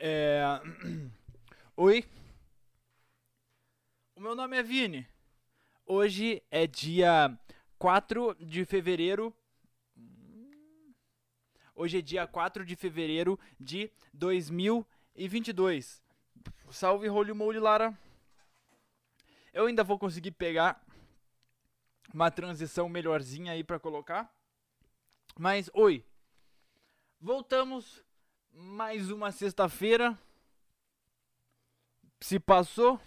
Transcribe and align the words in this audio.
É... 0.00 0.40
Oi. 1.76 2.04
O 4.14 4.20
meu 4.20 4.36
nome 4.36 4.56
é 4.56 4.62
Vini. 4.62 5.04
Hoje 5.84 6.40
é 6.52 6.68
dia 6.68 7.36
4 7.80 8.36
de 8.38 8.64
fevereiro. 8.64 9.34
Hoje 11.74 11.98
é 11.98 12.02
dia 12.02 12.28
4 12.28 12.64
de 12.64 12.76
fevereiro 12.76 13.36
de 13.58 13.90
2022. 14.14 16.00
Salve 16.70 17.08
Holy 17.08 17.32
Moly 17.32 17.58
Lara. 17.58 17.92
Eu 19.52 19.66
ainda 19.66 19.82
vou 19.82 19.98
conseguir 19.98 20.30
pegar 20.30 20.80
uma 22.14 22.30
transição 22.30 22.88
melhorzinha 22.88 23.50
aí 23.50 23.64
para 23.64 23.80
colocar. 23.80 24.32
Mas 25.36 25.68
oi. 25.74 26.04
Voltamos 27.20 28.04
mais 28.58 29.08
uma 29.12 29.30
sexta-feira. 29.30 30.18
Se 32.20 32.40
passou, 32.40 33.00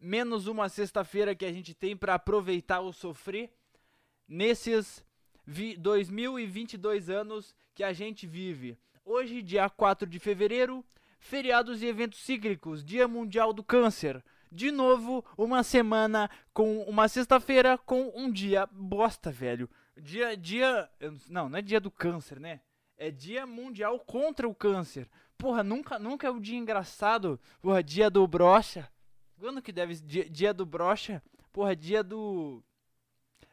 menos 0.00 0.48
uma 0.48 0.68
sexta-feira 0.68 1.36
que 1.36 1.44
a 1.44 1.52
gente 1.52 1.72
tem 1.72 1.96
para 1.96 2.14
aproveitar 2.14 2.80
o 2.80 2.92
sofrer 2.92 3.50
nesses 4.26 5.04
2022 5.78 7.08
anos 7.08 7.54
que 7.72 7.84
a 7.84 7.92
gente 7.92 8.26
vive. 8.26 8.76
Hoje, 9.04 9.40
dia 9.40 9.70
4 9.70 10.04
de 10.08 10.18
fevereiro, 10.18 10.84
feriados 11.20 11.80
e 11.80 11.86
eventos 11.86 12.18
cíclicos, 12.18 12.84
Dia 12.84 13.06
Mundial 13.06 13.52
do 13.52 13.62
Câncer. 13.62 14.22
De 14.50 14.72
novo, 14.72 15.24
uma 15.38 15.62
semana 15.62 16.28
com 16.52 16.82
uma 16.82 17.06
sexta-feira 17.08 17.78
com 17.78 18.12
um 18.16 18.30
dia 18.30 18.68
bosta, 18.72 19.30
velho. 19.30 19.70
Dia, 19.96 20.36
dia, 20.36 20.90
não, 21.28 21.48
não 21.48 21.58
é 21.58 21.62
dia 21.62 21.80
do 21.80 21.90
câncer, 21.90 22.40
né? 22.40 22.60
É 23.02 23.10
dia 23.10 23.44
mundial 23.44 23.98
contra 23.98 24.48
o 24.48 24.54
câncer. 24.54 25.08
Porra, 25.36 25.64
nunca, 25.64 25.98
nunca 25.98 26.28
é 26.28 26.30
o 26.30 26.38
dia 26.38 26.56
engraçado. 26.56 27.40
Porra, 27.60 27.82
dia 27.82 28.08
do 28.08 28.24
brocha. 28.28 28.88
Quando 29.40 29.60
que 29.60 29.72
deve 29.72 29.94
dia, 29.94 30.30
dia 30.30 30.54
do 30.54 30.64
brocha? 30.64 31.20
Porra, 31.52 31.74
dia 31.74 32.04
do 32.04 32.62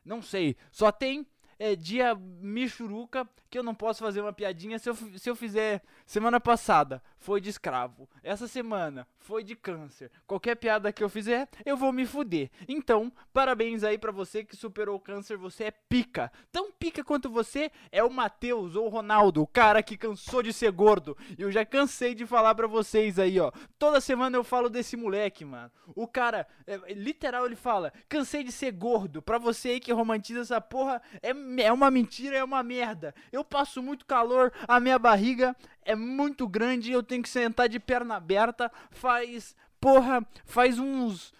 não 0.06 0.22
sei. 0.22 0.56
Só 0.72 0.91
tem 0.91 1.25
é, 1.59 1.75
dia 1.75 2.15
Michuruca, 2.15 3.27
que 3.49 3.57
eu 3.57 3.63
não 3.63 3.75
posso 3.75 3.99
fazer 3.99 4.21
uma 4.21 4.31
piadinha 4.31 4.79
se 4.79 4.89
eu, 4.89 4.95
se 4.95 5.29
eu 5.29 5.35
fizer 5.35 5.81
semana 6.05 6.39
passada 6.39 7.03
foi 7.17 7.41
de 7.41 7.49
escravo, 7.49 8.07
essa 8.23 8.47
semana 8.47 9.05
foi 9.17 9.43
de 9.43 9.55
câncer. 9.55 10.09
Qualquer 10.25 10.55
piada 10.55 10.91
que 10.91 11.03
eu 11.03 11.09
fizer, 11.09 11.47
eu 11.66 11.75
vou 11.75 11.91
me 11.91 12.05
fuder. 12.05 12.49
Então, 12.67 13.11
parabéns 13.33 13.83
aí 13.83 13.97
para 13.97 14.11
você 14.11 14.43
que 14.43 14.55
superou 14.55 14.95
o 14.95 14.99
câncer, 14.99 15.38
você 15.38 15.66
é 15.66 15.71
pica. 15.71 16.31
Tão 16.51 16.71
pica 16.71 17.03
quanto 17.03 17.29
você 17.29 17.71
é 17.91 18.03
o 18.03 18.09
Matheus 18.09 18.75
ou 18.75 18.85
o 18.85 18.89
Ronaldo, 18.89 19.41
o 19.41 19.47
cara 19.47 19.83
que 19.83 19.97
cansou 19.97 20.41
de 20.41 20.53
ser 20.53 20.71
gordo. 20.71 21.17
E 21.38 21.41
eu 21.41 21.51
já 21.51 21.66
cansei 21.66 22.16
de 22.16 22.25
falar 22.25 22.55
para 22.55 22.67
vocês 22.67 23.19
aí, 23.19 23.39
ó. 23.39 23.51
Toda 23.77 24.01
semana 24.01 24.38
eu 24.38 24.44
falo 24.44 24.69
desse 24.69 24.95
moleque, 24.95 25.44
mano. 25.45 25.71
O 25.95 26.07
cara, 26.07 26.47
é, 26.66 26.94
literal, 26.94 27.45
ele 27.45 27.55
fala: 27.55 27.94
cansei 28.07 28.44
de 28.44 28.51
ser 28.51 28.71
gordo. 28.71 29.21
Pra 29.21 29.38
você 29.38 29.69
aí 29.69 29.79
que 29.79 29.91
romantiza 29.91 30.41
essa 30.41 30.61
porra, 30.61 31.01
é, 31.21 31.33
é 31.58 31.72
uma 31.72 31.89
mentira, 31.89 32.38
é 32.38 32.44
uma 32.44 32.61
merda. 32.61 33.14
Eu 33.31 33.44
passo 33.44 33.81
muito 33.81 34.05
calor, 34.05 34.52
a 34.67 34.80
minha 34.80 35.00
barriga 35.00 35.56
é 35.83 35.95
muito 35.95 36.47
grande, 36.47 36.91
eu 36.91 37.02
tenho 37.02 37.23
que 37.23 37.30
sentar 37.30 37.69
de 37.69 37.80
perna 37.80 38.16
aberta. 38.16 38.72
Faz, 38.91 39.56
porra, 39.80 40.25
faz 40.45 40.78
uns 40.78 41.33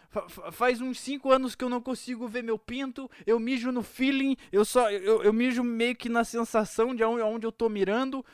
faz 0.52 0.82
uns 0.82 1.00
5 1.00 1.32
anos 1.32 1.54
que 1.54 1.64
eu 1.64 1.70
não 1.70 1.80
consigo 1.80 2.28
ver 2.28 2.44
meu 2.44 2.58
pinto, 2.58 3.10
eu 3.28 3.40
mijo 3.40 3.72
no 3.72 3.84
feeling, 3.84 4.36
eu 4.52 4.66
só 4.66 4.90
eu, 4.90 5.22
eu 5.22 5.32
mijo 5.32 5.64
meio 5.64 5.96
que 5.96 6.10
na 6.10 6.24
sensação 6.24 6.96
de 6.96 7.04
onde, 7.04 7.22
onde 7.22 7.46
eu 7.46 7.52
tô 7.52 7.70
mirando. 7.70 8.26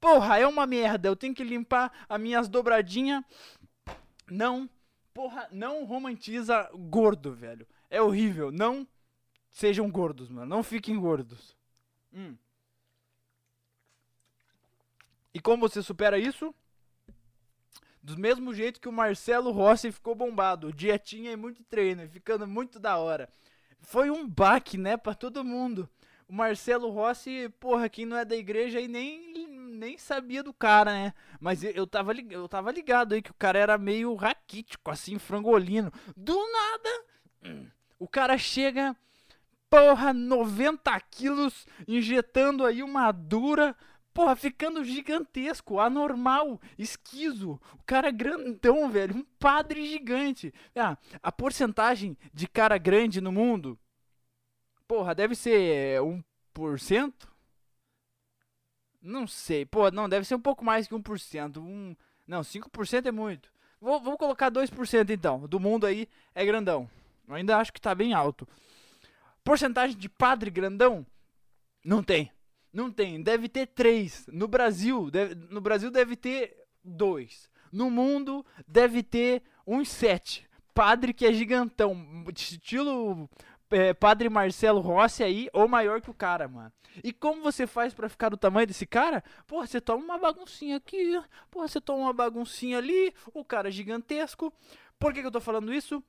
Porra, 0.00 0.38
é 0.38 0.46
uma 0.46 0.66
merda, 0.66 1.08
eu 1.08 1.16
tenho 1.16 1.34
que 1.34 1.44
limpar 1.44 1.92
as 2.08 2.20
minhas 2.20 2.48
dobradinhas. 2.48 3.22
Não, 4.30 4.68
porra, 5.12 5.48
não 5.52 5.84
romantiza 5.84 6.68
gordo, 6.74 7.32
velho. 7.32 7.66
É 7.90 8.00
horrível, 8.00 8.50
não 8.50 8.86
sejam 9.56 9.90
gordos, 9.90 10.28
mano, 10.28 10.44
não 10.44 10.62
fiquem 10.62 11.00
gordos. 11.00 11.56
Hum. 12.12 12.36
E 15.32 15.40
como 15.40 15.66
você 15.66 15.82
supera 15.82 16.18
isso? 16.18 16.54
Do 18.02 18.18
mesmo 18.18 18.52
jeito 18.52 18.78
que 18.78 18.88
o 18.88 18.92
Marcelo 18.92 19.50
Rossi 19.50 19.90
ficou 19.90 20.14
bombado, 20.14 20.70
dietinha 20.74 21.32
e 21.32 21.36
muito 21.36 21.64
treino, 21.64 22.06
ficando 22.06 22.46
muito 22.46 22.78
da 22.78 22.98
hora. 22.98 23.30
Foi 23.80 24.10
um 24.10 24.28
baque, 24.28 24.76
né, 24.76 24.94
para 24.98 25.14
todo 25.14 25.42
mundo. 25.42 25.88
O 26.28 26.34
Marcelo 26.34 26.90
Rossi, 26.90 27.48
porra, 27.58 27.88
quem 27.88 28.04
não 28.04 28.18
é 28.18 28.26
da 28.26 28.36
igreja 28.36 28.78
aí 28.78 28.86
nem, 28.86 29.48
nem 29.48 29.96
sabia 29.96 30.42
do 30.42 30.52
cara, 30.52 30.92
né? 30.92 31.14
Mas 31.40 31.64
eu 31.64 31.86
tava, 31.86 32.12
eu 32.12 32.46
tava 32.46 32.70
ligado 32.70 33.14
aí 33.14 33.22
que 33.22 33.30
o 33.30 33.38
cara 33.38 33.58
era 33.58 33.78
meio 33.78 34.14
raquítico, 34.14 34.90
assim, 34.90 35.18
frangolino. 35.18 35.90
Do 36.14 36.36
nada, 36.52 37.04
o 37.98 38.06
cara 38.06 38.36
chega, 38.36 38.94
porra, 39.68 40.12
90 40.12 41.00
quilos, 41.10 41.66
injetando 41.86 42.64
aí 42.64 42.82
uma 42.82 43.12
dura 43.12 43.76
porra, 44.16 44.34
ficando 44.34 44.82
gigantesco, 44.82 45.78
anormal, 45.78 46.58
esquizo. 46.78 47.60
O 47.74 47.82
cara 47.84 48.10
grandão, 48.10 48.88
velho, 48.88 49.14
um 49.14 49.22
padre 49.38 49.86
gigante. 49.86 50.54
Ah, 50.74 50.96
a 51.22 51.30
porcentagem 51.30 52.16
de 52.32 52.48
cara 52.48 52.78
grande 52.78 53.20
no 53.20 53.30
mundo, 53.30 53.78
porra, 54.88 55.14
deve 55.14 55.34
ser 55.34 56.00
1%? 56.00 57.12
Não 59.02 59.26
sei, 59.26 59.66
pô, 59.66 59.90
não, 59.90 60.08
deve 60.08 60.24
ser 60.24 60.34
um 60.34 60.40
pouco 60.40 60.64
mais 60.64 60.88
que 60.88 60.94
1%. 60.94 61.58
Um, 61.58 61.94
não, 62.26 62.40
5% 62.40 63.04
é 63.04 63.12
muito. 63.12 63.52
Vou, 63.78 64.00
vou 64.00 64.16
colocar 64.16 64.50
2% 64.50 65.10
então. 65.10 65.46
Do 65.46 65.60
mundo 65.60 65.84
aí 65.84 66.08
é 66.34 66.42
grandão. 66.42 66.88
Eu 67.28 67.34
ainda 67.34 67.58
acho 67.58 67.70
que 67.70 67.80
tá 67.80 67.94
bem 67.94 68.14
alto. 68.14 68.48
Porcentagem 69.46 69.96
de 69.96 70.08
padre 70.08 70.50
grandão? 70.50 71.06
Não 71.84 72.02
tem. 72.02 72.32
Não 72.72 72.90
tem. 72.90 73.22
Deve 73.22 73.48
ter 73.48 73.68
três. 73.68 74.26
No 74.26 74.48
Brasil, 74.48 75.08
deve, 75.08 75.36
no 75.36 75.60
Brasil 75.60 75.88
deve 75.88 76.16
ter 76.16 76.66
dois. 76.82 77.48
No 77.70 77.88
mundo 77.88 78.44
deve 78.66 79.04
ter 79.04 79.44
uns 79.64 79.88
sete. 79.88 80.50
Padre 80.74 81.14
que 81.14 81.24
é 81.24 81.32
gigantão. 81.32 81.96
Estilo 82.36 83.30
é, 83.70 83.94
Padre 83.94 84.28
Marcelo 84.28 84.80
Rossi 84.80 85.22
aí, 85.22 85.48
ou 85.52 85.68
maior 85.68 86.00
que 86.00 86.10
o 86.10 86.14
cara, 86.14 86.48
mano. 86.48 86.72
E 87.04 87.12
como 87.12 87.40
você 87.40 87.68
faz 87.68 87.94
para 87.94 88.08
ficar 88.08 88.30
do 88.30 88.36
tamanho 88.36 88.66
desse 88.66 88.84
cara? 88.84 89.22
Pô, 89.46 89.64
você 89.64 89.80
toma 89.80 90.02
uma 90.02 90.18
baguncinha 90.18 90.78
aqui, 90.78 91.22
pô, 91.52 91.60
você 91.60 91.80
toma 91.80 92.00
uma 92.00 92.12
baguncinha 92.12 92.78
ali, 92.78 93.14
o 93.32 93.44
cara 93.44 93.68
é 93.68 93.70
gigantesco. 93.70 94.52
Por 94.98 95.14
que, 95.14 95.20
que 95.20 95.26
eu 95.28 95.32
tô 95.32 95.40
falando 95.40 95.72
isso? 95.72 96.02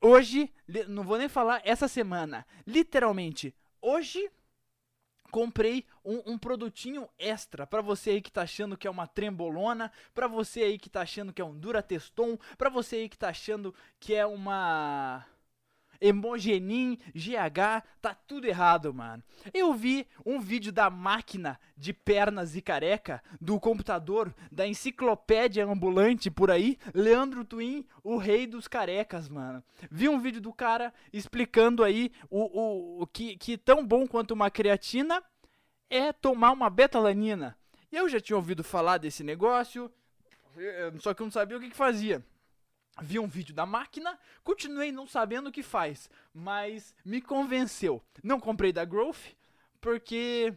Hoje, 0.00 0.52
não 0.88 1.04
vou 1.04 1.18
nem 1.18 1.28
falar 1.28 1.60
essa 1.64 1.88
semana, 1.88 2.46
literalmente, 2.66 3.54
hoje 3.80 4.30
comprei 5.30 5.84
um, 6.04 6.32
um 6.32 6.38
produtinho 6.38 7.08
extra 7.18 7.66
para 7.66 7.82
você 7.82 8.10
aí 8.10 8.22
que 8.22 8.30
tá 8.30 8.42
achando 8.42 8.76
que 8.76 8.86
é 8.86 8.90
uma 8.90 9.06
trembolona, 9.06 9.90
para 10.14 10.28
você 10.28 10.62
aí 10.62 10.78
que 10.78 10.88
tá 10.88 11.02
achando 11.02 11.32
que 11.32 11.42
é 11.42 11.44
um 11.44 11.58
durateston, 11.58 12.38
para 12.56 12.70
você 12.70 12.96
aí 12.96 13.08
que 13.08 13.18
tá 13.18 13.28
achando 13.28 13.74
que 13.98 14.14
é 14.14 14.24
uma 14.24 15.26
Hemogenin, 16.00 16.98
GH, 17.14 17.82
tá 18.00 18.14
tudo 18.14 18.46
errado, 18.46 18.92
mano. 18.92 19.22
Eu 19.52 19.72
vi 19.74 20.06
um 20.24 20.40
vídeo 20.40 20.72
da 20.72 20.90
máquina 20.90 21.58
de 21.76 21.92
pernas 21.92 22.56
e 22.56 22.62
careca, 22.62 23.22
do 23.40 23.58
computador, 23.60 24.34
da 24.50 24.66
enciclopédia 24.66 25.64
ambulante 25.64 26.30
por 26.30 26.50
aí, 26.50 26.78
Leandro 26.94 27.44
Twin, 27.44 27.86
o 28.02 28.16
rei 28.16 28.46
dos 28.46 28.66
carecas, 28.68 29.28
mano. 29.28 29.62
Vi 29.90 30.08
um 30.08 30.18
vídeo 30.18 30.40
do 30.40 30.52
cara 30.52 30.92
explicando 31.12 31.84
aí 31.84 32.10
o, 32.30 32.40
o, 32.40 33.02
o 33.02 33.06
que, 33.06 33.36
que 33.36 33.56
tão 33.56 33.86
bom 33.86 34.06
quanto 34.06 34.32
uma 34.32 34.50
creatina 34.50 35.22
é 35.88 36.12
tomar 36.12 36.52
uma 36.52 36.70
betalanina. 36.70 37.56
Eu 37.90 38.08
já 38.08 38.20
tinha 38.20 38.36
ouvido 38.36 38.64
falar 38.64 38.98
desse 38.98 39.22
negócio, 39.22 39.90
só 40.98 41.14
que 41.14 41.22
eu 41.22 41.26
não 41.26 41.30
sabia 41.30 41.56
o 41.56 41.60
que, 41.60 41.70
que 41.70 41.76
fazia. 41.76 42.24
Vi 43.02 43.18
um 43.18 43.26
vídeo 43.26 43.54
da 43.54 43.66
máquina, 43.66 44.18
continuei 44.42 44.90
não 44.90 45.06
sabendo 45.06 45.48
o 45.48 45.52
que 45.52 45.62
faz, 45.62 46.08
mas 46.32 46.94
me 47.04 47.20
convenceu. 47.20 48.02
Não 48.22 48.40
comprei 48.40 48.72
da 48.72 48.84
Growth, 48.84 49.34
porque. 49.80 50.54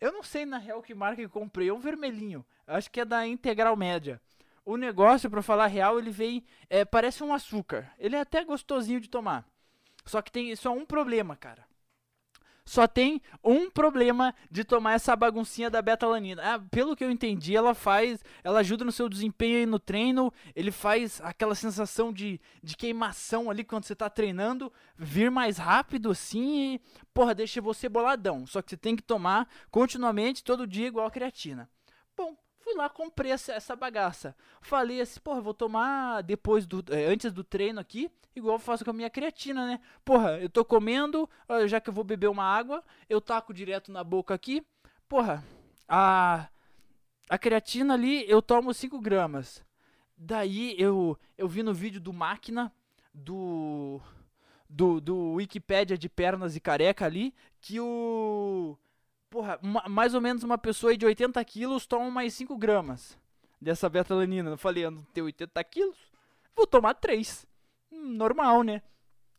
Eu 0.00 0.12
não 0.12 0.22
sei 0.22 0.44
na 0.44 0.58
real 0.58 0.82
que 0.82 0.94
marca 0.94 1.22
que 1.22 1.28
comprei, 1.28 1.68
é 1.68 1.72
um 1.72 1.78
vermelhinho. 1.78 2.44
Acho 2.66 2.90
que 2.90 3.00
é 3.00 3.04
da 3.04 3.26
Integral 3.26 3.76
Média. 3.76 4.20
O 4.64 4.76
negócio, 4.76 5.30
para 5.30 5.42
falar 5.42 5.68
real, 5.68 5.98
ele 5.98 6.10
vem. 6.10 6.44
É, 6.68 6.84
parece 6.84 7.22
um 7.22 7.32
açúcar. 7.32 7.92
Ele 7.98 8.16
é 8.16 8.20
até 8.20 8.44
gostosinho 8.44 9.00
de 9.00 9.08
tomar. 9.08 9.46
Só 10.04 10.20
que 10.20 10.32
tem 10.32 10.54
só 10.56 10.72
um 10.72 10.84
problema, 10.84 11.36
cara. 11.36 11.64
Só 12.66 12.88
tem 12.88 13.22
um 13.44 13.70
problema 13.70 14.34
de 14.50 14.64
tomar 14.64 14.94
essa 14.94 15.14
baguncinha 15.14 15.70
da 15.70 15.80
betalanina. 15.80 16.42
Ah, 16.44 16.58
pelo 16.58 16.96
que 16.96 17.04
eu 17.04 17.10
entendi, 17.12 17.54
ela 17.54 17.74
faz, 17.74 18.22
ela 18.42 18.58
ajuda 18.58 18.84
no 18.84 18.90
seu 18.90 19.08
desempenho 19.08 19.68
no 19.68 19.78
treino, 19.78 20.32
ele 20.54 20.72
faz 20.72 21.20
aquela 21.22 21.54
sensação 21.54 22.12
de, 22.12 22.40
de 22.60 22.76
queimação 22.76 23.48
ali 23.48 23.62
quando 23.62 23.84
você 23.84 23.94
tá 23.94 24.10
treinando, 24.10 24.72
vir 24.98 25.30
mais 25.30 25.58
rápido 25.58 26.10
assim 26.10 26.74
e, 26.74 26.80
porra, 27.14 27.34
deixa 27.36 27.60
você 27.60 27.88
boladão. 27.88 28.44
Só 28.46 28.60
que 28.60 28.70
você 28.70 28.76
tem 28.76 28.96
que 28.96 29.02
tomar 29.02 29.48
continuamente, 29.70 30.42
todo 30.42 30.66
dia, 30.66 30.88
igual 30.88 31.06
a 31.06 31.10
creatina. 31.10 31.70
Lá, 32.76 32.88
comprei 32.88 33.32
essa, 33.32 33.52
essa 33.52 33.74
bagaça. 33.74 34.36
Falei 34.60 35.00
assim, 35.00 35.20
porra, 35.20 35.40
vou 35.40 35.54
tomar 35.54 36.22
depois 36.22 36.66
do. 36.66 36.84
É, 36.92 37.06
antes 37.06 37.32
do 37.32 37.42
treino 37.42 37.80
aqui, 37.80 38.10
igual 38.34 38.56
eu 38.56 38.60
faço 38.60 38.84
com 38.84 38.90
a 38.90 38.94
minha 38.94 39.10
creatina, 39.10 39.66
né? 39.66 39.80
Porra, 40.04 40.38
eu 40.38 40.48
tô 40.48 40.64
comendo, 40.64 41.28
já 41.66 41.80
que 41.80 41.88
eu 41.88 41.94
vou 41.94 42.04
beber 42.04 42.28
uma 42.28 42.44
água, 42.44 42.84
eu 43.08 43.20
taco 43.20 43.54
direto 43.54 43.90
na 43.90 44.04
boca 44.04 44.34
aqui. 44.34 44.64
Porra, 45.08 45.42
a. 45.88 46.48
A 47.28 47.36
creatina 47.36 47.94
ali 47.94 48.24
eu 48.30 48.40
tomo 48.40 48.72
5 48.72 49.00
gramas. 49.00 49.64
Daí 50.16 50.76
eu, 50.78 51.18
eu 51.36 51.48
vi 51.48 51.60
no 51.62 51.74
vídeo 51.74 52.00
do 52.00 52.12
máquina 52.12 52.72
do 53.12 54.00
do, 54.68 55.00
do 55.00 55.32
Wikipedia 55.32 55.96
de 55.96 56.08
pernas 56.08 56.56
e 56.56 56.60
careca 56.60 57.04
ali 57.04 57.34
que 57.60 57.80
o 57.80 58.76
porra, 59.30 59.58
uma, 59.62 59.82
mais 59.88 60.14
ou 60.14 60.20
menos 60.20 60.42
uma 60.42 60.58
pessoa 60.58 60.96
de 60.96 61.06
80 61.06 61.42
quilos 61.44 61.86
toma 61.86 62.10
mais 62.10 62.34
5 62.34 62.56
gramas 62.56 63.18
dessa 63.60 63.88
betalanina. 63.88 64.50
Eu 64.50 64.58
falei, 64.58 64.84
eu 64.84 64.90
não 64.90 65.02
tenho 65.12 65.26
80 65.26 65.62
quilos, 65.64 65.96
vou 66.54 66.66
tomar 66.66 66.94
3. 66.94 67.46
Hum, 67.92 68.14
normal, 68.14 68.62
né? 68.62 68.82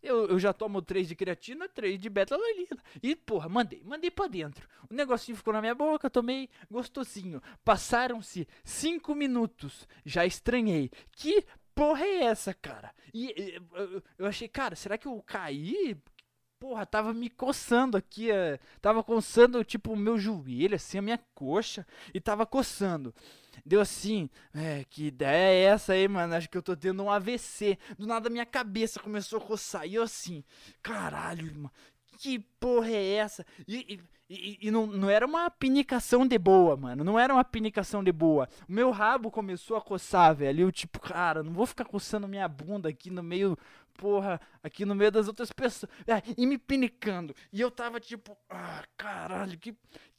Eu, 0.01 0.27
eu 0.27 0.39
já 0.39 0.53
tomo 0.53 0.81
3 0.81 1.07
de 1.07 1.15
creatina, 1.15 1.67
3 1.67 1.99
de 1.99 2.09
betalanina. 2.09 2.77
E, 3.01 3.15
porra, 3.15 3.49
mandei, 3.49 3.83
mandei 3.83 4.11
pra 4.11 4.27
dentro. 4.27 4.67
O 4.89 4.93
negocinho 4.93 5.35
ficou 5.35 5.53
na 5.53 5.59
minha 5.59 5.75
boca, 5.75 6.09
tomei 6.09 6.49
gostosinho. 6.69 7.41
Passaram-se 7.65 8.47
5 8.63 9.13
minutos, 9.15 9.87
já 10.05 10.25
estranhei. 10.25 10.91
Que 11.11 11.43
porra 11.73 12.05
é 12.05 12.23
essa, 12.25 12.53
cara? 12.53 12.93
E 13.13 13.33
eu, 13.73 14.03
eu 14.19 14.25
achei, 14.27 14.47
cara, 14.47 14.75
será 14.75 14.97
que 14.97 15.07
eu 15.07 15.21
caí? 15.23 15.97
Porra, 16.59 16.85
tava 16.85 17.13
me 17.13 17.29
coçando 17.29 17.97
aqui, 17.97 18.31
é, 18.31 18.59
tava 18.81 19.03
coçando 19.03 19.63
tipo 19.63 19.93
o 19.93 19.97
meu 19.97 20.17
joelho, 20.17 20.75
assim, 20.75 20.97
a 20.97 21.01
minha 21.01 21.19
coxa, 21.33 21.85
e 22.13 22.19
tava 22.19 22.45
coçando. 22.45 23.13
Deu 23.65 23.81
assim, 23.81 24.29
é, 24.53 24.85
que 24.89 25.07
ideia 25.07 25.53
é 25.53 25.73
essa 25.73 25.93
aí, 25.93 26.07
mano? 26.07 26.35
Acho 26.35 26.49
que 26.49 26.57
eu 26.57 26.61
tô 26.61 26.75
tendo 26.75 27.03
um 27.03 27.11
AVC. 27.11 27.77
Do 27.97 28.05
nada 28.05 28.29
minha 28.29 28.45
cabeça 28.45 28.99
começou 28.99 29.39
a 29.39 29.41
coçar. 29.41 29.87
E 29.87 29.95
eu 29.95 30.03
assim, 30.03 30.43
caralho, 30.81 31.45
mano, 31.55 31.71
que 32.17 32.39
porra 32.59 32.89
é 32.89 33.13
essa? 33.15 33.45
E, 33.67 33.95
e, 33.95 34.01
e, 34.29 34.67
e, 34.67 34.71
não, 34.71 34.85
não 34.85 35.09
era 35.09 35.25
uma 35.25 35.49
pinicação 35.49 36.27
de 36.27 36.37
boa, 36.37 36.75
mano. 36.75 37.03
Não 37.03 37.17
era 37.17 37.33
uma 37.33 37.43
pinicação 37.43 38.03
de 38.03 38.11
boa. 38.11 38.49
O 38.67 38.71
meu 38.71 38.91
rabo 38.91 39.31
começou 39.31 39.77
a 39.77 39.81
coçar, 39.81 40.35
velho. 40.35 40.61
Eu, 40.63 40.71
tipo, 40.71 40.99
cara, 40.99 41.43
não 41.43 41.53
vou 41.53 41.65
ficar 41.65 41.85
coçando 41.85 42.27
minha 42.27 42.47
bunda 42.47 42.89
aqui 42.89 43.09
no 43.09 43.23
meio 43.23 43.57
porra, 43.97 44.39
aqui 44.63 44.85
no 44.85 44.95
meio 44.95 45.11
das 45.11 45.27
outras 45.27 45.51
pessoas. 45.51 45.91
É, 46.05 46.21
e 46.37 46.45
me 46.45 46.57
pinicando. 46.57 47.35
E 47.51 47.59
eu 47.59 47.71
tava 47.71 47.99
tipo, 47.99 48.37
ah, 48.49 48.83
caralho, 48.95 49.57
que, 49.57 49.75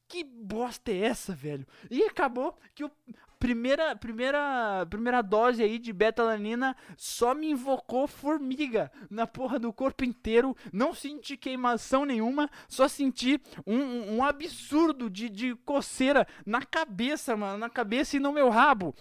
que 0.07 0.25
bosta 0.25 0.91
é 0.91 0.99
essa, 0.99 1.35
velho? 1.35 1.67
E 1.91 2.03
acabou 2.03 2.59
que 2.75 2.85
o 2.85 2.91
primeira 3.39 3.95
primeira 3.95 4.85
primeira 4.91 5.23
dose 5.23 5.63
aí 5.63 5.79
de 5.79 5.93
betalanina 5.93 6.77
só 6.97 7.35
me 7.35 7.51
invocou 7.51 8.09
formiga 8.09 8.91
na 9.09 9.27
porra 9.27 9.59
do 9.59 9.73
corpo 9.73 10.05
inteiro, 10.05 10.57
não 10.73 10.93
senti 10.93 11.37
queimação 11.37 12.05
nenhuma, 12.05 12.51
só 12.69 12.89
senti 12.89 13.41
um, 13.67 14.17
um 14.17 14.25
absurdo 14.25 15.09
de, 15.09 15.29
de 15.29 15.55
coceira 15.65 16.27
na 16.45 16.63
cabeça, 16.63 17.37
mano, 17.37 17.59
na 17.59 17.71
cabeça 17.71 18.17
e 18.17 18.21
no 18.21 18.33
meu 18.33 18.49
rabo. 18.51 18.95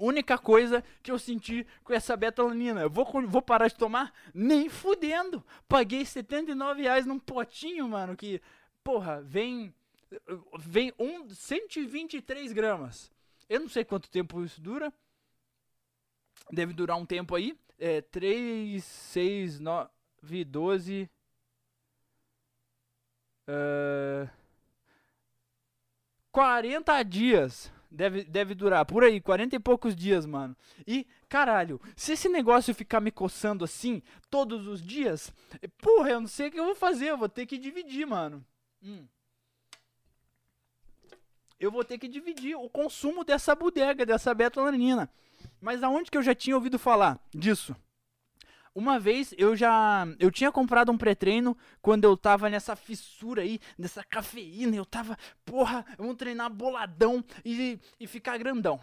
Única 0.00 0.38
coisa 0.38 0.82
que 1.02 1.10
eu 1.10 1.18
senti 1.18 1.66
com 1.84 1.92
essa 1.92 2.16
betalanina. 2.16 2.80
Eu 2.80 2.88
vou, 2.88 3.04
vou 3.28 3.42
parar 3.42 3.68
de 3.68 3.74
tomar? 3.74 4.14
Nem 4.32 4.66
fudendo. 4.70 5.44
Paguei 5.68 6.06
79 6.06 6.80
reais 6.80 7.04
num 7.04 7.18
potinho, 7.18 7.86
mano, 7.86 8.16
que, 8.16 8.40
porra, 8.82 9.20
vem. 9.20 9.74
Vem 10.58 10.90
um, 10.98 11.28
123 11.28 12.50
gramas. 12.52 13.12
Eu 13.46 13.60
não 13.60 13.68
sei 13.68 13.84
quanto 13.84 14.08
tempo 14.08 14.42
isso 14.42 14.58
dura. 14.58 14.90
Deve 16.50 16.72
durar 16.72 16.96
um 16.96 17.04
tempo 17.04 17.34
aí. 17.34 17.54
É 17.78 18.00
3, 18.00 18.82
6, 18.82 19.60
9, 19.60 19.90
12. 20.46 21.10
Uh, 23.46 24.30
40 26.32 27.02
dias 27.02 27.70
deve, 27.90 28.24
deve 28.24 28.54
durar 28.54 28.84
por 28.84 29.02
aí, 29.02 29.20
40 29.20 29.56
e 29.56 29.58
poucos 29.58 29.96
dias, 29.96 30.24
mano. 30.24 30.56
E, 30.86 31.06
caralho, 31.28 31.80
se 31.96 32.12
esse 32.12 32.28
negócio 32.28 32.74
ficar 32.74 33.00
me 33.00 33.10
coçando 33.10 33.64
assim 33.64 34.02
todos 34.30 34.66
os 34.66 34.80
dias, 34.80 35.32
porra, 35.78 36.10
eu 36.10 36.20
não 36.20 36.28
sei 36.28 36.48
o 36.48 36.50
que 36.50 36.60
eu 36.60 36.64
vou 36.64 36.74
fazer, 36.74 37.08
eu 37.08 37.18
vou 37.18 37.28
ter 37.28 37.46
que 37.46 37.58
dividir, 37.58 38.06
mano. 38.06 38.44
Hum. 38.82 39.06
Eu 41.58 41.70
vou 41.70 41.84
ter 41.84 41.98
que 41.98 42.08
dividir 42.08 42.56
o 42.56 42.70
consumo 42.70 43.22
dessa 43.22 43.54
bodega, 43.54 44.06
dessa 44.06 44.32
betalanina. 44.32 45.10
Mas 45.60 45.82
aonde 45.82 46.10
que 46.10 46.16
eu 46.16 46.22
já 46.22 46.34
tinha 46.34 46.56
ouvido 46.56 46.78
falar 46.78 47.18
disso? 47.34 47.76
Uma 48.74 49.00
vez 49.00 49.34
eu 49.36 49.56
já. 49.56 50.06
Eu 50.18 50.30
tinha 50.30 50.52
comprado 50.52 50.92
um 50.92 50.98
pré-treino 50.98 51.56
quando 51.82 52.04
eu 52.04 52.16
tava 52.16 52.48
nessa 52.48 52.76
fissura 52.76 53.42
aí, 53.42 53.58
nessa 53.76 54.04
cafeína. 54.04 54.76
Eu 54.76 54.86
tava, 54.86 55.16
porra, 55.44 55.84
vamos 55.98 56.16
treinar 56.16 56.50
boladão 56.50 57.24
e, 57.44 57.78
e 57.98 58.06
ficar 58.06 58.38
grandão. 58.38 58.80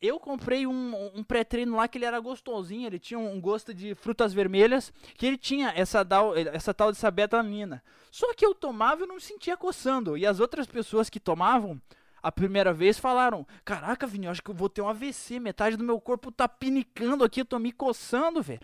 Eu 0.00 0.20
comprei 0.20 0.66
um, 0.66 1.10
um 1.14 1.24
pré-treino 1.24 1.76
lá 1.76 1.88
que 1.88 1.96
ele 1.96 2.04
era 2.04 2.20
gostosinho, 2.20 2.86
ele 2.86 2.98
tinha 2.98 3.18
um 3.18 3.40
gosto 3.40 3.72
de 3.72 3.94
frutas 3.94 4.34
vermelhas, 4.34 4.92
que 5.16 5.24
ele 5.24 5.38
tinha 5.38 5.72
essa, 5.74 6.04
tal, 6.04 6.36
essa 6.36 6.74
tal 6.74 6.92
de 6.92 6.98
sabetanina. 6.98 7.82
Só 8.10 8.34
que 8.34 8.44
eu 8.44 8.54
tomava 8.54 9.04
e 9.04 9.06
não 9.06 9.18
sentia 9.18 9.56
coçando. 9.56 10.16
E 10.16 10.26
as 10.26 10.38
outras 10.38 10.66
pessoas 10.66 11.08
que 11.08 11.18
tomavam 11.18 11.80
a 12.22 12.32
primeira 12.32 12.72
vez 12.72 12.98
falaram: 12.98 13.46
Caraca, 13.64 14.06
Vini, 14.06 14.26
eu 14.26 14.32
acho 14.32 14.42
que 14.42 14.50
eu 14.50 14.54
vou 14.54 14.68
ter 14.68 14.82
um 14.82 14.88
AVC. 14.88 15.38
Metade 15.40 15.76
do 15.76 15.84
meu 15.84 16.00
corpo 16.00 16.32
tá 16.32 16.48
pinicando 16.48 17.24
aqui, 17.24 17.40
eu 17.40 17.44
tô 17.44 17.58
me 17.58 17.72
coçando, 17.72 18.42
velho. 18.42 18.60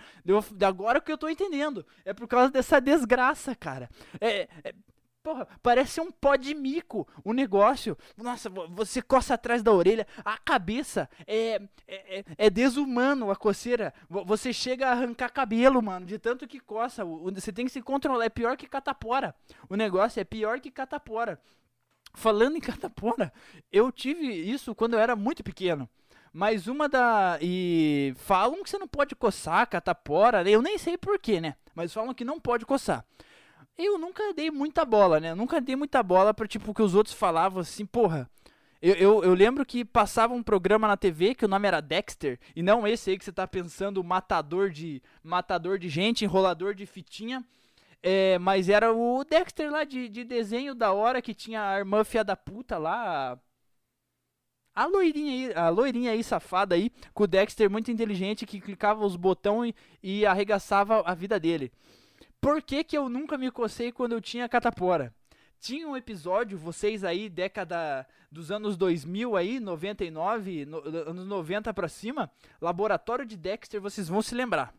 Agora 0.67 1.01
que 1.01 1.13
eu 1.13 1.19
tô 1.19 1.29
entendendo. 1.29 1.85
É 2.05 2.13
por 2.13 2.27
causa 2.27 2.51
dessa 2.51 2.81
desgraça, 2.81 3.55
cara. 3.55 3.89
É. 4.21 4.49
é 4.65 4.75
Porra, 5.23 5.47
parece 5.63 6.01
um 6.01 6.11
pó 6.11 6.35
de 6.35 6.53
mico 6.53 7.07
o 7.23 7.33
negócio. 7.33 7.97
Nossa, 8.17 8.51
você 8.51 9.01
coça 9.01 9.35
atrás 9.35 9.63
da 9.63 9.71
orelha. 9.71 10.05
A 10.25 10.37
cabeça 10.37 11.09
é, 11.29 11.63
é, 11.87 12.19
é, 12.19 12.25
é 12.37 12.51
desumano 12.51 13.31
a 13.31 13.37
coceira. 13.37 13.95
Você 14.09 14.53
chega 14.53 14.89
a 14.89 14.91
arrancar 14.91 15.31
cabelo, 15.31 15.81
mano, 15.81 16.07
de 16.07 16.19
tanto 16.19 16.49
que 16.49 16.59
coça. 16.59 17.05
Você 17.05 17.53
tem 17.53 17.65
que 17.65 17.71
se 17.71 17.81
controlar. 17.81 18.25
É 18.25 18.29
pior 18.29 18.57
que 18.57 18.67
catapora. 18.67 19.33
O 19.69 19.77
negócio 19.77 20.19
é 20.19 20.25
pior 20.25 20.59
que 20.59 20.73
catapora. 20.73 21.41
Falando 22.15 22.57
em 22.57 22.61
catapora, 22.61 23.33
eu 23.71 23.91
tive 23.91 24.27
isso 24.27 24.75
quando 24.75 24.95
eu 24.95 25.01
era 25.01 25.17
muito 25.17 25.43
pequeno. 25.43 25.89
Mas 26.33 26.67
uma 26.67 26.89
da. 26.89 27.39
E 27.43 28.15
falam 28.17 28.63
que 28.63 28.71
você 28.71 28.79
não 28.79 28.89
pode 28.89 29.15
coçar 29.15 29.69
catapora. 29.69 30.49
Eu 30.49 30.63
nem 30.63 30.79
sei 30.79 30.97
porquê, 30.97 31.41
né? 31.41 31.57
Mas 31.75 31.93
falam 31.93 32.15
que 32.15 32.25
não 32.25 32.41
pode 32.41 32.65
coçar. 32.65 33.05
Eu 33.77 33.99
nunca 33.99 34.33
dei 34.35 34.51
muita 34.51 34.85
bola, 34.85 35.21
né? 35.21 35.31
Eu 35.31 35.37
nunca 35.37 35.61
dei 35.61 35.77
muita 35.77 36.03
bola 36.03 36.33
pra 36.33 36.47
tipo 36.47 36.75
que 36.75 36.83
os 36.83 36.95
outros 36.95 37.15
falavam 37.15 37.61
assim, 37.61 37.85
porra. 37.85 38.31
Eu, 38.81 38.95
eu, 38.95 39.25
eu, 39.25 39.35
lembro 39.35 39.65
que 39.65 39.85
passava 39.85 40.35
um 40.35 40.43
programa 40.43 40.89
na 40.89 40.97
TV 40.97 41.37
que 41.37 41.45
o 41.45 41.49
nome 41.49 41.69
era 41.69 41.81
Dexter, 41.81 42.37
e 42.55 42.65
não 42.65 42.85
esse 42.85 43.11
aí 43.11 43.19
que 43.19 43.25
você 43.25 43.31
tá 43.31 43.47
pensando, 43.47 44.03
matador 44.03 44.71
de 44.71 45.01
matador 45.23 45.79
de 45.79 45.89
gente, 45.89 46.25
enrolador 46.25 46.75
de 46.75 46.85
fitinha. 46.85 47.45
É, 48.03 48.37
mas 48.39 48.69
era 48.69 48.93
o 48.93 49.23
Dexter 49.23 49.71
lá 49.71 49.85
de, 49.85 50.09
de 50.09 50.25
desenho 50.25 50.75
da 50.75 50.93
hora 50.93 51.23
que 51.23 51.33
tinha 51.33 51.63
a 51.71 51.79
irmã 51.79 52.03
fia 52.03 52.25
da 52.25 52.37
puta 52.37 52.77
lá. 52.77 53.39
A 54.75 54.87
loirinha 54.87 55.33
aí, 55.33 55.55
a 55.55 55.69
loirinha 55.69 56.11
aí 56.11 56.25
safada 56.25 56.75
aí, 56.75 56.91
com 57.15 57.25
o 57.25 57.27
Dexter 57.27 57.71
muito 57.71 57.91
inteligente 57.91 58.47
que 58.47 58.61
clicava 58.61 59.05
os 59.05 59.17
botões 59.17 59.73
e, 60.03 60.21
e 60.21 60.27
arregaçava 60.27 61.03
a 61.03 61.15
vida 61.15 61.39
dele. 61.39 61.71
Por 62.41 62.61
que, 62.61 62.83
que 62.83 62.99
eu 62.99 63.09
nunca 63.09 63.39
me 63.39 63.51
cocei 63.53 63.93
quando 63.93 64.13
eu 64.13 64.21
tinha 64.21 64.49
catapora? 64.49 65.15
Tinha 65.61 65.87
um 65.87 65.97
episódio, 65.97 66.59
vocês 66.59 67.05
aí, 67.05 67.29
década 67.29 68.05
dos 68.31 68.51
anos 68.51 68.77
2000 68.77 69.37
aí, 69.37 69.61
99, 69.61 70.67
no, 70.67 70.79
anos 71.09 71.27
90 71.27 71.73
pra 71.73 71.89
cima, 71.89 72.33
Laboratório 72.61 73.25
de 73.25 73.37
Dexter, 73.37 73.81
vocês 73.81 74.09
vão 74.09 74.21
se 74.21 74.35
lembrar 74.35 74.75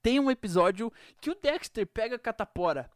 tem 0.00 0.20
um 0.20 0.30
episódio 0.30 0.92
que 1.20 1.30
o 1.30 1.34
Dexter 1.34 1.86
pega 1.86 2.16
a 2.16 2.18
catapora. 2.18 2.90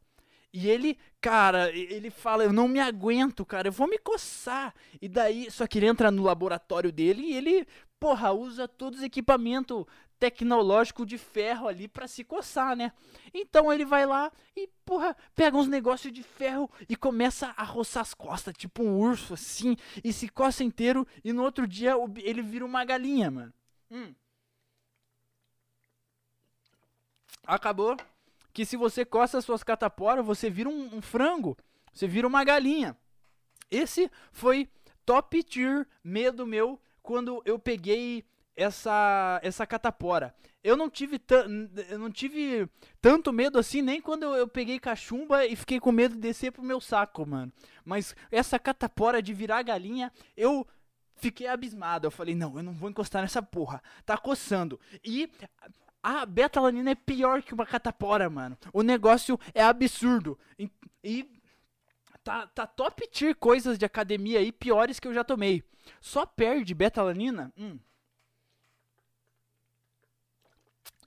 E 0.52 0.70
ele, 0.70 0.96
cara, 1.20 1.70
ele 1.70 2.08
fala, 2.08 2.44
eu 2.44 2.52
não 2.52 2.66
me 2.66 2.80
aguento, 2.80 3.44
cara, 3.44 3.68
eu 3.68 3.72
vou 3.72 3.86
me 3.86 3.98
coçar. 3.98 4.74
E 5.02 5.08
daí, 5.08 5.50
só 5.50 5.66
que 5.66 5.78
ele 5.78 5.86
entra 5.86 6.10
no 6.10 6.22
laboratório 6.22 6.90
dele 6.90 7.22
e 7.22 7.34
ele, 7.34 7.66
porra, 8.00 8.32
usa 8.32 8.66
todos 8.66 9.00
os 9.00 9.04
equipamentos 9.04 9.84
tecnológico 10.18 11.04
de 11.04 11.18
ferro 11.18 11.68
ali 11.68 11.86
para 11.86 12.08
se 12.08 12.24
coçar, 12.24 12.74
né? 12.74 12.92
Então 13.34 13.72
ele 13.72 13.84
vai 13.84 14.06
lá 14.06 14.32
e, 14.56 14.68
porra, 14.84 15.14
pega 15.34 15.56
uns 15.56 15.68
negócios 15.68 16.12
de 16.12 16.22
ferro 16.22 16.70
e 16.88 16.96
começa 16.96 17.52
a 17.56 17.64
roçar 17.64 18.00
as 18.00 18.14
costas, 18.14 18.54
tipo 18.56 18.82
um 18.82 18.98
urso 18.98 19.34
assim, 19.34 19.76
e 20.02 20.12
se 20.12 20.28
coça 20.28 20.64
inteiro 20.64 21.06
e 21.22 21.32
no 21.32 21.42
outro 21.42 21.66
dia 21.66 21.92
ele 22.22 22.40
vira 22.40 22.64
uma 22.64 22.84
galinha, 22.84 23.30
mano. 23.30 23.52
Hum. 23.90 24.14
Acabou 27.46 27.96
que 28.52 28.64
se 28.64 28.76
você 28.76 29.04
coça 29.04 29.38
as 29.38 29.44
suas 29.44 29.62
cataporas, 29.62 30.24
você 30.24 30.48
vira 30.48 30.68
um, 30.68 30.96
um 30.96 31.02
frango, 31.02 31.56
você 31.92 32.08
vira 32.08 32.26
uma 32.26 32.42
galinha. 32.42 32.96
Esse 33.70 34.10
foi 34.32 34.68
top 35.04 35.42
tier 35.42 35.86
medo 36.02 36.46
meu 36.46 36.80
quando 37.02 37.42
eu 37.44 37.58
peguei 37.58 38.24
essa 38.56 39.38
essa 39.42 39.66
catapora. 39.66 40.34
Eu 40.64 40.76
não 40.76 40.90
tive 40.90 41.20
eu 41.90 41.98
não 41.98 42.10
tive 42.10 42.68
tanto 43.00 43.32
medo 43.32 43.58
assim 43.58 43.82
nem 43.82 44.00
quando 44.00 44.24
eu, 44.24 44.34
eu, 44.34 44.48
peguei 44.48 44.80
cachumba 44.80 45.46
e 45.46 45.54
fiquei 45.54 45.78
com 45.78 45.92
medo 45.92 46.14
de 46.14 46.20
descer 46.20 46.50
pro 46.50 46.62
meu 46.62 46.80
saco, 46.80 47.24
mano. 47.26 47.52
Mas 47.84 48.16
essa 48.32 48.58
catapora 48.58 49.22
de 49.22 49.32
virar 49.32 49.62
galinha, 49.62 50.10
eu 50.36 50.66
fiquei 51.14 51.46
abismado. 51.46 52.06
Eu 52.06 52.10
falei: 52.10 52.34
"Não, 52.34 52.56
eu 52.56 52.62
não 52.62 52.72
vou 52.72 52.90
encostar 52.90 53.22
nessa 53.22 53.42
porra. 53.42 53.82
Tá 54.04 54.16
coçando". 54.16 54.80
E 55.04 55.30
a 56.06 56.24
betalanina 56.24 56.92
é 56.92 56.94
pior 56.94 57.42
que 57.42 57.52
uma 57.52 57.66
catapora, 57.66 58.30
mano. 58.30 58.56
O 58.72 58.84
negócio 58.84 59.36
é 59.52 59.60
absurdo. 59.60 60.38
E, 60.56 60.70
e 61.02 61.28
tá, 62.22 62.46
tá 62.46 62.64
top 62.64 63.08
tier 63.08 63.34
coisas 63.34 63.76
de 63.76 63.84
academia 63.84 64.38
aí 64.38 64.52
piores 64.52 65.00
que 65.00 65.08
eu 65.08 65.12
já 65.12 65.24
tomei. 65.24 65.64
Só 66.00 66.24
perde 66.24 66.74
betalanina. 66.74 67.52
Hum. 67.58 67.76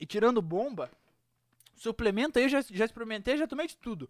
E 0.02 0.06
tirando 0.06 0.42
bomba, 0.42 0.92
suplemento 1.78 2.38
aí 2.38 2.44
eu 2.44 2.50
já, 2.50 2.60
já 2.60 2.84
experimentei, 2.84 3.38
já 3.38 3.48
tomei 3.48 3.68
de 3.68 3.78
tudo. 3.78 4.10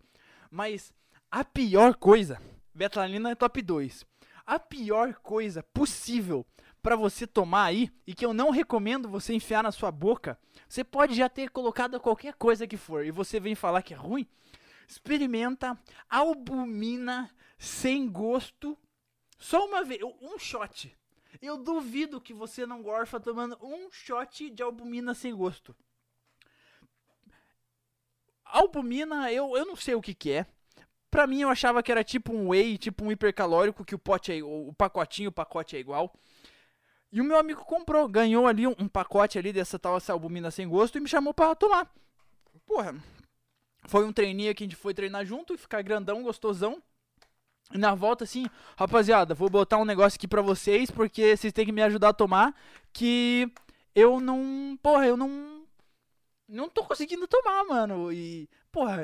Mas 0.49 0.91
a 1.29 1.45
pior 1.45 1.93
coisa, 1.93 2.41
betalanina 2.73 3.29
é 3.29 3.35
top 3.35 3.61
2. 3.61 4.07
A 4.43 4.57
pior 4.57 5.13
coisa 5.21 5.61
possível 5.61 6.43
para 6.81 6.95
você 6.95 7.27
tomar 7.27 7.65
aí 7.65 7.91
e 8.07 8.13
que 8.13 8.25
eu 8.25 8.33
não 8.33 8.49
recomendo 8.49 9.09
você 9.09 9.33
enfiar 9.33 9.63
na 9.63 9.71
sua 9.71 9.91
boca, 9.91 10.39
você 10.67 10.83
pode 10.83 11.13
já 11.15 11.27
ter 11.27 11.49
colocado 11.49 11.99
qualquer 11.99 12.33
coisa 12.35 12.67
que 12.67 12.77
for 12.77 13.05
e 13.05 13.11
você 13.11 13.39
vem 13.39 13.55
falar 13.55 13.81
que 13.81 13.93
é 13.93 13.97
ruim, 13.97 14.27
experimenta 14.87 15.77
albumina 16.09 17.29
sem 17.57 18.09
gosto 18.09 18.77
só 19.37 19.65
uma 19.65 19.83
vez, 19.83 20.01
um 20.03 20.37
shot. 20.37 20.95
Eu 21.41 21.57
duvido 21.57 22.19
que 22.19 22.33
você 22.33 22.65
não 22.65 22.81
gorfa 22.81 23.19
tomando 23.19 23.57
um 23.61 23.89
shot 23.89 24.49
de 24.49 24.61
albumina 24.61 25.13
sem 25.13 25.33
gosto. 25.33 25.75
Albumina, 28.43 29.31
eu, 29.31 29.55
eu 29.55 29.65
não 29.65 29.75
sei 29.75 29.95
o 29.95 30.01
que, 30.01 30.13
que 30.13 30.31
é. 30.31 30.45
Pra 31.09 31.25
mim, 31.25 31.41
eu 31.41 31.49
achava 31.49 31.81
que 31.81 31.91
era 31.91 32.03
tipo 32.03 32.33
um 32.33 32.49
whey, 32.49 32.77
tipo 32.77 33.05
um 33.05 33.11
hipercalórico, 33.11 33.85
que 33.85 33.95
o 33.95 33.99
pote 33.99 34.31
é, 34.31 34.43
o 34.43 34.73
pacotinho, 34.73 35.29
o 35.29 35.33
pacote 35.33 35.75
é 35.75 35.79
igual. 35.79 36.13
E 37.11 37.19
o 37.21 37.23
meu 37.23 37.37
amigo 37.37 37.65
comprou, 37.65 38.07
ganhou 38.07 38.45
ali 38.45 38.67
um, 38.67 38.75
um 38.77 38.87
pacote 38.87 39.39
ali 39.39 39.51
dessa 39.51 39.79
tal 39.79 39.97
essa 39.97 40.13
albumina 40.13 40.51
sem 40.51 40.67
gosto 40.67 40.97
e 40.97 41.01
me 41.01 41.09
chamou 41.09 41.33
para 41.33 41.55
tomar. 41.55 41.91
Porra, 42.65 42.95
foi 43.87 44.05
um 44.05 44.13
treininho 44.13 44.53
que 44.53 44.63
a 44.63 44.67
gente 44.67 44.75
foi 44.75 44.93
treinar 44.93 45.25
junto 45.25 45.53
e 45.53 45.57
ficar 45.57 45.81
grandão, 45.81 46.21
gostosão. 46.21 46.81
E 47.73 47.77
na 47.77 47.93
volta, 47.93 48.23
assim, 48.23 48.47
rapaziada, 48.77 49.33
vou 49.35 49.49
botar 49.49 49.77
um 49.77 49.85
negócio 49.85 50.17
aqui 50.17 50.27
pra 50.27 50.41
vocês, 50.41 50.89
porque 50.89 51.35
vocês 51.35 51.53
têm 51.53 51.65
que 51.65 51.71
me 51.71 51.81
ajudar 51.83 52.09
a 52.09 52.13
tomar. 52.13 52.55
Que 52.93 53.51
eu 53.95 54.19
não. 54.19 54.77
Porra, 54.81 55.07
eu 55.07 55.17
não. 55.17 55.65
Não 56.47 56.69
tô 56.69 56.83
conseguindo 56.83 57.27
tomar, 57.27 57.63
mano. 57.65 58.11
E. 58.11 58.49
Porra, 58.71 58.97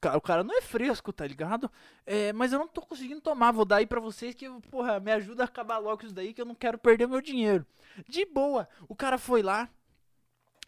cara, 0.00 0.16
o 0.16 0.20
cara 0.20 0.44
não 0.44 0.56
é 0.56 0.62
fresco, 0.62 1.12
tá 1.12 1.26
ligado? 1.26 1.70
É, 2.06 2.32
mas 2.32 2.52
eu 2.52 2.58
não 2.58 2.68
tô 2.68 2.80
conseguindo 2.80 3.20
tomar. 3.20 3.52
Vou 3.52 3.64
dar 3.64 3.76
aí 3.76 3.86
pra 3.86 4.00
vocês 4.00 4.34
que, 4.34 4.48
porra, 4.70 5.00
me 5.00 5.10
ajuda 5.10 5.42
a 5.42 5.46
acabar 5.46 5.78
logo 5.78 6.04
isso 6.04 6.14
daí, 6.14 6.32
que 6.32 6.40
eu 6.40 6.46
não 6.46 6.54
quero 6.54 6.78
perder 6.78 7.08
meu 7.08 7.20
dinheiro. 7.20 7.66
De 8.08 8.24
boa. 8.24 8.68
O 8.88 8.94
cara 8.94 9.18
foi 9.18 9.42
lá. 9.42 9.68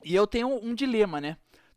E 0.05 0.15
eu 0.15 0.27
tenho 0.27 0.49
um 0.49 0.75
dilema, 0.75 1.21
né? 1.21 1.37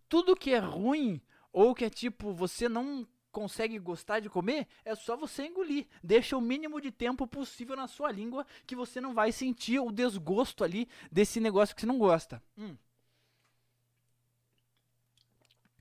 Tudo 0.10 0.36
que 0.36 0.52
é 0.52 0.60
ruim, 0.60 1.22
ou 1.52 1.76
que 1.76 1.86
é 1.86 1.90
tipo, 1.90 2.34
você 2.34 2.68
não 2.68 3.08
consegue 3.32 3.78
gostar 3.80 4.20
de 4.20 4.30
comer, 4.30 4.68
é 4.86 4.96
só 4.96 5.18
você 5.18 5.48
engolir. 5.48 5.88
Deixa 6.04 6.38
o 6.38 6.42
mínimo 6.42 6.80
de 6.80 6.92
tempo 6.92 7.28
possível 7.28 7.76
na 7.76 7.88
sua 7.88 8.12
língua 8.12 8.46
que 8.66 8.76
você 8.76 9.02
não 9.02 9.14
vai 9.14 9.32
sentir 9.32 9.80
o 9.80 9.92
desgosto 9.92 10.64
ali 10.64 10.88
desse 11.12 11.40
negócio 11.40 11.76
que 11.76 11.82
você 11.82 11.88
não 11.88 11.98
gosta. 11.98 12.42
Hum. 12.58 12.76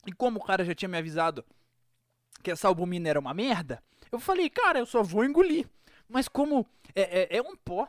E 0.07 0.13
como 0.13 0.39
o 0.39 0.43
cara 0.43 0.65
já 0.65 0.75
tinha 0.75 0.89
me 0.89 0.99
avisado 0.99 1.45
que 2.43 2.51
essa 2.51 2.69
albumina 2.69 3.09
era 3.09 3.21
uma 3.21 3.33
merda, 3.33 3.83
eu 4.11 4.19
falei, 4.19 4.51
cara, 4.51 4.79
eu 4.79 4.87
só 4.87 5.03
vou 5.03 5.25
engolir. 5.25 5.69
Mas 6.09 6.29
como 6.29 6.67
é, 6.95 7.37
é, 7.37 7.37
é 7.39 7.43
um 7.43 7.57
pó, 7.57 7.89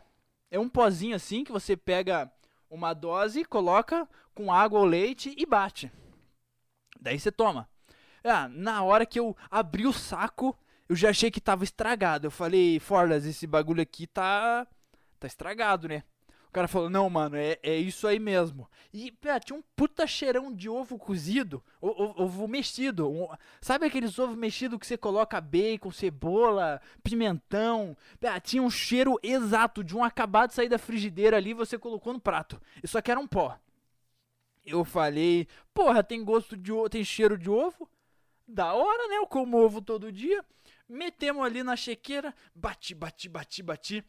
é 0.49 0.59
um 0.59 0.69
pozinho 0.69 1.15
assim 1.15 1.43
que 1.43 1.51
você 1.51 1.75
pega 1.75 2.31
uma 2.69 2.93
dose, 2.93 3.43
coloca 3.43 4.07
com 4.33 4.51
água 4.51 4.79
ou 4.79 4.85
leite 4.85 5.33
e 5.37 5.45
bate. 5.45 5.91
Daí 6.99 7.19
você 7.19 7.31
toma. 7.31 7.69
Ah, 8.23 8.47
na 8.47 8.81
hora 8.83 9.05
que 9.05 9.19
eu 9.19 9.35
abri 9.51 9.85
o 9.85 9.91
saco, 9.91 10.57
eu 10.87 10.95
já 10.95 11.09
achei 11.09 11.29
que 11.29 11.41
tava 11.41 11.63
estragado. 11.63 12.27
Eu 12.27 12.31
falei, 12.31 12.79
Forlas, 12.79 13.25
esse 13.25 13.45
bagulho 13.45 13.81
aqui 13.81 14.07
tá. 14.07 14.65
tá 15.19 15.27
estragado, 15.27 15.87
né? 15.87 16.03
Cara 16.53 16.67
falou, 16.67 16.87
não, 16.87 17.09
mano, 17.09 17.35
é, 17.35 17.57
é 17.63 17.75
isso 17.75 18.05
aí 18.05 18.19
mesmo. 18.19 18.69
E, 18.93 19.11
pé, 19.11 19.39
tinha 19.39 19.57
um 19.57 19.63
puta 19.75 20.05
cheirão 20.05 20.53
de 20.53 20.69
ovo 20.69 20.99
cozido, 20.99 21.63
ovo, 21.81 22.13
ovo 22.15 22.47
mexido. 22.47 23.09
Um, 23.09 23.27
sabe 23.59 23.87
aqueles 23.87 24.19
ovos 24.19 24.37
mexidos 24.37 24.77
que 24.77 24.85
você 24.85 24.95
coloca 24.95 25.41
bacon, 25.41 25.89
cebola, 25.89 26.79
pimentão? 27.03 27.97
Pé, 28.19 28.39
tinha 28.39 28.61
um 28.61 28.69
cheiro 28.69 29.19
exato 29.23 29.83
de 29.83 29.97
um 29.97 30.03
acabado 30.03 30.49
de 30.49 30.55
sair 30.55 30.69
da 30.69 30.77
frigideira 30.77 31.37
ali 31.37 31.55
você 31.55 31.75
colocou 31.75 32.13
no 32.13 32.19
prato. 32.19 32.61
Isso 32.83 32.99
aqui 32.99 33.09
era 33.09 33.19
um 33.19 33.27
pó. 33.27 33.57
Eu 34.63 34.85
falei, 34.85 35.47
porra, 35.73 36.03
tem 36.03 36.23
gosto 36.23 36.55
de 36.55 36.71
ovo, 36.71 36.87
tem 36.87 37.03
cheiro 37.03 37.35
de 37.35 37.49
ovo? 37.49 37.89
Da 38.47 38.73
hora, 38.73 39.07
né? 39.07 39.17
Eu 39.17 39.25
como 39.25 39.57
ovo 39.57 39.81
todo 39.81 40.11
dia. 40.11 40.45
Metemos 40.87 41.43
ali 41.43 41.63
na 41.63 41.75
chequeira. 41.75 42.31
Bati, 42.53 42.93
bati, 42.93 43.27
bati, 43.27 43.63
bati. 43.63 44.03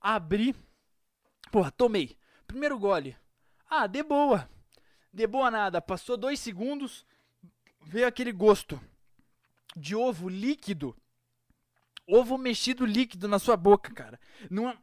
Abri. 0.00 0.54
Porra, 1.50 1.70
tomei. 1.70 2.16
Primeiro 2.46 2.78
gole. 2.78 3.16
Ah, 3.68 3.86
de 3.86 4.02
boa. 4.02 4.48
De 5.12 5.26
boa 5.26 5.50
nada. 5.50 5.80
Passou 5.80 6.16
dois 6.16 6.40
segundos. 6.40 7.04
Veio 7.82 8.06
aquele 8.06 8.32
gosto 8.32 8.80
de 9.76 9.94
ovo 9.94 10.28
líquido. 10.28 10.96
Ovo 12.06 12.38
mexido 12.38 12.86
líquido 12.86 13.28
na 13.28 13.38
sua 13.38 13.56
boca, 13.56 13.92
cara. 13.92 14.18
Não, 14.50 14.76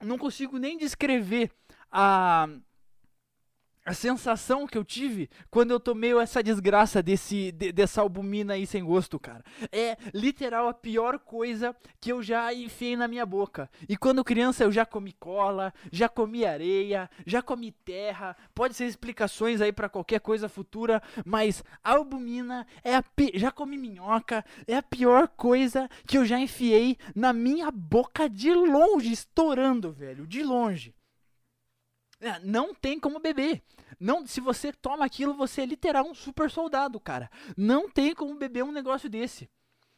não 0.00 0.16
consigo 0.18 0.58
nem 0.58 0.78
descrever 0.78 1.50
a 1.90 2.48
a 3.84 3.92
sensação 3.92 4.66
que 4.66 4.78
eu 4.78 4.84
tive 4.84 5.28
quando 5.50 5.70
eu 5.70 5.78
tomei 5.78 6.16
essa 6.18 6.42
desgraça 6.42 7.02
desse, 7.02 7.52
de, 7.52 7.70
dessa 7.70 8.00
albumina 8.00 8.54
aí 8.54 8.66
sem 8.66 8.82
gosto, 8.82 9.18
cara. 9.18 9.44
É 9.70 9.96
literal 10.14 10.68
a 10.68 10.74
pior 10.74 11.18
coisa 11.18 11.76
que 12.00 12.10
eu 12.10 12.22
já 12.22 12.52
enfiei 12.54 12.96
na 12.96 13.06
minha 13.06 13.26
boca. 13.26 13.70
E 13.88 13.96
quando 13.96 14.24
criança 14.24 14.64
eu 14.64 14.72
já 14.72 14.86
comi 14.86 15.12
cola, 15.12 15.72
já 15.92 16.08
comi 16.08 16.44
areia, 16.44 17.10
já 17.26 17.42
comi 17.42 17.72
terra. 17.72 18.36
Pode 18.54 18.74
ser 18.74 18.86
explicações 18.86 19.60
aí 19.60 19.72
para 19.72 19.88
qualquer 19.88 20.20
coisa 20.20 20.48
futura, 20.48 21.02
mas 21.24 21.62
albumina 21.82 22.66
é 22.82 22.96
a 22.96 23.04
já 23.34 23.50
comi 23.50 23.76
minhoca, 23.76 24.44
é 24.66 24.76
a 24.76 24.82
pior 24.82 25.28
coisa 25.28 25.88
que 26.06 26.16
eu 26.16 26.24
já 26.24 26.38
enfiei 26.38 26.96
na 27.14 27.32
minha 27.32 27.70
boca 27.70 28.28
de 28.28 28.52
longe, 28.52 29.12
estourando, 29.12 29.92
velho, 29.92 30.26
de 30.26 30.42
longe. 30.42 30.94
É, 32.20 32.38
não 32.40 32.74
tem 32.74 32.98
como 32.98 33.18
beber. 33.18 33.62
Não, 33.98 34.26
se 34.26 34.40
você 34.40 34.72
toma 34.72 35.04
aquilo, 35.04 35.34
você 35.34 35.62
é 35.62 35.66
literal 35.66 36.06
um 36.06 36.14
super 36.14 36.50
soldado, 36.50 36.98
cara. 37.00 37.30
Não 37.56 37.88
tem 37.88 38.14
como 38.14 38.34
beber 38.34 38.64
um 38.64 38.72
negócio 38.72 39.08
desse. 39.08 39.48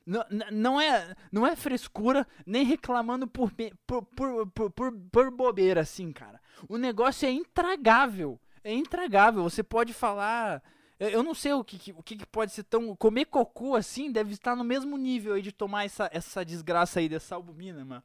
Não, 0.04 0.24
não, 0.52 0.80
é, 0.80 1.16
não 1.32 1.44
é 1.44 1.56
frescura, 1.56 2.26
nem 2.46 2.64
reclamando 2.64 3.26
por, 3.26 3.50
por, 3.86 4.04
por, 4.04 4.46
por, 4.70 4.92
por, 4.92 5.30
bobeira, 5.32 5.80
assim, 5.80 6.12
cara. 6.12 6.40
O 6.68 6.78
negócio 6.78 7.26
é 7.26 7.32
intragável. 7.32 8.38
É 8.62 8.72
intragável. 8.72 9.42
Você 9.42 9.62
pode 9.64 9.92
falar. 9.92 10.62
Eu 10.98 11.22
não 11.22 11.34
sei 11.34 11.52
o 11.52 11.64
que, 11.64 11.92
o 11.92 12.02
que 12.02 12.24
pode 12.26 12.52
ser 12.52 12.62
tão. 12.62 12.94
Comer 12.94 13.26
cocô 13.26 13.74
assim 13.74 14.10
deve 14.10 14.32
estar 14.32 14.54
no 14.54 14.64
mesmo 14.64 14.96
nível 14.96 15.34
aí 15.34 15.42
de 15.42 15.52
tomar 15.52 15.84
essa, 15.84 16.08
essa 16.12 16.44
desgraça 16.44 17.00
aí 17.00 17.08
dessa 17.08 17.34
albumina, 17.34 17.84
mano. 17.84 18.04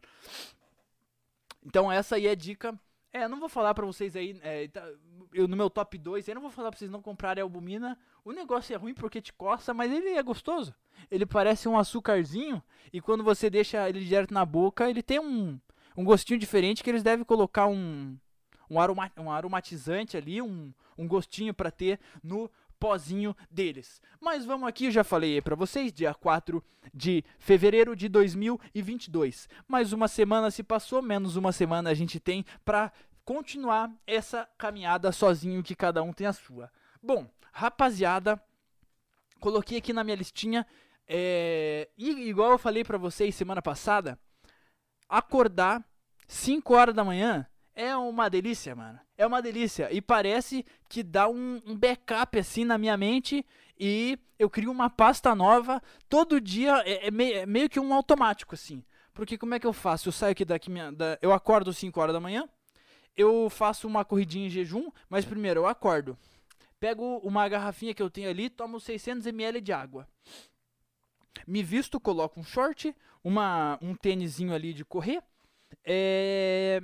Então, 1.63 1.91
essa 1.91 2.15
aí 2.15 2.25
é 2.25 2.31
a 2.31 2.35
dica 2.35 2.77
é, 3.13 3.27
não 3.27 3.39
vou 3.39 3.49
falar 3.49 3.73
pra 3.73 3.85
vocês 3.85 4.15
aí, 4.15 4.39
é, 4.41 4.67
tá, 4.67 4.87
eu 5.33 5.47
no 5.47 5.55
meu 5.55 5.69
top 5.69 5.97
2, 5.97 6.27
eu 6.27 6.35
não 6.35 6.41
vou 6.41 6.51
falar 6.51 6.69
pra 6.69 6.77
vocês 6.77 6.91
não 6.91 7.01
comprarem 7.01 7.41
albumina. 7.41 7.97
O 8.23 8.31
negócio 8.31 8.73
é 8.73 8.77
ruim 8.77 8.93
porque 8.93 9.21
te 9.21 9.33
coça, 9.33 9.73
mas 9.73 9.91
ele 9.91 10.09
é 10.09 10.23
gostoso. 10.23 10.73
Ele 11.09 11.25
parece 11.25 11.67
um 11.67 11.77
açúcarzinho 11.77 12.61
e 12.91 13.01
quando 13.01 13.23
você 13.23 13.49
deixa 13.49 13.89
ele 13.89 14.03
direto 14.03 14.33
na 14.33 14.45
boca, 14.45 14.89
ele 14.89 15.01
tem 15.01 15.19
um, 15.19 15.59
um 15.97 16.03
gostinho 16.03 16.39
diferente 16.39 16.83
que 16.83 16.89
eles 16.89 17.03
devem 17.03 17.25
colocar 17.25 17.67
um, 17.67 18.17
um, 18.69 18.79
aroma, 18.79 19.11
um 19.17 19.31
aromatizante 19.31 20.15
ali, 20.15 20.41
um, 20.41 20.73
um 20.97 21.07
gostinho 21.07 21.53
para 21.53 21.71
ter 21.71 21.99
no 22.23 22.49
pozinho 22.81 23.37
deles. 23.49 24.01
Mas 24.19 24.43
vamos 24.43 24.67
aqui, 24.67 24.85
eu 24.85 24.91
já 24.91 25.03
falei 25.03 25.39
para 25.39 25.55
vocês, 25.55 25.93
dia 25.93 26.15
4 26.15 26.63
de 26.91 27.23
fevereiro 27.37 27.95
de 27.95 28.09
2022. 28.09 29.47
Mais 29.67 29.93
uma 29.93 30.07
semana 30.07 30.49
se 30.49 30.63
passou, 30.63 30.99
menos 30.99 31.35
uma 31.35 31.51
semana 31.51 31.91
a 31.91 31.93
gente 31.93 32.19
tem 32.19 32.43
para 32.65 32.91
continuar 33.23 33.93
essa 34.07 34.49
caminhada 34.57 35.11
sozinho 35.11 35.61
que 35.61 35.75
cada 35.75 36.01
um 36.01 36.11
tem 36.11 36.25
a 36.25 36.33
sua. 36.33 36.71
Bom, 37.03 37.29
rapaziada, 37.53 38.41
coloquei 39.39 39.77
aqui 39.77 39.93
na 39.93 40.03
minha 40.03 40.17
listinha 40.17 40.65
é, 41.07 41.87
e 41.95 42.09
igual 42.29 42.49
eu 42.49 42.57
falei 42.57 42.83
para 42.83 42.97
vocês 42.97 43.35
semana 43.35 43.61
passada, 43.61 44.17
acordar 45.07 45.85
5 46.27 46.73
horas 46.73 46.95
da 46.95 47.03
manhã 47.03 47.45
é 47.75 47.95
uma 47.95 48.29
delícia, 48.29 48.75
mano. 48.75 48.99
É 49.17 49.25
uma 49.25 49.41
delícia. 49.41 49.91
E 49.91 50.01
parece 50.01 50.65
que 50.89 51.01
dá 51.03 51.27
um, 51.29 51.61
um, 51.65 51.75
backup 51.77 52.37
assim 52.37 52.65
na 52.65 52.77
minha 52.77 52.97
mente. 52.97 53.45
E 53.79 54.19
eu 54.37 54.49
crio 54.49 54.71
uma 54.71 54.89
pasta 54.89 55.33
nova. 55.33 55.81
Todo 56.09 56.41
dia 56.41 56.83
é, 56.85 57.07
é, 57.07 57.11
meio, 57.11 57.37
é 57.37 57.45
meio 57.45 57.69
que 57.69 57.79
um 57.79 57.93
automático, 57.93 58.55
assim. 58.55 58.83
Porque 59.13 59.37
como 59.37 59.53
é 59.53 59.59
que 59.59 59.67
eu 59.67 59.73
faço? 59.73 60.09
Eu 60.09 60.13
saio 60.13 60.33
aqui 60.33 60.43
daqui. 60.43 60.69
Minha, 60.69 60.91
da, 60.91 61.17
eu 61.21 61.31
acordo 61.31 61.73
5 61.73 61.99
horas 61.99 62.13
da 62.13 62.19
manhã. 62.19 62.47
Eu 63.15 63.49
faço 63.49 63.87
uma 63.87 64.03
corridinha 64.03 64.47
em 64.47 64.49
jejum. 64.49 64.89
Mas 65.09 65.25
primeiro 65.25 65.61
eu 65.61 65.67
acordo. 65.67 66.17
Pego 66.79 67.17
uma 67.19 67.47
garrafinha 67.47 67.93
que 67.93 68.03
eu 68.03 68.09
tenho 68.09 68.29
ali. 68.29 68.49
Tomo 68.49 68.77
600ml 68.77 69.61
de 69.61 69.71
água. 69.71 70.07
Me 71.47 71.63
visto, 71.63 71.99
coloco 71.99 72.39
um 72.39 72.43
short. 72.43 72.93
Uma, 73.23 73.77
um 73.81 73.95
tênisinho 73.95 74.53
ali 74.53 74.73
de 74.73 74.83
correr. 74.83 75.23
É 75.85 76.81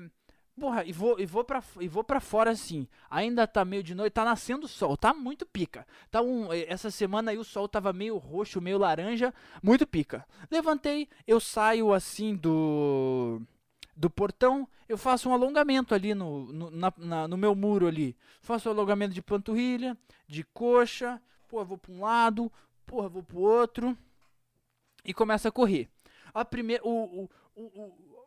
Porra, 0.60 0.84
e 0.84 0.92
vou, 0.92 1.20
e 1.20 1.26
vou, 1.26 1.44
pra, 1.44 1.64
e 1.80 1.88
vou 1.88 2.04
pra 2.04 2.20
fora 2.20 2.50
assim. 2.50 2.88
Ainda 3.12 3.46
tá 3.46 3.64
meio 3.64 3.84
de 3.84 3.94
noite, 3.94 4.14
tá 4.14 4.26
nascendo 4.26 4.68
sol, 4.68 4.98
tá 4.98 5.14
muito 5.14 5.46
pica. 5.46 5.86
Tá 6.10 6.20
um, 6.22 6.52
essa 6.52 6.90
semana 6.90 7.30
aí 7.30 7.38
o 7.38 7.44
sol 7.44 7.68
tava 7.68 7.94
meio 7.94 8.18
roxo, 8.18 8.60
meio 8.60 8.80
laranja, 8.80 9.32
muito 9.62 9.86
pica. 9.86 10.26
Levantei, 10.50 11.08
eu 11.28 11.40
saio 11.40 11.94
assim 11.94 12.36
do 12.36 13.40
do 13.96 14.12
portão, 14.12 14.68
eu 14.88 14.96
faço 14.98 15.28
um 15.28 15.34
alongamento 15.34 15.94
ali 15.96 16.14
no, 16.14 16.46
no, 16.54 16.70
na, 16.70 16.94
na, 16.98 17.28
no 17.28 17.36
meu 17.38 17.56
muro 17.56 17.88
ali. 17.88 18.16
Faço 18.42 18.70
um 18.70 18.72
alongamento 18.72 19.14
de 19.14 19.22
panturrilha, 19.22 19.98
de 20.28 20.44
coxa, 20.44 21.22
porra, 21.48 21.66
vou 21.66 21.78
pra 21.78 21.92
um 21.92 22.02
lado, 22.02 22.52
porra, 22.86 23.10
vou 23.10 23.24
pro 23.24 23.40
outro. 23.40 23.98
E 25.04 25.14
começa 25.14 25.50
a 25.50 25.52
correr. 25.52 25.90
A 26.34 26.46
primeira, 26.46 26.84
o, 26.86 27.24
o, 27.24 27.30
o, 27.56 28.27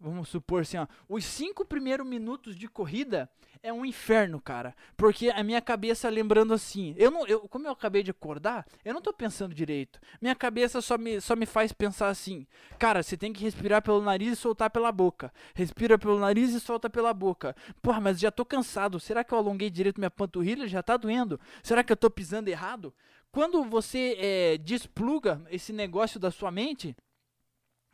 vamos 0.00 0.28
supor 0.28 0.62
assim, 0.62 0.76
ó, 0.76 0.86
os 1.08 1.24
cinco 1.24 1.64
primeiros 1.64 2.06
minutos 2.06 2.54
de 2.56 2.68
corrida 2.68 3.28
é 3.62 3.72
um 3.72 3.84
inferno, 3.84 4.40
cara. 4.40 4.74
Porque 4.96 5.30
a 5.30 5.42
minha 5.42 5.60
cabeça 5.60 6.08
lembrando 6.08 6.54
assim, 6.54 6.94
eu 6.96 7.10
não, 7.10 7.26
eu, 7.26 7.40
como 7.48 7.66
eu 7.66 7.72
acabei 7.72 8.02
de 8.02 8.10
acordar, 8.10 8.64
eu 8.84 8.94
não 8.94 9.00
tô 9.00 9.12
pensando 9.12 9.54
direito. 9.54 9.98
Minha 10.20 10.34
cabeça 10.34 10.80
só 10.80 10.96
me, 10.96 11.20
só 11.20 11.34
me 11.34 11.46
faz 11.46 11.72
pensar 11.72 12.08
assim, 12.08 12.46
cara, 12.78 13.02
você 13.02 13.16
tem 13.16 13.32
que 13.32 13.42
respirar 13.42 13.82
pelo 13.82 14.00
nariz 14.00 14.32
e 14.32 14.36
soltar 14.36 14.70
pela 14.70 14.92
boca. 14.92 15.32
Respira 15.54 15.98
pelo 15.98 16.18
nariz 16.18 16.52
e 16.52 16.60
solta 16.60 16.88
pela 16.88 17.12
boca. 17.12 17.56
Porra, 17.82 18.00
mas 18.00 18.20
já 18.20 18.30
tô 18.30 18.44
cansado. 18.44 19.00
Será 19.00 19.24
que 19.24 19.32
eu 19.32 19.38
alonguei 19.38 19.70
direito 19.70 19.98
minha 19.98 20.10
panturrilha? 20.10 20.68
Já 20.68 20.82
tá 20.82 20.96
doendo. 20.96 21.40
Será 21.62 21.82
que 21.82 21.92
eu 21.92 21.96
tô 21.96 22.08
pisando 22.08 22.48
errado? 22.48 22.94
Quando 23.32 23.62
você 23.64 24.16
é, 24.18 24.58
despluga 24.58 25.42
esse 25.50 25.72
negócio 25.72 26.18
da 26.18 26.30
sua 26.30 26.50
mente, 26.50 26.96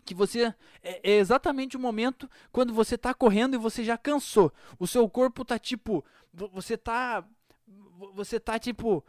que 0.04 0.14
você 0.14 0.54
é, 0.82 1.00
é, 1.02 1.16
exatamente 1.18 1.76
o 1.76 1.80
momento 1.80 2.28
quando 2.50 2.72
você 2.72 2.94
está 2.96 3.14
correndo 3.14 3.54
e 3.54 3.58
você 3.58 3.84
já 3.84 3.96
cansou. 3.96 4.52
O 4.78 4.86
seu 4.86 5.08
corpo 5.08 5.44
tá 5.44 5.58
tipo, 5.58 6.04
você 6.32 6.76
tá 6.76 7.24
você 8.14 8.40
tá 8.40 8.58
tipo, 8.58 9.04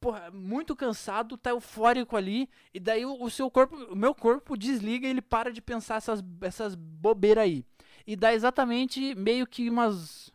porra, 0.00 0.30
muito 0.30 0.74
cansado, 0.74 1.36
tá 1.36 1.50
eufórico 1.50 2.16
ali 2.16 2.48
e 2.72 2.80
daí 2.80 3.04
o, 3.04 3.30
seu 3.30 3.50
corpo, 3.50 3.76
o 3.76 3.96
meu 3.96 4.14
corpo 4.14 4.56
desliga 4.56 5.06
e 5.06 5.10
ele 5.10 5.22
para 5.22 5.52
de 5.52 5.60
pensar 5.60 5.96
essas 5.96 6.24
essas 6.40 6.74
bobeiras 6.74 7.44
aí. 7.44 7.64
E 8.06 8.16
dá 8.16 8.32
exatamente 8.32 9.14
meio 9.14 9.46
que 9.46 9.68
umas 9.68 10.32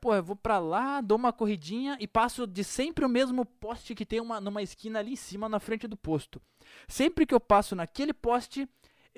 Pô, 0.00 0.14
eu 0.14 0.22
vou 0.22 0.36
pra 0.36 0.60
lá, 0.60 1.00
dou 1.00 1.18
uma 1.18 1.32
corridinha 1.32 1.96
e 1.98 2.06
passo 2.06 2.46
de 2.46 2.62
sempre 2.62 3.04
o 3.04 3.08
mesmo 3.08 3.44
poste 3.44 3.96
que 3.96 4.06
tem 4.06 4.20
uma, 4.20 4.40
numa 4.40 4.62
esquina 4.62 5.00
ali 5.00 5.14
em 5.14 5.16
cima, 5.16 5.48
na 5.48 5.58
frente 5.58 5.88
do 5.88 5.96
posto. 5.96 6.40
Sempre 6.86 7.26
que 7.26 7.34
eu 7.34 7.40
passo 7.40 7.74
naquele 7.74 8.12
poste, 8.12 8.68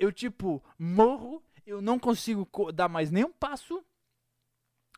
eu 0.01 0.11
tipo 0.11 0.63
morro, 0.79 1.43
eu 1.63 1.79
não 1.79 1.99
consigo 1.99 2.49
dar 2.71 2.89
mais 2.89 3.11
nenhum 3.11 3.31
passo 3.31 3.85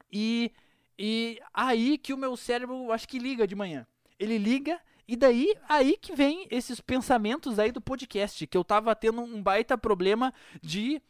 e 0.10 0.50
e 0.98 1.42
aí 1.54 1.98
que 1.98 2.14
o 2.14 2.18
meu 2.18 2.38
cérebro 2.38 2.90
acho 2.92 3.08
que 3.08 3.20
liga 3.20 3.46
de 3.46 3.56
manhã. 3.56 3.86
Ele 4.18 4.38
liga 4.38 4.80
e 5.06 5.18
daí 5.18 5.54
aí 5.68 5.98
que 5.98 6.16
vem 6.16 6.48
esses 6.50 6.80
pensamentos 6.80 7.60
aí 7.60 7.70
do 7.70 7.82
podcast, 7.82 8.48
que 8.48 8.58
eu 8.58 8.64
tava 8.64 8.96
tendo 8.96 9.20
um 9.22 9.44
baita 9.44 9.78
problema 9.78 10.34
de 10.62 11.02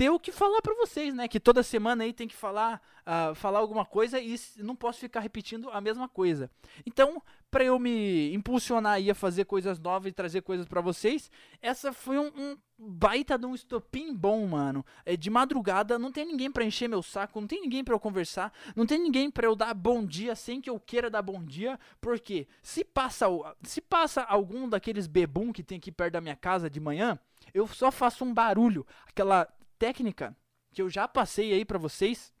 ter 0.00 0.08
o 0.08 0.18
que 0.18 0.32
falar 0.32 0.62
para 0.62 0.74
vocês, 0.76 1.12
né? 1.12 1.28
Que 1.28 1.38
toda 1.38 1.62
semana 1.62 2.04
aí 2.04 2.14
tem 2.14 2.26
que 2.26 2.34
falar, 2.34 2.80
uh, 3.00 3.34
falar 3.34 3.58
alguma 3.58 3.84
coisa 3.84 4.18
e 4.18 4.34
não 4.56 4.74
posso 4.74 4.98
ficar 4.98 5.20
repetindo 5.20 5.68
a 5.68 5.78
mesma 5.78 6.08
coisa. 6.08 6.50
Então, 6.86 7.22
para 7.50 7.64
eu 7.64 7.78
me 7.78 8.32
impulsionar 8.32 8.94
aí 8.94 9.10
a 9.10 9.14
fazer 9.14 9.44
coisas 9.44 9.78
novas 9.78 10.08
e 10.08 10.14
trazer 10.14 10.40
coisas 10.40 10.66
para 10.66 10.80
vocês, 10.80 11.30
essa 11.60 11.92
foi 11.92 12.18
um, 12.18 12.28
um, 12.28 12.56
baita 12.78 13.36
de 13.36 13.44
um 13.44 13.54
estopim 13.54 14.14
bom, 14.14 14.46
mano. 14.46 14.82
É 15.04 15.18
de 15.18 15.28
madrugada, 15.28 15.98
não 15.98 16.10
tem 16.10 16.24
ninguém 16.24 16.50
para 16.50 16.64
encher 16.64 16.88
meu 16.88 17.02
saco, 17.02 17.38
não 17.38 17.46
tem 17.46 17.60
ninguém 17.60 17.84
para 17.84 17.94
eu 17.94 18.00
conversar, 18.00 18.54
não 18.74 18.86
tem 18.86 18.98
ninguém 18.98 19.30
para 19.30 19.48
eu 19.48 19.54
dar 19.54 19.74
bom 19.74 20.02
dia 20.06 20.34
sem 20.34 20.62
que 20.62 20.70
eu 20.70 20.80
queira 20.80 21.10
dar 21.10 21.20
bom 21.20 21.44
dia, 21.44 21.78
porque 22.00 22.48
se 22.62 22.84
passa 22.84 23.26
se 23.62 23.82
passa 23.82 24.22
algum 24.22 24.66
daqueles 24.66 25.06
bebum 25.06 25.52
que 25.52 25.62
tem 25.62 25.76
aqui 25.76 25.92
perto 25.92 26.14
da 26.14 26.22
minha 26.22 26.36
casa 26.36 26.70
de 26.70 26.80
manhã, 26.80 27.18
eu 27.52 27.66
só 27.66 27.90
faço 27.90 28.24
um 28.24 28.32
barulho, 28.32 28.86
aquela 29.06 29.46
técnica 29.80 30.36
que 30.72 30.82
eu 30.82 30.90
já 30.90 31.08
passei 31.08 31.54
aí 31.54 31.64
para 31.64 31.78
vocês, 31.78 32.32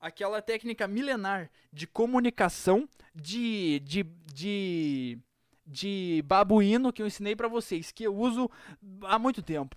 aquela 0.00 0.40
técnica 0.40 0.86
milenar 0.86 1.50
de 1.72 1.86
comunicação 1.86 2.88
de, 3.14 3.80
de, 3.80 4.04
de, 4.32 5.18
de 5.66 6.22
babuíno 6.24 6.92
que 6.92 7.02
eu 7.02 7.06
ensinei 7.08 7.34
para 7.34 7.48
vocês, 7.48 7.90
que 7.90 8.04
eu 8.04 8.16
uso 8.16 8.48
há 9.02 9.18
muito 9.18 9.42
tempo. 9.42 9.76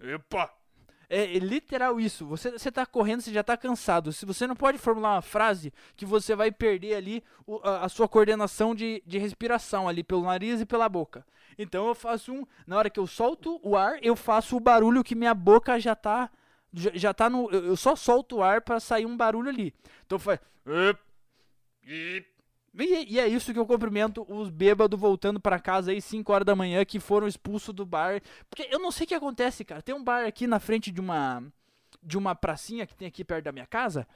Epa! 0.00 0.63
É, 1.08 1.36
é, 1.36 1.38
literal 1.38 2.00
isso. 2.00 2.26
Você, 2.26 2.50
você 2.50 2.70
tá 2.70 2.84
correndo, 2.86 3.20
você 3.20 3.32
já 3.32 3.42
tá 3.42 3.56
cansado. 3.56 4.12
Se 4.12 4.24
você 4.24 4.46
não 4.46 4.56
pode 4.56 4.78
formular 4.78 5.14
uma 5.14 5.22
frase 5.22 5.72
que 5.96 6.04
você 6.04 6.34
vai 6.34 6.50
perder 6.50 6.94
ali 6.94 7.24
o, 7.46 7.60
a, 7.62 7.84
a, 7.84 7.88
sua 7.88 8.08
coordenação 8.08 8.74
de, 8.74 9.02
de 9.06 9.18
respiração 9.18 9.88
ali 9.88 10.02
pelo 10.02 10.22
nariz 10.22 10.60
e 10.60 10.66
pela 10.66 10.88
boca. 10.88 11.26
Então 11.58 11.86
eu 11.86 11.94
faço 11.94 12.32
um. 12.32 12.46
Na 12.66 12.76
hora 12.76 12.90
que 12.90 12.98
eu 12.98 13.06
solto 13.06 13.60
o 13.62 13.76
ar, 13.76 13.98
eu 14.02 14.16
faço 14.16 14.56
o 14.56 14.60
barulho 14.60 15.04
que 15.04 15.14
minha 15.14 15.34
boca 15.34 15.78
já 15.78 15.94
tá. 15.94 16.30
Já, 16.72 16.90
já 16.94 17.14
tá 17.14 17.30
no. 17.30 17.48
Eu 17.50 17.76
só 17.76 17.94
solto 17.94 18.36
o 18.36 18.42
ar 18.42 18.60
para 18.60 18.80
sair 18.80 19.06
um 19.06 19.16
barulho 19.16 19.48
ali. 19.48 19.72
Então 20.04 20.18
faz. 20.18 20.40
E, 22.76 23.14
e, 23.14 23.20
é 23.20 23.28
isso 23.28 23.52
que 23.52 23.58
eu 23.58 23.66
cumprimento 23.66 24.26
os 24.28 24.50
bêbados 24.50 24.98
voltando 24.98 25.38
para 25.38 25.60
casa 25.60 25.92
aí 25.92 26.00
5 26.00 26.32
horas 26.32 26.44
da 26.44 26.56
manhã 26.56 26.84
que 26.84 26.98
foram 26.98 27.28
expulsos 27.28 27.74
do 27.74 27.86
bar. 27.86 28.20
Porque 28.50 28.68
eu 28.70 28.80
não 28.80 28.90
sei 28.90 29.04
o 29.04 29.08
que 29.08 29.14
acontece, 29.14 29.64
cara. 29.64 29.80
Tem 29.80 29.94
um 29.94 30.02
bar 30.02 30.26
aqui 30.26 30.46
na 30.46 30.58
frente 30.58 30.90
de 30.90 31.00
uma 31.00 31.42
de 32.02 32.18
uma 32.18 32.34
pracinha 32.34 32.86
que 32.86 32.94
tem 32.94 33.08
aqui 33.08 33.24
perto 33.24 33.44
da 33.44 33.52
minha 33.52 33.66
casa. 33.66 34.06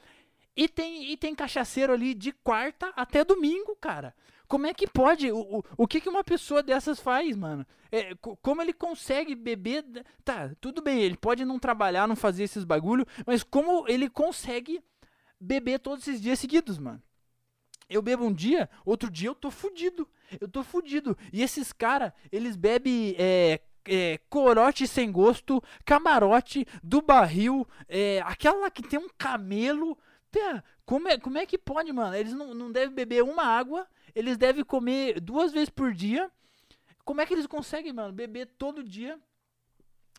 E 0.55 0.67
tem, 0.67 1.11
e 1.11 1.17
tem 1.17 1.33
cachaceiro 1.33 1.93
ali 1.93 2.13
de 2.13 2.31
quarta 2.31 2.91
até 2.95 3.23
domingo, 3.23 3.75
cara. 3.75 4.13
Como 4.47 4.67
é 4.67 4.73
que 4.73 4.87
pode? 4.87 5.31
O, 5.31 5.59
o, 5.59 5.63
o 5.77 5.87
que, 5.87 6.01
que 6.01 6.09
uma 6.09 6.23
pessoa 6.23 6.61
dessas 6.61 6.99
faz, 6.99 7.35
mano? 7.35 7.65
É, 7.91 8.13
como 8.41 8.61
ele 8.61 8.73
consegue 8.73 9.35
beber. 9.35 9.85
Tá, 10.23 10.51
tudo 10.59 10.81
bem, 10.81 11.01
ele 11.01 11.17
pode 11.17 11.45
não 11.45 11.59
trabalhar, 11.59 12.07
não 12.07 12.15
fazer 12.15 12.43
esses 12.43 12.63
bagulho, 12.63 13.05
mas 13.25 13.43
como 13.43 13.87
ele 13.87 14.09
consegue 14.09 14.83
beber 15.39 15.79
todos 15.79 16.07
esses 16.07 16.21
dias 16.21 16.39
seguidos, 16.39 16.77
mano? 16.77 17.01
Eu 17.89 18.01
bebo 18.01 18.25
um 18.25 18.33
dia, 18.33 18.69
outro 18.85 19.09
dia 19.09 19.29
eu 19.29 19.35
tô 19.35 19.49
fudido. 19.49 20.07
Eu 20.39 20.47
tô 20.47 20.63
fudido. 20.63 21.17
E 21.33 21.41
esses 21.41 21.73
caras, 21.73 22.11
eles 22.31 22.55
bebem 22.55 23.15
é, 23.17 23.61
é, 23.85 24.19
corote 24.29 24.87
sem 24.87 25.11
gosto, 25.11 25.61
camarote 25.83 26.67
do 26.83 27.01
barril, 27.01 27.67
é, 27.87 28.21
aquela 28.25 28.69
que 28.69 28.83
tem 28.83 28.99
um 28.99 29.09
camelo. 29.17 29.97
Pé, 30.31 30.61
como 30.85 31.07
é, 31.07 31.17
como 31.17 31.37
é 31.39 31.45
que 31.45 31.57
pode, 31.57 31.91
mano? 31.91 32.15
Eles 32.15 32.33
não, 32.33 32.53
não 32.53 32.71
devem 32.71 32.93
beber 32.93 33.23
uma 33.23 33.43
água 33.43 33.87
eles 34.15 34.37
devem 34.37 34.63
comer 34.63 35.19
duas 35.19 35.51
vezes 35.51 35.69
por 35.69 35.93
dia. 35.93 36.31
Como 37.03 37.21
é 37.21 37.25
que 37.25 37.33
eles 37.33 37.47
conseguem, 37.47 37.93
mano, 37.93 38.13
beber 38.13 38.47
todo 38.57 38.83
dia 38.83 39.19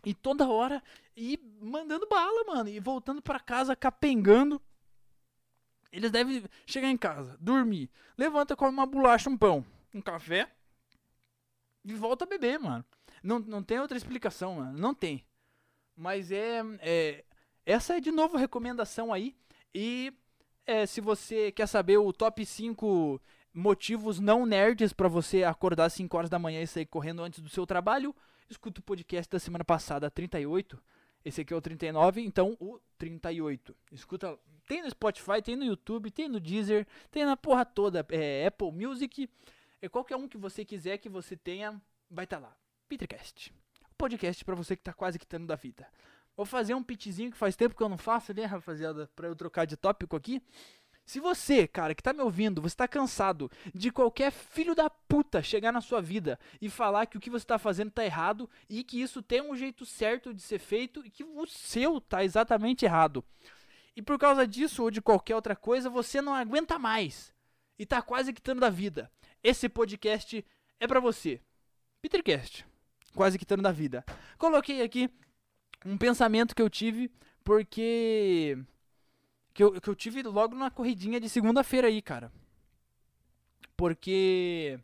e 0.05 0.15
toda 0.15 0.49
hora 0.49 0.83
e 1.17 1.39
mandando 1.61 2.09
bala, 2.09 2.45
mano, 2.45 2.69
e 2.69 2.81
voltando 2.81 3.23
para 3.23 3.39
casa 3.39 3.77
capengando? 3.77 4.61
Eles 5.93 6.11
devem 6.11 6.45
chegar 6.67 6.89
em 6.89 6.97
casa, 6.97 7.37
dormir, 7.41 7.91
levanta, 8.17 8.57
come 8.57 8.73
uma 8.73 8.87
bolacha, 8.87 9.29
um 9.29 9.37
pão, 9.37 9.65
um 9.95 10.01
café 10.01 10.49
e 11.85 11.95
volta 11.95 12.25
a 12.25 12.29
beber, 12.29 12.59
mano. 12.59 12.85
Não, 13.23 13.39
não 13.39 13.63
tem 13.63 13.81
outra 13.81 13.97
explicação, 13.97 14.57
mano. 14.57 14.79
Não 14.79 14.95
tem. 14.95 15.25
Mas 15.97 16.31
é, 16.31 16.63
é, 16.81 17.25
essa 17.67 17.97
é 17.97 18.01
de 18.01 18.11
novo 18.11 18.37
recomendação 18.37 19.13
aí. 19.13 19.37
E 19.75 20.13
é, 20.67 20.87
se 20.87 21.01
você 21.01 21.53
quer 21.53 21.67
saber 21.67 21.99
o 21.99 22.13
top 22.13 22.45
5 22.45 23.21
motivos 23.53 24.21
não 24.21 24.47
nerds 24.47 24.93
para 24.93 25.09
você 25.09 25.43
acordar 25.43 25.87
às 25.87 25.93
5 25.95 26.17
horas 26.17 26.31
da 26.31 26.39
manhã 26.39 26.63
e 26.63 26.67
sair 26.67 26.87
correndo 26.87 27.23
antes 27.23 27.41
do 27.41 27.49
seu 27.49 27.67
trabalho, 27.67 28.15
escuta 28.49 28.81
o 28.81 28.85
podcast 28.85 29.31
da 29.31 29.39
semana 29.39 29.65
passada, 29.65 30.11
38. 30.11 30.81
Esse 31.25 31.43
aqui 31.43 31.53
é 31.53 31.57
o 31.57 31.61
39, 31.61 32.23
então 32.23 32.57
o 32.61 32.81
38. 32.97 33.77
Escuta, 33.93 34.39
tem 34.67 34.83
no 34.83 34.91
Spotify, 34.91 35.43
tem 35.43 35.57
no 35.57 35.65
YouTube, 35.65 36.11
tem 36.11 36.29
no 36.29 36.41
Deezer, 36.41 36.87
tem 37.11 37.25
na 37.25 37.37
porra 37.37 37.65
toda, 37.65 38.07
é, 38.11 38.47
Apple 38.47 38.73
Music, 38.73 39.29
é 39.83 39.89
qualquer 39.89 40.17
um 40.17 40.29
que 40.29 40.39
você 40.39 40.65
quiser 40.65 40.99
que 40.99 41.09
você 41.09 41.37
tenha, 41.37 41.81
vai 42.11 42.25
estar 42.25 42.39
tá 42.39 42.49
lá. 42.49 42.57
Petercast. 42.89 43.53
Podcast 43.97 44.45
para 44.45 44.55
você 44.55 44.75
que 44.75 44.83
tá 44.83 44.93
quase 44.93 45.19
quitando 45.19 45.47
da 45.47 45.57
vida. 45.57 45.87
Vou 46.37 46.47
fazer 46.47 46.75
um 46.75 46.83
pitzinho 46.83 47.31
que 47.31 47.37
faz 47.37 47.55
tempo 47.55 47.75
que 47.75 47.83
eu 47.83 47.89
não 47.89 47.99
faço, 47.99 48.33
né, 48.33 48.45
rapaziada, 48.45 49.11
para 49.15 49.29
eu 49.29 49.37
trocar 49.37 49.67
de 49.67 49.77
tópico 49.77 50.17
aqui. 50.17 50.43
Se 51.11 51.19
você, 51.19 51.67
cara, 51.67 51.93
que 51.93 52.05
tá 52.05 52.13
me 52.13 52.23
ouvindo, 52.23 52.63
você 52.63 52.77
tá 52.77 52.87
cansado 52.87 53.51
de 53.75 53.91
qualquer 53.91 54.31
filho 54.31 54.77
da 54.77 54.89
puta 54.89 55.43
chegar 55.43 55.73
na 55.73 55.81
sua 55.81 56.01
vida 56.01 56.39
e 56.63 56.71
falar 56.71 57.07
que 57.07 57.17
o 57.17 57.21
que 57.21 57.29
você 57.29 57.45
tá 57.45 57.59
fazendo 57.59 57.91
tá 57.91 58.05
errado 58.05 58.49
e 58.69 58.85
que 58.85 59.03
isso 59.03 59.21
tem 59.21 59.43
um 59.43 59.57
jeito 59.57 59.85
certo 59.85 60.33
de 60.33 60.41
ser 60.41 60.61
feito 60.61 61.05
e 61.05 61.11
que 61.11 61.25
o 61.25 61.45
seu 61.49 62.01
tá 62.01 62.23
exatamente 62.23 62.85
errado. 62.85 63.25
E 63.97 64.01
por 64.01 64.21
causa 64.21 64.47
disso 64.47 64.85
ou 64.85 64.89
de 64.89 65.03
qualquer 65.03 65.35
outra 65.35 65.57
coisa, 65.57 65.91
você 65.91 66.23
não 66.23 66.33
aguenta 66.33 66.79
mais 66.79 67.35
e 67.77 67.85
tá 67.85 68.01
quase 68.01 68.33
quitando 68.33 68.61
da 68.61 68.71
vida. 68.71 69.11
Esse 69.43 69.69
podcast 69.69 70.47
é 70.79 70.87
para 70.87 71.01
você. 71.01 71.41
Petercast, 72.01 72.65
quase 73.17 73.37
quitando 73.37 73.63
da 73.63 73.73
vida. 73.73 74.05
Coloquei 74.39 74.81
aqui 74.81 75.11
um 75.85 75.99
pensamento 75.99 76.55
que 76.55 76.63
eu 76.63 76.71
tive 76.71 77.11
porque 77.43 78.57
que 79.53 79.63
eu, 79.63 79.81
que 79.81 79.89
eu 79.89 79.95
tive 79.95 80.23
logo 80.23 80.55
na 80.55 80.71
corridinha 80.71 81.21
de 81.21 81.29
segunda-feira 81.29 81.89
aí, 81.89 82.01
cara. 82.01 82.33
Porque 83.77 84.79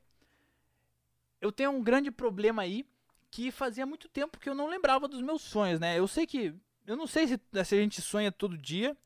eu 1.41 1.53
tenho 1.53 1.71
um 1.71 1.83
grande 1.83 2.11
problema 2.11 2.63
aí 2.63 2.85
que 3.31 3.51
fazia 3.51 3.85
muito 3.85 4.09
tempo 4.09 4.39
que 4.39 4.49
eu 4.49 4.55
não 4.55 4.69
lembrava 4.69 5.07
dos 5.07 5.21
meus 5.21 5.43
sonhos, 5.43 5.79
né? 5.79 5.99
Eu 5.99 6.09
sei 6.09 6.27
que. 6.27 6.55
Eu 6.87 6.97
não 6.97 7.07
sei 7.07 7.27
se, 7.27 7.41
se 7.65 7.75
a 7.75 7.79
gente 7.79 8.01
sonha 8.01 8.31
todo 8.31 8.57
dia 8.57 8.97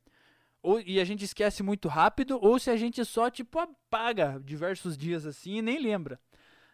ou, 0.61 0.79
e 0.79 0.99
a 0.99 1.05
gente 1.05 1.25
esquece 1.25 1.63
muito 1.63 1.87
rápido 1.87 2.37
ou 2.41 2.59
se 2.59 2.69
a 2.69 2.77
gente 2.77 3.03
só, 3.03 3.29
tipo, 3.29 3.59
apaga 3.59 4.39
diversos 4.43 4.97
dias 4.97 5.25
assim 5.25 5.57
e 5.57 5.61
nem 5.61 5.79
lembra. 5.79 6.19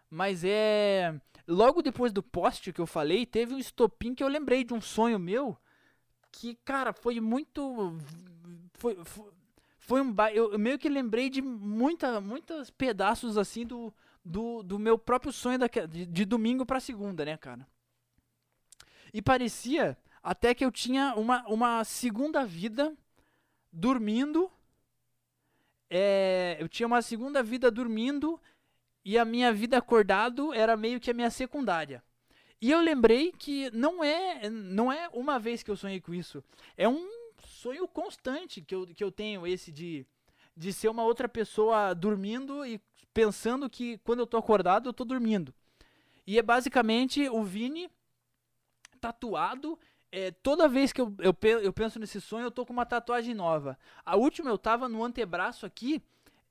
Mas 0.10 0.44
é. 0.44 1.20
Logo 1.48 1.82
depois 1.82 2.12
do 2.12 2.22
post 2.22 2.74
que 2.74 2.82
eu 2.82 2.86
falei, 2.86 3.26
teve 3.26 3.54
um 3.54 3.58
estopim 3.58 4.14
que 4.14 4.22
eu 4.24 4.28
lembrei 4.28 4.66
de 4.66 4.74
um 4.74 4.82
sonho 4.82 5.18
meu 5.18 5.58
que, 6.32 6.56
cara, 6.64 6.94
foi 6.94 7.20
muito 7.20 7.98
foi, 8.78 9.04
foi, 9.04 9.32
foi 9.80 10.02
um 10.02 10.16
eu 10.34 10.58
meio 10.58 10.78
que 10.80 10.88
lembrei 10.88 11.30
de 11.30 11.42
muita, 11.42 12.22
muitos 12.22 12.70
pedaços 12.70 13.38
assim 13.38 13.66
do, 13.66 13.94
do, 14.24 14.64
do 14.64 14.80
meu 14.80 14.98
próprio 14.98 15.32
sonho 15.32 15.58
da, 15.58 15.68
de, 15.68 16.06
de 16.06 16.26
domingo 16.26 16.66
para 16.66 16.80
segunda, 16.80 17.26
né, 17.26 17.38
cara? 17.38 17.68
E 19.14 19.22
parecia 19.22 19.98
até 20.22 20.54
que 20.54 20.64
eu 20.64 20.72
tinha 20.72 21.16
uma, 21.16 21.46
uma 21.48 21.84
segunda 21.84 22.46
vida 22.46 22.96
dormindo. 23.72 24.52
É, 25.90 26.58
eu 26.60 26.68
tinha 26.68 26.86
uma 26.86 27.02
segunda 27.02 27.42
vida 27.42 27.72
dormindo 27.72 28.40
e 29.06 29.18
a 29.18 29.24
minha 29.24 29.54
vida 29.54 29.78
acordado 29.78 30.54
era 30.54 30.76
meio 30.76 31.00
que 31.00 31.10
a 31.10 31.14
minha 31.14 31.30
secundária. 31.30 32.04
E 32.60 32.72
eu 32.72 32.82
lembrei 32.82 33.32
que 33.32 33.72
não 33.72 34.04
é 34.04 34.50
não 34.50 34.92
é 34.92 35.08
uma 35.14 35.40
vez 35.40 35.64
que 35.64 35.72
eu 35.72 35.78
sonhei 35.78 36.02
com 36.02 36.14
isso. 36.14 36.44
É 36.76 36.90
um 36.90 37.08
sonho 37.58 37.88
constante 37.88 38.62
que 38.62 38.74
eu, 38.74 38.86
que 38.86 39.04
eu 39.04 39.12
tenho, 39.12 39.46
esse 39.46 39.72
de, 39.72 40.06
de 40.56 40.72
ser 40.72 40.90
uma 40.90 41.04
outra 41.04 41.28
pessoa 41.28 41.94
dormindo 41.94 42.66
e 42.66 42.80
pensando 43.14 43.70
que 43.70 43.98
quando 44.00 44.20
eu 44.20 44.28
tô 44.28 44.38
acordado 44.38 44.88
eu 44.88 44.94
tô 44.94 45.04
dormindo. 45.04 45.54
E 46.26 46.38
é 46.38 46.42
basicamente 46.42 47.28
o 47.30 47.44
Vini 47.44 47.90
tatuado. 49.02 49.78
É, 50.12 50.32
toda 50.32 50.70
vez 50.70 50.94
que 50.94 51.02
eu, 51.02 51.14
eu, 51.20 51.36
eu 51.60 51.74
penso 51.74 52.00
nesse 52.00 52.22
sonho, 52.22 52.46
eu 52.46 52.52
tô 52.52 52.66
com 52.66 52.74
uma 52.74 52.86
tatuagem 52.86 53.34
nova. 53.34 53.78
A 54.06 54.16
última 54.16 54.50
eu 54.50 54.58
tava 54.58 54.88
no 54.88 55.04
antebraço 55.04 55.66
aqui. 55.66 56.02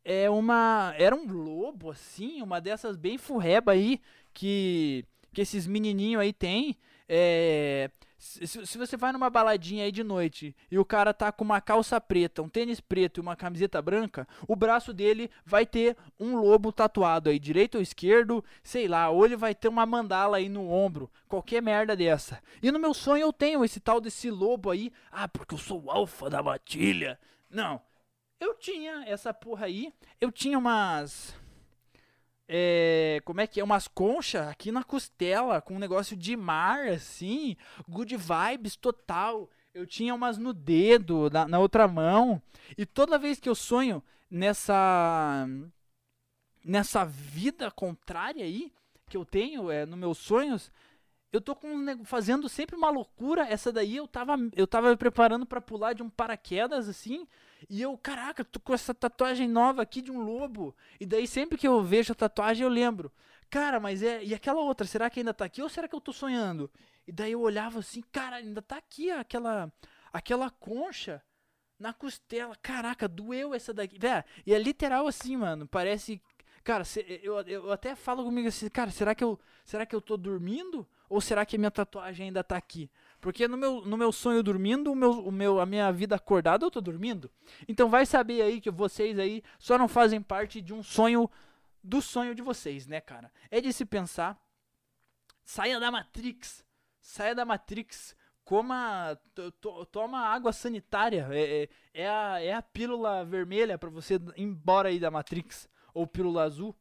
É 0.04 0.30
uma. 0.30 0.94
Era 0.96 1.16
um 1.16 1.26
lobo, 1.26 1.90
assim, 1.90 2.40
uma 2.40 2.60
dessas 2.60 2.96
bem 2.96 3.18
furreba 3.18 3.72
aí 3.72 4.00
que, 4.32 5.04
que 5.32 5.40
esses 5.40 5.66
menininhos 5.66 6.22
aí 6.22 6.32
tem. 6.32 6.76
É, 7.08 7.90
se, 8.26 8.66
se, 8.66 8.78
você 8.78 8.96
vai 8.96 9.12
numa 9.12 9.30
baladinha 9.30 9.84
aí 9.84 9.92
de 9.92 10.02
noite 10.02 10.54
e 10.70 10.78
o 10.78 10.84
cara 10.84 11.14
tá 11.14 11.30
com 11.30 11.44
uma 11.44 11.60
calça 11.60 12.00
preta, 12.00 12.42
um 12.42 12.48
tênis 12.48 12.80
preto 12.80 13.18
e 13.18 13.20
uma 13.22 13.36
camiseta 13.36 13.80
branca, 13.80 14.26
o 14.46 14.56
braço 14.56 14.92
dele 14.92 15.30
vai 15.44 15.64
ter 15.64 15.96
um 16.18 16.36
lobo 16.36 16.72
tatuado 16.72 17.30
aí, 17.30 17.38
direito 17.38 17.76
ou 17.76 17.82
esquerdo, 17.82 18.44
sei 18.62 18.88
lá, 18.88 19.08
ou 19.08 19.24
ele 19.24 19.36
vai 19.36 19.54
ter 19.54 19.68
uma 19.68 19.86
mandala 19.86 20.38
aí 20.38 20.48
no 20.48 20.70
ombro, 20.70 21.10
qualquer 21.28 21.62
merda 21.62 21.96
dessa. 21.96 22.42
E 22.62 22.70
no 22.70 22.78
meu 22.78 22.92
sonho 22.92 23.22
eu 23.22 23.32
tenho 23.32 23.64
esse 23.64 23.80
tal 23.80 24.00
desse 24.00 24.30
lobo 24.30 24.70
aí, 24.70 24.92
ah, 25.10 25.28
porque 25.28 25.54
eu 25.54 25.58
sou 25.58 25.84
o 25.84 25.90
alfa 25.90 26.28
da 26.28 26.42
matilha. 26.42 27.18
Não, 27.48 27.80
eu 28.40 28.54
tinha 28.54 29.04
essa 29.06 29.32
porra 29.32 29.66
aí, 29.66 29.92
eu 30.20 30.30
tinha 30.32 30.58
umas 30.58 31.34
é, 32.48 33.20
como 33.24 33.40
é 33.40 33.46
que 33.46 33.60
é? 33.60 33.64
Umas 33.64 33.88
conchas 33.88 34.46
aqui 34.48 34.70
na 34.70 34.84
costela, 34.84 35.60
com 35.60 35.74
um 35.74 35.78
negócio 35.78 36.16
de 36.16 36.36
mar, 36.36 36.88
assim, 36.88 37.56
good 37.88 38.16
vibes 38.16 38.76
total. 38.76 39.50
Eu 39.74 39.86
tinha 39.86 40.14
umas 40.14 40.38
no 40.38 40.52
dedo, 40.52 41.28
na, 41.30 41.46
na 41.46 41.58
outra 41.58 41.86
mão. 41.88 42.40
E 42.78 42.86
toda 42.86 43.18
vez 43.18 43.40
que 43.40 43.48
eu 43.48 43.54
sonho 43.54 44.02
nessa 44.30 45.46
nessa 46.64 47.04
vida 47.04 47.70
contrária 47.70 48.44
aí 48.44 48.72
que 49.08 49.16
eu 49.16 49.24
tenho 49.24 49.70
é, 49.70 49.86
nos 49.86 49.96
meus 49.96 50.18
sonhos, 50.18 50.72
eu 51.32 51.40
tô 51.40 51.54
com, 51.54 52.04
fazendo 52.04 52.48
sempre 52.48 52.76
uma 52.76 52.90
loucura. 52.90 53.46
Essa 53.46 53.72
daí 53.72 53.96
eu 53.96 54.08
tava, 54.08 54.36
eu 54.54 54.66
tava 54.66 54.90
me 54.90 54.96
preparando 54.96 55.46
para 55.46 55.60
pular 55.60 55.92
de 55.92 56.02
um 56.02 56.10
paraquedas 56.10 56.88
assim. 56.88 57.26
E 57.68 57.82
eu, 57.82 57.96
caraca, 57.96 58.44
tô 58.44 58.60
com 58.60 58.74
essa 58.74 58.94
tatuagem 58.94 59.48
nova 59.48 59.82
aqui 59.82 60.00
de 60.00 60.10
um 60.10 60.20
lobo. 60.20 60.74
E 61.00 61.06
daí 61.06 61.26
sempre 61.26 61.58
que 61.58 61.66
eu 61.66 61.82
vejo 61.82 62.12
a 62.12 62.16
tatuagem 62.16 62.64
eu 62.64 62.70
lembro. 62.70 63.12
Cara, 63.50 63.80
mas 63.80 64.02
é. 64.02 64.22
E 64.22 64.34
aquela 64.34 64.60
outra, 64.60 64.86
será 64.86 65.08
que 65.08 65.20
ainda 65.20 65.34
tá 65.34 65.44
aqui 65.44 65.62
ou 65.62 65.68
será 65.68 65.88
que 65.88 65.94
eu 65.94 66.00
tô 66.00 66.12
sonhando? 66.12 66.70
E 67.06 67.12
daí 67.12 67.32
eu 67.32 67.40
olhava 67.40 67.78
assim, 67.78 68.02
cara, 68.12 68.36
ainda 68.36 68.60
tá 68.60 68.76
aqui 68.76 69.10
aquela. 69.10 69.72
Aquela 70.12 70.50
concha 70.50 71.22
na 71.78 71.92
costela. 71.92 72.56
Caraca, 72.56 73.06
doeu 73.06 73.54
essa 73.54 73.72
daqui. 73.72 73.98
Vé, 73.98 74.24
e 74.44 74.54
é 74.54 74.58
literal 74.58 75.06
assim, 75.06 75.36
mano. 75.36 75.66
Parece. 75.66 76.20
Cara, 76.64 76.82
eu, 77.22 77.40
eu 77.42 77.72
até 77.72 77.94
falo 77.94 78.24
comigo 78.24 78.48
assim, 78.48 78.68
cara, 78.68 78.90
será 78.90 79.14
que 79.14 79.22
eu. 79.22 79.38
Será 79.64 79.86
que 79.86 79.94
eu 79.94 80.00
tô 80.00 80.16
dormindo? 80.16 80.86
Ou 81.08 81.20
será 81.20 81.46
que 81.46 81.56
a 81.56 81.58
minha 81.58 81.70
tatuagem 81.70 82.26
ainda 82.26 82.42
tá 82.42 82.56
aqui? 82.56 82.90
Porque 83.20 83.48
no 83.48 83.56
meu, 83.56 83.82
no 83.82 83.96
meu 83.96 84.12
sonho 84.12 84.42
dormindo, 84.42 84.92
o 84.92 84.94
meu, 84.94 85.10
o 85.26 85.32
meu, 85.32 85.60
a 85.60 85.66
minha 85.66 85.90
vida 85.92 86.14
acordada, 86.14 86.64
eu 86.64 86.70
tô 86.70 86.80
dormindo. 86.80 87.30
Então 87.66 87.88
vai 87.88 88.06
saber 88.06 88.42
aí 88.42 88.60
que 88.60 88.70
vocês 88.70 89.18
aí 89.18 89.42
só 89.58 89.78
não 89.78 89.88
fazem 89.88 90.20
parte 90.20 90.60
de 90.60 90.72
um 90.72 90.82
sonho 90.82 91.30
do 91.82 92.02
sonho 92.02 92.34
de 92.34 92.42
vocês, 92.42 92.86
né, 92.86 93.00
cara? 93.00 93.32
É 93.50 93.60
de 93.60 93.72
se 93.72 93.84
pensar. 93.84 94.38
Saia 95.44 95.78
da 95.78 95.90
Matrix. 95.90 96.64
Saia 97.00 97.34
da 97.34 97.44
Matrix. 97.44 98.16
Coma. 98.44 99.18
To, 99.34 99.52
to, 99.52 99.86
toma 99.86 100.18
água 100.18 100.52
sanitária. 100.52 101.28
É, 101.30 101.62
é, 101.62 101.68
é, 101.94 102.08
a, 102.08 102.42
é 102.42 102.52
a 102.52 102.62
pílula 102.62 103.24
vermelha 103.24 103.78
para 103.78 103.88
você 103.88 104.14
ir 104.14 104.20
embora 104.36 104.88
aí 104.88 104.98
da 104.98 105.10
Matrix. 105.10 105.68
Ou 105.94 106.06
pílula 106.06 106.42
azul. 106.42 106.76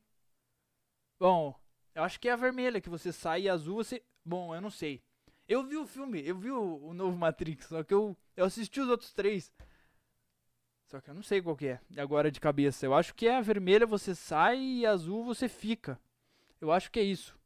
Bom, 1.19 1.55
eu 1.93 2.03
acho 2.03 2.19
que 2.19 2.27
é 2.27 2.31
a 2.31 2.35
vermelha 2.35 2.81
que 2.81 2.89
você 2.89 3.13
sai 3.13 3.43
e 3.43 3.49
azul 3.49 3.75
você. 3.75 4.03
Bom, 4.23 4.53
eu 4.55 4.59
não 4.59 4.71
sei. 4.71 5.04
Eu 5.47 5.63
vi 5.63 5.77
o 5.77 5.85
filme, 5.85 6.25
eu 6.25 6.35
vi 6.35 6.49
o, 6.51 6.87
o 6.87 6.93
novo 6.93 7.15
Matrix, 7.17 7.67
só 7.67 7.83
que 7.83 7.93
eu, 7.93 8.17
eu 8.35 8.45
assisti 8.45 8.79
os 8.81 8.89
outros 8.89 9.13
três. 9.13 9.51
Só 10.87 10.99
que 10.99 11.09
eu 11.09 11.13
não 11.13 11.23
sei 11.23 11.41
qual 11.41 11.55
que 11.55 11.67
é, 11.67 11.79
agora 11.97 12.31
de 12.31 12.39
cabeça. 12.39 12.85
Eu 12.85 12.93
acho 12.93 13.13
que 13.13 13.27
é 13.27 13.37
a 13.37 13.41
vermelha 13.41 13.85
você 13.85 14.15
sai 14.15 14.59
e 14.59 14.85
a 14.85 14.91
azul 14.91 15.23
você 15.23 15.47
fica. 15.47 15.99
Eu 16.59 16.71
acho 16.71 16.91
que 16.91 16.99
é 16.99 17.03
isso. 17.03 17.37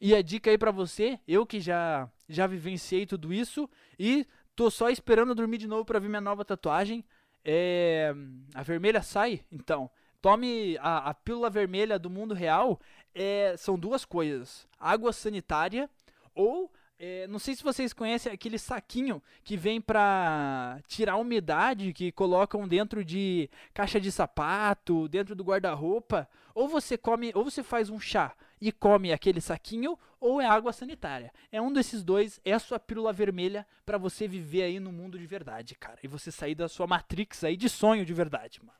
E 0.00 0.14
a 0.14 0.22
dica 0.22 0.50
aí 0.50 0.58
pra 0.58 0.72
você, 0.72 1.20
eu 1.28 1.46
que 1.46 1.60
já 1.60 2.10
já 2.28 2.46
vivenciei 2.46 3.06
tudo 3.06 3.32
isso 3.32 3.68
e 3.98 4.26
tô 4.56 4.70
só 4.70 4.90
esperando 4.90 5.34
dormir 5.34 5.58
de 5.58 5.68
novo 5.68 5.84
para 5.84 5.98
ver 5.98 6.08
minha 6.08 6.20
nova 6.20 6.44
tatuagem. 6.44 7.04
É, 7.44 8.12
a 8.54 8.62
vermelha 8.62 9.02
sai, 9.02 9.44
então. 9.50 9.90
Tome 10.20 10.78
a, 10.78 11.10
a 11.10 11.14
pílula 11.14 11.50
vermelha 11.50 11.98
do 11.98 12.08
mundo 12.08 12.34
real. 12.34 12.80
É, 13.14 13.56
são 13.56 13.78
duas 13.78 14.04
coisas: 14.04 14.66
água 14.78 15.12
sanitária 15.12 15.90
ou 16.34 16.72
é, 17.04 17.26
não 17.26 17.40
sei 17.40 17.56
se 17.56 17.64
vocês 17.64 17.92
conhecem 17.92 18.32
aquele 18.32 18.56
saquinho 18.56 19.20
que 19.42 19.56
vem 19.56 19.80
para 19.80 20.78
tirar 20.86 21.14
a 21.14 21.16
umidade 21.16 21.92
que 21.92 22.12
colocam 22.12 22.68
dentro 22.68 23.04
de 23.04 23.50
caixa 23.74 24.00
de 24.00 24.12
sapato, 24.12 25.08
dentro 25.08 25.34
do 25.34 25.42
guarda-roupa. 25.42 26.28
Ou 26.54 26.68
você 26.68 26.96
come, 26.96 27.32
ou 27.34 27.42
você 27.42 27.60
faz 27.60 27.90
um 27.90 27.98
chá 27.98 28.32
e 28.62 28.70
come 28.70 29.12
aquele 29.12 29.40
saquinho 29.40 29.98
ou 30.20 30.40
é 30.40 30.46
água 30.46 30.72
sanitária. 30.72 31.32
É 31.50 31.60
um 31.60 31.72
desses 31.72 32.04
dois, 32.04 32.40
é 32.44 32.52
a 32.52 32.60
sua 32.60 32.78
pílula 32.78 33.12
vermelha 33.12 33.66
para 33.84 33.98
você 33.98 34.28
viver 34.28 34.62
aí 34.62 34.78
no 34.78 34.92
mundo 34.92 35.18
de 35.18 35.26
verdade, 35.26 35.74
cara. 35.74 35.98
E 36.00 36.06
você 36.06 36.30
sair 36.30 36.54
da 36.54 36.68
sua 36.68 36.86
matrix 36.86 37.42
aí 37.42 37.56
de 37.56 37.68
sonho 37.68 38.06
de 38.06 38.14
verdade, 38.14 38.60
mano. 38.64 38.78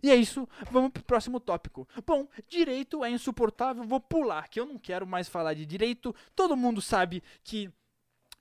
E 0.00 0.08
é 0.08 0.14
isso, 0.14 0.48
vamos 0.70 0.92
pro 0.92 1.02
próximo 1.02 1.40
tópico. 1.40 1.88
Bom, 2.06 2.28
direito 2.48 3.04
é 3.04 3.10
insuportável, 3.10 3.82
vou 3.82 4.00
pular, 4.00 4.48
que 4.48 4.60
eu 4.60 4.66
não 4.66 4.78
quero 4.78 5.04
mais 5.04 5.28
falar 5.28 5.54
de 5.54 5.66
direito. 5.66 6.14
Todo 6.36 6.56
mundo 6.56 6.80
sabe 6.80 7.20
que 7.42 7.72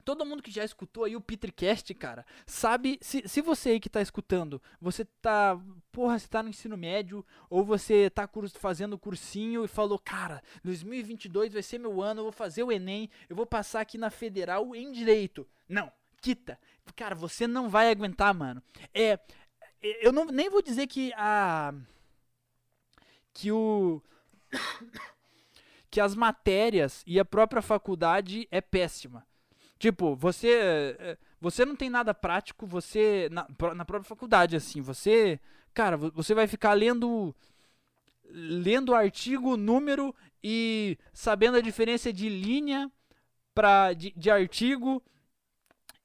todo 0.08 0.26
mundo 0.26 0.42
que 0.42 0.50
já 0.50 0.64
escutou 0.64 1.04
aí 1.04 1.18
o 1.18 1.22
Petricast, 1.22 1.94
cara, 1.94 2.26
sabe, 2.46 2.98
se, 3.02 3.28
se 3.28 3.42
você 3.42 3.72
aí 3.72 3.80
que 3.82 3.90
tá 3.90 4.02
escutando, 4.02 4.62
você 4.80 5.04
tá, 5.04 5.60
porra, 5.92 6.18
você 6.18 6.30
tá 6.30 6.42
no 6.42 6.48
ensino 6.48 6.78
médio, 6.78 7.26
ou 7.50 7.62
você 7.62 8.10
tá 8.10 8.26
fazendo 8.58 8.98
cursinho 8.98 9.66
e 9.66 9.68
falou, 9.68 10.00
cara, 10.00 10.42
2022 10.64 11.52
vai 11.52 11.62
ser 11.62 11.78
meu 11.78 12.02
ano, 12.02 12.22
eu 12.22 12.24
vou 12.24 12.32
fazer 12.32 12.64
o 12.64 12.72
Enem, 12.72 13.10
eu 13.28 13.36
vou 13.36 13.46
passar 13.46 13.82
aqui 13.82 13.98
na 13.98 14.10
Federal 14.10 14.74
em 14.74 14.94
Direito. 14.94 15.46
Não, 15.68 15.92
quita. 16.22 16.58
Cara, 16.96 17.14
você 17.14 17.46
não 17.46 17.68
vai 17.68 17.92
aguentar, 17.92 18.34
mano. 18.34 18.64
É, 18.94 19.20
eu 19.82 20.14
não, 20.14 20.24
nem 20.24 20.50
vou 20.50 20.62
dizer 20.62 20.88
que 20.88 21.12
a... 21.18 21.74
que 23.34 23.52
o... 23.52 24.02
que 25.92 26.00
as 26.00 26.16
matérias 26.16 27.04
e 27.06 27.20
a 27.20 27.26
própria 27.26 27.62
faculdade 27.62 28.48
é 28.50 28.62
péssima. 28.62 29.27
Tipo, 29.78 30.16
você 30.16 30.96
eh, 31.00 31.18
você 31.40 31.66
não 31.66 31.76
tem 31.76 31.90
nada 31.90 32.14
prático, 32.14 32.66
você 32.66 33.30
na, 33.32 33.48
na 33.76 33.86
própria 33.86 34.08
faculdade 34.08 34.56
assim, 34.56 34.82
você, 34.82 35.40
cara, 35.74 35.96
você 35.96 36.34
vai 36.34 36.48
ficar 36.48 36.74
lendo 36.74 37.36
lendo 38.30 38.94
artigo, 38.94 39.56
número 39.56 40.14
e 40.44 40.98
sabendo 41.14 41.58
a 41.58 41.62
diferença 41.62 42.12
de 42.12 42.28
linha 42.28 42.92
para 43.54 43.94
de, 43.94 44.12
de, 44.16 44.30
artigo 44.30 45.02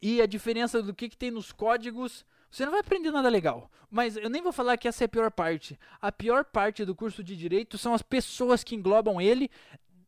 e 0.00 0.22
a 0.22 0.26
diferença 0.26 0.82
do 0.82 0.94
que, 0.94 1.08
que 1.08 1.16
tem 1.16 1.30
nos 1.30 1.50
códigos. 1.50 2.24
Você 2.50 2.64
não 2.64 2.72
vai 2.72 2.80
aprender 2.80 3.10
nada 3.10 3.28
legal. 3.28 3.70
Mas 3.90 4.16
eu 4.16 4.30
nem 4.30 4.40
vou 4.40 4.52
falar 4.52 4.76
que 4.76 4.88
essa 4.88 5.04
é 5.04 5.06
a 5.06 5.08
pior 5.08 5.30
parte. 5.30 5.78
A 6.00 6.10
pior 6.10 6.44
parte 6.44 6.84
do 6.84 6.94
curso 6.94 7.22
de 7.22 7.36
direito 7.36 7.76
são 7.76 7.92
as 7.92 8.02
pessoas 8.02 8.64
que 8.64 8.74
englobam 8.74 9.20
ele 9.20 9.50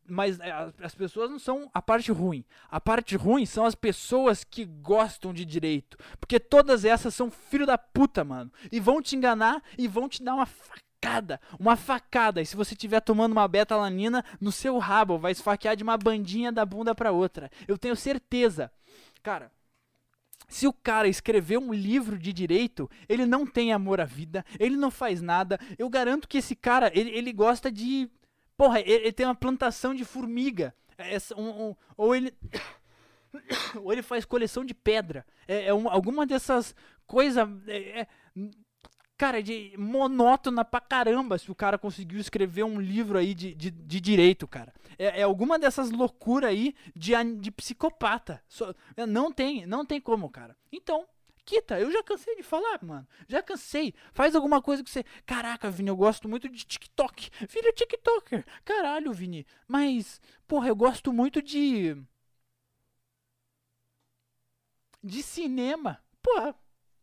mas 0.07 0.38
é, 0.40 0.51
as 0.83 0.95
pessoas 0.95 1.31
não 1.31 1.38
são 1.38 1.71
a 1.73 1.81
parte 1.81 2.12
ruim. 2.12 2.45
A 2.71 2.81
parte 2.81 3.17
ruim 3.17 3.47
são 3.47 3.64
as 3.64 3.75
pessoas 3.75 4.45
que 4.45 4.64
gostam 4.64 5.33
de 5.33 5.45
direito. 5.45 5.97
Porque 6.21 6.38
todas 6.38 6.85
essas 6.85 7.14
são 7.14 7.31
filho 7.31 7.67
da 7.67 7.79
puta, 7.79 8.25
mano. 8.25 8.53
E 8.71 8.81
vão 8.81 9.01
te 9.01 9.17
enganar 9.17 9.62
e 9.79 9.88
vão 9.88 10.09
te 10.09 10.23
dar 10.23 10.35
uma 10.35 10.47
facada. 10.47 11.40
Uma 11.59 11.77
facada. 11.77 12.40
E 12.40 12.47
se 12.47 12.57
você 12.57 12.75
estiver 12.75 13.01
tomando 13.01 13.33
uma 13.33 13.49
betalanina 13.49 14.25
no 14.40 14.53
seu 14.53 14.79
rabo, 14.79 15.19
vai 15.19 15.33
esfaquear 15.33 15.77
de 15.77 15.83
uma 15.83 15.97
bandinha 15.97 16.53
da 16.53 16.64
bunda 16.64 16.95
pra 16.95 17.12
outra. 17.12 17.51
Eu 17.67 17.79
tenho 17.79 17.97
certeza. 17.97 18.71
Cara, 19.23 19.51
se 20.49 20.67
o 20.67 20.73
cara 20.73 21.09
escreveu 21.09 21.61
um 21.61 21.73
livro 21.73 22.19
de 22.19 22.33
direito, 22.33 22.90
ele 23.09 23.27
não 23.27 23.47
tem 23.47 23.73
amor 23.73 24.01
à 24.01 24.05
vida, 24.05 24.45
ele 24.59 24.77
não 24.77 24.90
faz 24.90 25.23
nada. 25.23 25.59
Eu 25.79 25.88
garanto 25.88 26.29
que 26.29 26.38
esse 26.38 26.55
cara, 26.55 26.90
ele, 26.95 27.11
ele 27.11 27.33
gosta 27.33 27.73
de 27.73 28.09
Porra, 28.57 28.81
ele, 28.81 28.93
ele 28.93 29.12
tem 29.12 29.27
uma 29.27 29.35
plantação 29.35 29.95
de 29.95 30.05
formiga. 30.05 30.75
É, 30.97 31.17
um, 31.37 31.69
um, 31.69 31.77
ou 31.97 32.14
ele. 32.14 32.33
ou 33.83 33.93
ele 33.93 34.03
faz 34.03 34.25
coleção 34.25 34.64
de 34.64 34.75
pedra. 34.75 35.27
É, 35.47 35.67
é 35.67 35.75
uma, 35.75 35.90
alguma 35.90 36.27
dessas 36.27 36.75
coisas. 37.07 37.49
É, 37.67 38.01
é, 38.01 38.07
cara, 39.17 39.43
de 39.43 39.75
monótona 39.79 40.64
pra 40.64 40.81
caramba 40.81 41.38
se 41.38 41.51
o 41.51 41.55
cara 41.55 41.79
conseguiu 41.79 42.21
escrever 42.21 42.64
um 42.64 42.81
livro 42.81 43.19
aí 43.19 43.35
de, 43.35 43.55
de, 43.55 43.71
de 43.71 44.01
direito, 44.01 44.47
cara. 44.47 44.73
É, 44.99 45.21
é, 45.21 45.23
alguma 45.23 45.59
dessas 45.59 45.90
loucuras 45.90 46.51
aí 46.51 46.75
de, 46.95 47.12
de 47.38 47.51
psicopata. 47.51 48.43
não 49.09 49.33
tem, 49.33 49.67
não 49.67 49.85
tem 49.85 50.01
como, 50.01 50.31
cara. 50.31 50.57
Então, 50.73 51.07
Quita, 51.44 51.78
eu 51.78 51.90
já 51.92 52.02
cansei 52.02 52.37
de 52.37 52.42
falar, 52.42 52.83
mano. 52.83 53.07
Já 53.28 53.42
cansei. 53.42 53.94
Faz 54.12 54.35
alguma 54.35 54.62
coisa 54.62 54.83
que 54.83 54.90
você. 54.90 55.04
Caraca, 55.26 55.70
Vini, 55.70 55.88
eu 55.90 55.96
gosto 55.96 56.28
muito 56.28 56.48
de 56.48 56.64
TikTok. 56.64 57.30
Vira 57.48 57.72
TikToker. 57.72 58.44
Caralho, 58.64 59.12
Vini. 59.12 59.46
Mas, 59.68 60.20
porra, 60.46 60.68
eu 60.68 60.76
gosto 60.76 61.12
muito 61.12 61.42
de. 61.42 61.96
De 65.02 65.22
cinema. 65.22 66.02
Porra, 66.22 66.57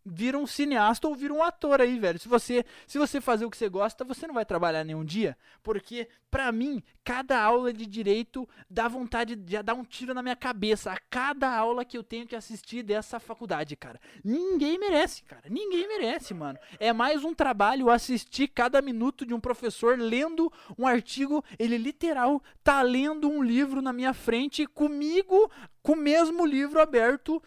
vira 0.05 0.37
um 0.37 0.47
cineasta 0.47 1.07
ou 1.07 1.15
vira 1.15 1.33
um 1.33 1.43
ator 1.43 1.81
aí, 1.81 1.99
velho. 1.99 2.19
Se 2.19 2.27
você, 2.27 2.65
se 2.87 2.97
você 2.97 3.21
fazer 3.21 3.45
o 3.45 3.49
que 3.49 3.57
você 3.57 3.69
gosta, 3.69 4.03
você 4.03 4.27
não 4.27 4.33
vai 4.33 4.45
trabalhar 4.45 4.83
nenhum 4.83 5.05
dia, 5.05 5.37
porque 5.61 6.07
para 6.31 6.49
mim, 6.49 6.81
cada 7.03 7.41
aula 7.41 7.73
de 7.73 7.85
direito 7.85 8.47
dá 8.69 8.87
vontade 8.87 9.35
de 9.35 9.61
dar 9.61 9.73
um 9.73 9.83
tiro 9.83 10.13
na 10.13 10.23
minha 10.23 10.35
cabeça 10.35 10.93
a 10.93 10.97
cada 11.09 11.53
aula 11.53 11.83
que 11.83 11.97
eu 11.97 12.03
tenho 12.03 12.25
que 12.25 12.37
assistir 12.37 12.83
dessa 12.83 13.19
faculdade, 13.19 13.75
cara. 13.75 13.99
Ninguém 14.23 14.79
merece, 14.79 15.23
cara. 15.23 15.43
Ninguém 15.49 15.85
merece, 15.89 16.33
mano. 16.33 16.57
É 16.79 16.93
mais 16.93 17.25
um 17.25 17.33
trabalho 17.33 17.89
assistir 17.89 18.47
cada 18.47 18.81
minuto 18.81 19.25
de 19.25 19.33
um 19.33 19.41
professor 19.41 19.99
lendo 19.99 20.51
um 20.77 20.87
artigo, 20.87 21.43
ele 21.59 21.77
literal 21.77 22.41
tá 22.63 22.81
lendo 22.81 23.29
um 23.29 23.43
livro 23.43 23.81
na 23.81 23.91
minha 23.91 24.13
frente 24.13 24.65
comigo, 24.65 25.51
com 25.83 25.93
o 25.93 25.97
mesmo 25.97 26.45
livro 26.45 26.79
aberto 26.79 27.43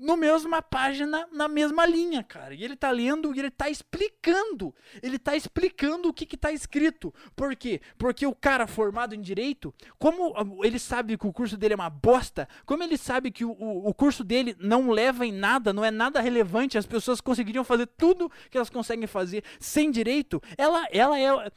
no 0.00 0.16
mesma 0.16 0.62
página, 0.62 1.28
na 1.30 1.46
mesma 1.46 1.84
linha, 1.84 2.22
cara. 2.22 2.54
E 2.54 2.64
ele 2.64 2.74
tá 2.74 2.90
lendo 2.90 3.34
e 3.34 3.38
ele 3.38 3.50
tá 3.50 3.68
explicando. 3.68 4.74
Ele 5.02 5.18
tá 5.18 5.36
explicando 5.36 6.08
o 6.08 6.12
que 6.12 6.24
que 6.24 6.36
tá 6.36 6.50
escrito. 6.50 7.14
Por 7.36 7.54
quê? 7.54 7.80
Porque 7.98 8.26
o 8.26 8.34
cara 8.34 8.66
formado 8.66 9.14
em 9.14 9.20
direito, 9.20 9.74
como 9.98 10.64
ele 10.64 10.78
sabe 10.78 11.18
que 11.18 11.26
o 11.26 11.32
curso 11.32 11.56
dele 11.56 11.74
é 11.74 11.76
uma 11.76 11.90
bosta, 11.90 12.48
como 12.64 12.82
ele 12.82 12.96
sabe 12.96 13.30
que 13.30 13.44
o, 13.44 13.50
o, 13.50 13.88
o 13.88 13.94
curso 13.94 14.24
dele 14.24 14.56
não 14.58 14.90
leva 14.90 15.26
em 15.26 15.32
nada, 15.32 15.72
não 15.72 15.84
é 15.84 15.90
nada 15.90 16.20
relevante, 16.20 16.78
as 16.78 16.86
pessoas 16.86 17.20
conseguiriam 17.20 17.62
fazer 17.62 17.86
tudo 17.86 18.32
que 18.50 18.56
elas 18.56 18.70
conseguem 18.70 19.06
fazer 19.06 19.44
sem 19.58 19.90
direito, 19.90 20.42
ela, 20.56 20.86
ela 20.90 21.20
é. 21.20 21.52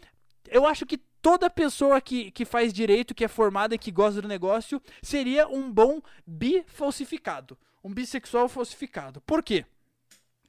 Eu 0.50 0.66
acho 0.66 0.86
que 0.86 0.98
toda 0.98 1.50
pessoa 1.50 2.02
que, 2.02 2.30
que 2.32 2.44
faz 2.44 2.74
direito, 2.74 3.16
que 3.16 3.24
é 3.24 3.30
formada 3.30 3.74
e 3.74 3.78
que 3.78 3.90
gosta 3.90 4.22
do 4.22 4.28
negócio, 4.28 4.82
seria 5.02 5.48
um 5.48 5.72
bom 5.72 6.02
bifalsificado 6.28 7.58
um 7.84 7.94
bissexual 7.94 8.48
falsificado. 8.48 9.22
Por 9.22 9.44
quê? 9.44 9.66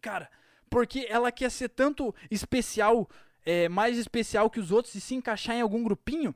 Cara, 0.01 0.31
porque 0.71 1.07
ela 1.09 1.33
quer 1.33 1.51
ser 1.51 1.69
tanto 1.69 2.15
especial, 2.31 3.09
é, 3.45 3.69
mais 3.69 3.99
especial 3.99 4.51
que 4.51 4.61
os 4.61 4.71
outros 4.71 4.95
e 4.95 5.01
se 5.01 5.15
encaixar 5.15 5.57
em 5.57 5.61
algum 5.61 5.83
grupinho, 5.83 6.35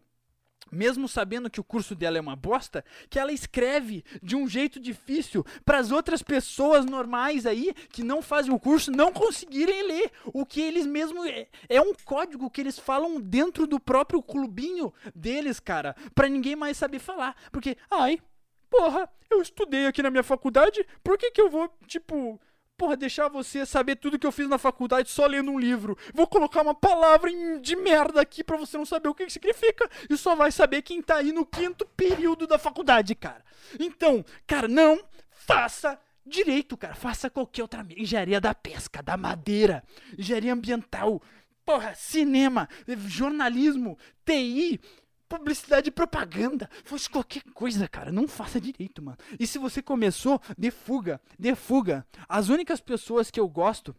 mesmo 0.70 1.08
sabendo 1.08 1.50
que 1.50 1.60
o 1.60 1.64
curso 1.64 1.94
dela 1.94 2.18
é 2.18 2.20
uma 2.20 2.36
bosta, 2.36 2.84
que 3.08 3.18
ela 3.18 3.32
escreve 3.32 4.04
de 4.22 4.36
um 4.36 4.48
jeito 4.48 4.78
difícil 4.78 5.44
para 5.64 5.78
as 5.78 5.90
outras 5.90 6.22
pessoas 6.22 6.84
normais 6.84 7.46
aí 7.46 7.74
que 7.90 8.02
não 8.02 8.20
fazem 8.20 8.52
o 8.52 8.60
curso 8.60 8.90
não 8.90 9.12
conseguirem 9.12 9.86
ler 9.86 10.12
o 10.26 10.44
que 10.44 10.60
eles 10.60 10.86
mesmos 10.86 11.26
é, 11.26 11.48
é 11.68 11.80
um 11.80 11.94
código 12.04 12.50
que 12.50 12.60
eles 12.60 12.78
falam 12.78 13.20
dentro 13.20 13.66
do 13.66 13.80
próprio 13.80 14.22
clubinho 14.22 14.92
deles, 15.14 15.58
cara, 15.58 15.96
para 16.14 16.28
ninguém 16.28 16.56
mais 16.56 16.76
saber 16.76 16.98
falar, 16.98 17.34
porque 17.50 17.76
ai, 17.90 18.20
Porra, 18.70 19.08
eu 19.30 19.40
estudei 19.40 19.86
aqui 19.86 20.02
na 20.02 20.10
minha 20.10 20.22
faculdade, 20.22 20.84
por 21.02 21.16
que 21.16 21.30
que 21.30 21.40
eu 21.40 21.48
vou, 21.48 21.72
tipo, 21.86 22.40
porra, 22.76 22.96
deixar 22.96 23.28
você 23.28 23.66
saber 23.66 23.96
tudo 23.96 24.18
que 24.18 24.26
eu 24.26 24.32
fiz 24.32 24.48
na 24.48 24.58
faculdade 24.58 25.10
só 25.10 25.26
lendo 25.26 25.50
um 25.50 25.58
livro? 25.58 25.98
Vou 26.14 26.26
colocar 26.26 26.62
uma 26.62 26.74
palavra 26.74 27.30
de 27.60 27.76
merda 27.76 28.20
aqui 28.20 28.44
pra 28.44 28.56
você 28.56 28.78
não 28.78 28.86
saber 28.86 29.08
o 29.08 29.14
que, 29.14 29.26
que 29.26 29.32
significa 29.32 29.90
e 30.08 30.16
só 30.16 30.36
vai 30.36 30.52
saber 30.52 30.82
quem 30.82 31.02
tá 31.02 31.16
aí 31.16 31.32
no 31.32 31.44
quinto 31.44 31.84
período 31.96 32.46
da 32.46 32.58
faculdade, 32.58 33.14
cara. 33.14 33.44
Então, 33.80 34.24
cara, 34.46 34.68
não 34.68 35.02
faça 35.30 35.98
direito, 36.24 36.76
cara. 36.76 36.94
Faça 36.94 37.28
qualquer 37.28 37.62
outra 37.62 37.84
engenharia 37.96 38.40
da 38.40 38.54
pesca, 38.54 39.02
da 39.02 39.16
madeira, 39.16 39.82
engenharia 40.16 40.52
ambiental, 40.52 41.20
porra, 41.64 41.94
cinema, 41.94 42.68
jornalismo, 43.06 43.98
TI, 44.24 44.80
publicidade 45.28 45.88
e 45.88 45.92
propaganda. 45.92 46.68
Fosse 46.84 47.08
qualquer 47.08 47.42
coisa, 47.54 47.86
cara. 47.88 48.10
Não 48.10 48.26
faça 48.26 48.60
direito, 48.60 49.02
mano. 49.02 49.18
E 49.38 49.46
se 49.46 49.58
você 49.58 49.82
começou, 49.82 50.40
de 50.56 50.70
fuga, 50.70 51.20
de 51.38 51.54
fuga. 51.54 52.06
As 52.28 52.48
únicas 52.48 52.80
pessoas 52.80 53.30
que 53.30 53.38
eu 53.38 53.48
gosto 53.48 53.94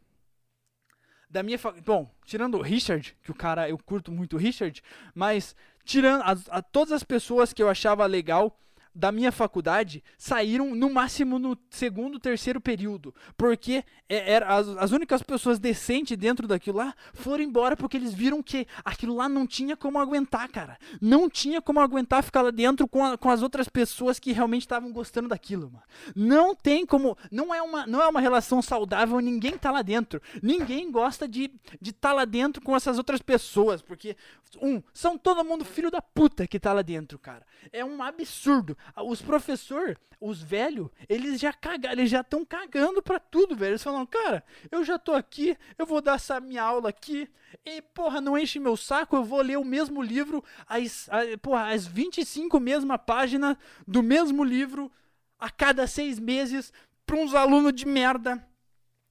da 1.29 1.43
minha 1.43 1.59
bom, 1.85 2.11
tirando 2.25 2.57
o 2.57 2.61
Richard, 2.61 3.15
que 3.21 3.29
o 3.29 3.35
cara 3.35 3.69
eu 3.69 3.77
curto 3.77 4.11
muito 4.11 4.35
o 4.35 4.39
Richard, 4.39 4.81
mas 5.13 5.55
tirando 5.85 6.23
a, 6.23 6.57
a, 6.57 6.61
todas 6.61 6.91
as 6.91 7.03
pessoas 7.03 7.53
que 7.53 7.61
eu 7.61 7.69
achava 7.69 8.05
legal 8.07 8.59
da 8.93 9.11
minha 9.11 9.31
faculdade 9.31 10.03
saíram 10.17 10.73
no 10.75 10.89
máximo 10.89 11.37
no 11.37 11.57
segundo, 11.69 12.19
terceiro 12.19 12.59
período. 12.59 13.13
Porque 13.37 13.83
é, 14.07 14.33
era, 14.33 14.55
as, 14.55 14.67
as 14.69 14.91
únicas 14.91 15.21
pessoas 15.21 15.59
decentes 15.59 16.17
dentro 16.17 16.47
daquilo 16.47 16.77
lá 16.77 16.93
foram 17.13 17.43
embora 17.43 17.75
porque 17.75 17.97
eles 17.97 18.13
viram 18.13 18.41
que 18.41 18.67
aquilo 18.83 19.15
lá 19.15 19.27
não 19.27 19.45
tinha 19.45 19.75
como 19.75 19.99
aguentar, 19.99 20.49
cara. 20.49 20.77
Não 21.01 21.29
tinha 21.29 21.61
como 21.61 21.79
aguentar 21.79 22.23
ficar 22.23 22.41
lá 22.41 22.51
dentro 22.51 22.87
com, 22.87 23.03
a, 23.03 23.17
com 23.17 23.29
as 23.29 23.41
outras 23.41 23.67
pessoas 23.67 24.19
que 24.19 24.31
realmente 24.31 24.61
estavam 24.61 24.91
gostando 24.91 25.29
daquilo, 25.29 25.71
mano. 25.71 25.83
Não 26.15 26.55
tem 26.55 26.85
como. 26.85 27.17
Não 27.31 27.53
é 27.53 27.61
uma, 27.61 27.85
não 27.85 28.01
é 28.01 28.07
uma 28.07 28.21
relação 28.21 28.61
saudável, 28.61 29.19
ninguém 29.19 29.57
tá 29.57 29.71
lá 29.71 29.81
dentro. 29.81 30.21
Ninguém 30.41 30.91
gosta 30.91 31.27
de 31.27 31.49
de 31.81 31.91
tá 31.91 32.13
lá 32.13 32.25
dentro 32.25 32.61
com 32.61 32.75
essas 32.75 32.97
outras 32.97 33.21
pessoas. 33.21 33.81
Porque, 33.81 34.15
um, 34.61 34.81
são 34.93 35.17
todo 35.17 35.43
mundo 35.43 35.63
filho 35.65 35.91
da 35.91 36.01
puta 36.01 36.47
que 36.47 36.59
tá 36.59 36.73
lá 36.73 36.81
dentro, 36.81 37.17
cara. 37.19 37.45
É 37.71 37.83
um 37.83 38.01
absurdo. 38.01 38.77
Os 38.95 39.21
professores, 39.21 39.97
os 40.19 40.41
velhos, 40.41 40.89
eles 41.07 41.39
já 41.39 41.53
cagaram, 41.53 41.99
eles 41.99 42.09
já 42.09 42.21
estão 42.21 42.43
cagando 42.43 43.01
pra 43.01 43.19
tudo, 43.19 43.55
velho. 43.55 43.71
Eles 43.71 43.83
falam, 43.83 44.05
cara, 44.05 44.43
eu 44.71 44.83
já 44.83 44.99
tô 44.99 45.13
aqui, 45.13 45.57
eu 45.77 45.85
vou 45.85 46.01
dar 46.01 46.15
essa 46.15 46.39
minha 46.39 46.63
aula 46.63 46.89
aqui, 46.89 47.29
e 47.65 47.81
porra, 47.81 48.19
não 48.19 48.37
enche 48.37 48.59
meu 48.59 48.75
saco, 48.75 49.15
eu 49.15 49.23
vou 49.23 49.41
ler 49.41 49.57
o 49.57 49.65
mesmo 49.65 50.01
livro, 50.01 50.43
as, 50.67 51.07
as, 51.09 51.35
porra, 51.41 51.73
as 51.73 51.85
25 51.85 52.59
mesma 52.59 52.97
páginas 52.97 53.57
do 53.87 54.03
mesmo 54.03 54.43
livro 54.43 54.91
a 55.39 55.49
cada 55.49 55.87
seis 55.87 56.19
meses 56.19 56.73
pra 57.05 57.15
uns 57.15 57.33
alunos 57.33 57.73
de 57.73 57.85
merda 57.85 58.45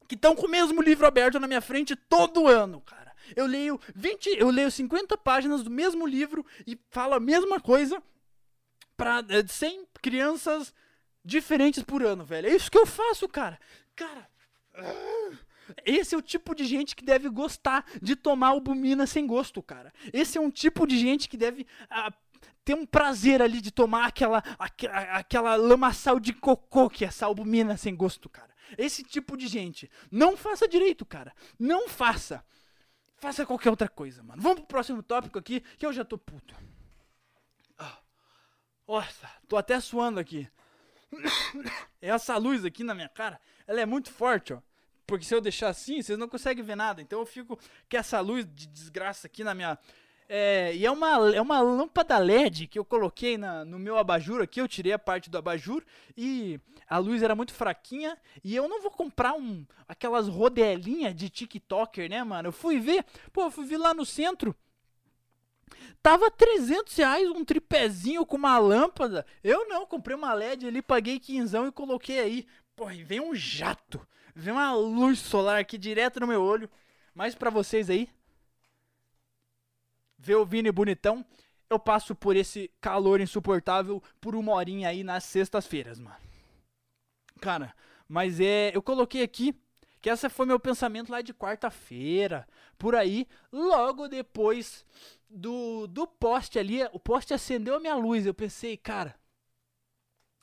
que 0.07 0.15
estão 0.15 0.35
com 0.35 0.47
o 0.47 0.51
mesmo 0.51 0.81
livro 0.81 1.07
aberto 1.07 1.39
na 1.39 1.47
minha 1.47 1.61
frente 1.61 1.95
todo 1.95 2.47
ano, 2.47 2.81
cara. 2.81 3.15
Eu 3.37 3.45
leio 3.45 3.79
20, 3.95 4.39
eu 4.39 4.49
leio 4.49 4.71
50 4.71 5.19
páginas 5.19 5.63
do 5.63 5.71
mesmo 5.71 6.07
livro 6.07 6.45
e 6.67 6.79
falo 6.91 7.15
a 7.15 7.21
mesma 7.21 7.61
coisa 7.61 8.03
para 8.99 9.25
100 9.47 9.87
crianças 10.03 10.75
diferentes 11.25 11.85
por 11.85 12.03
ano, 12.03 12.25
velho. 12.25 12.49
É 12.49 12.57
isso 12.57 12.71
que 12.71 12.77
eu 12.77 12.85
faço, 12.85 13.29
cara. 13.29 13.59
Cara, 13.95 14.29
esse 15.87 16.17
é 16.17 16.19
o 16.19 16.23
tipo 16.23 16.53
de 16.53 16.65
gente 16.65 16.97
que 16.97 17.05
deve 17.05 17.29
gostar 17.29 17.87
de 18.03 18.17
tomar 18.17 18.49
albumina 18.49 19.07
sem 19.07 19.25
gosto, 19.25 19.63
cara. 19.63 19.93
Esse 20.13 20.37
é 20.37 20.41
um 20.41 20.51
tipo 20.51 20.85
de 20.85 20.99
gente 20.99 21.29
que 21.29 21.37
deve 21.37 21.65
ah, 21.89 22.13
ter 22.65 22.75
um 22.75 22.85
prazer 22.85 23.41
ali 23.41 23.61
de 23.61 23.71
tomar 23.71 24.07
aquela, 24.07 24.43
aquela, 24.59 25.01
aquela 25.17 25.57
lamaçal 25.57 26.19
de 26.19 26.33
cocô 26.33 26.91
que 26.91 27.05
é 27.05 27.09
essa 27.09 27.25
albumina 27.25 27.77
sem 27.77 27.95
gosto, 27.95 28.29
cara. 28.29 28.51
Esse 28.77 29.05
tipo 29.05 29.37
de 29.37 29.47
gente. 29.47 29.89
Não 30.11 30.37
faça 30.37 30.67
direito, 30.67 31.07
cara. 31.07 31.33
Não 31.57 31.89
faça. 31.89 32.45
Faça 33.17 33.47
qualquer 33.47 33.71
outra 33.71 33.89
coisa, 33.89 34.25
mano. 34.25 34.43
Vamos 34.43 34.59
pro 34.59 34.67
próximo 34.67 35.05
tópico 35.05 35.39
aqui, 35.39 35.61
que 35.79 35.87
eu 35.87 35.93
já 35.93 36.05
tô 36.05 36.19
puto. 36.19 36.55
Nossa, 38.89 39.29
tô 39.47 39.59
até 39.59 39.79
suando 39.81 40.19
aqui. 40.19 40.49
Essa 42.01 42.39
luz 42.39 42.65
aqui 42.65 42.83
na 42.83 42.95
minha 42.95 43.09
cara, 43.09 43.39
ela 43.67 43.83
é 43.83 43.87
muito 43.87 44.11
forte, 44.11 44.55
ó. 44.55 44.63
Porque 45.07 45.27
se 45.27 45.35
eu 45.35 45.43
deixar 45.43 45.69
assim, 45.69 46.01
vocês 46.01 46.19
não 46.19 46.27
conseguem 46.27 46.65
ver 46.65 46.75
nada. 46.75 47.03
Então 47.03 47.19
eu 47.19 47.27
fico 47.27 47.57
com 47.57 47.97
essa 47.97 48.19
luz 48.21 48.47
de 48.47 48.67
desgraça 48.67 49.27
aqui 49.27 49.45
na 49.45 49.55
minha. 49.55 49.79
É, 50.27 50.75
e 50.75 50.87
é 50.87 50.91
uma, 50.91 51.35
é 51.35 51.41
uma 51.41 51.61
lâmpada 51.61 52.19
LED 52.19 52.67
que 52.67 52.79
eu 52.79 52.85
coloquei 52.85 53.37
na, 53.37 53.65
no 53.65 53.79
meu 53.79 53.99
abajur 53.99 54.43
aqui. 54.43 54.61
Eu 54.61 54.69
tirei 54.69 54.93
a 54.93 54.99
parte 54.99 55.29
do 55.29 55.37
abajur 55.37 55.83
e 56.17 56.59
a 56.87 56.99
luz 56.99 57.23
era 57.23 57.35
muito 57.35 57.53
fraquinha. 57.53 58.17
E 58.43 58.57
eu 58.57 58.69
não 58.69 58.81
vou 58.81 58.91
comprar 58.91 59.35
um 59.35 59.67
aquelas 59.87 60.29
rodelinhas 60.29 61.15
de 61.15 61.29
TikToker, 61.29 62.09
né, 62.09 62.23
mano? 62.25 62.49
Eu 62.49 62.53
fui 62.53 62.79
ver, 62.79 63.05
pô, 63.33 63.45
eu 63.45 63.51
fui 63.51 63.67
ver 63.67 63.79
lá 63.79 63.93
no 63.93 64.05
centro. 64.05 64.55
Tava 66.03 66.31
300 66.31 66.97
reais 66.97 67.29
um 67.31 67.45
tripézinho 67.45 68.25
com 68.25 68.37
uma 68.37 68.59
lâmpada. 68.59 69.27
Eu 69.43 69.69
não, 69.69 69.87
comprei 69.87 70.17
uma 70.17 70.33
LED 70.33 70.67
ali, 70.67 70.83
paguei 70.83 71.19
quinzão 71.19 71.67
e 71.67 71.73
coloquei 71.73 72.19
aí. 72.21 72.47
Porra, 72.77 72.95
e 72.95 73.03
vem 73.03 73.21
um 73.21 73.35
jato. 73.35 74.07
Vem 74.35 74.53
uma 74.53 74.73
luz 74.75 75.19
solar 75.19 75.61
aqui 75.61 75.77
direto 75.77 76.21
no 76.21 76.27
meu 76.27 76.43
olho. 76.43 76.71
Mas 77.15 77.35
para 77.35 77.51
vocês 77.51 77.91
aí, 77.91 78.09
ver 80.17 80.37
o 80.37 80.47
Vini 80.47 80.71
bonitão, 80.71 81.25
eu 81.69 81.79
passo 81.79 82.15
por 82.15 82.37
esse 82.37 82.71
calor 82.81 83.21
insuportável 83.21 84.03
por 84.21 84.35
uma 84.35 84.53
horinha 84.53 84.89
aí 84.89 85.03
nas 85.03 85.25
sextas-feiras, 85.25 85.99
mano. 85.99 86.17
Cara, 87.41 87.75
mas 88.09 88.41
é. 88.41 88.71
Eu 88.75 88.83
coloquei 88.83 89.23
aqui 89.23 89.55
que 90.01 90.09
essa 90.09 90.31
foi 90.31 90.47
meu 90.47 90.61
pensamento 90.61 91.11
lá 91.11 91.21
de 91.21 91.35
quarta-feira, 91.35 92.47
por 92.79 92.95
aí, 92.95 93.27
logo 93.53 94.09
depois 94.09 94.85
do, 95.29 95.87
do 95.87 96.07
poste 96.07 96.59
ali, 96.59 96.83
o 96.93 96.99
poste 96.99 97.35
acendeu 97.35 97.77
a 97.77 97.81
minha 97.81 97.95
luz. 97.95 98.27
Eu 98.27 98.35
pensei, 98.35 98.77
cara, 98.77 99.15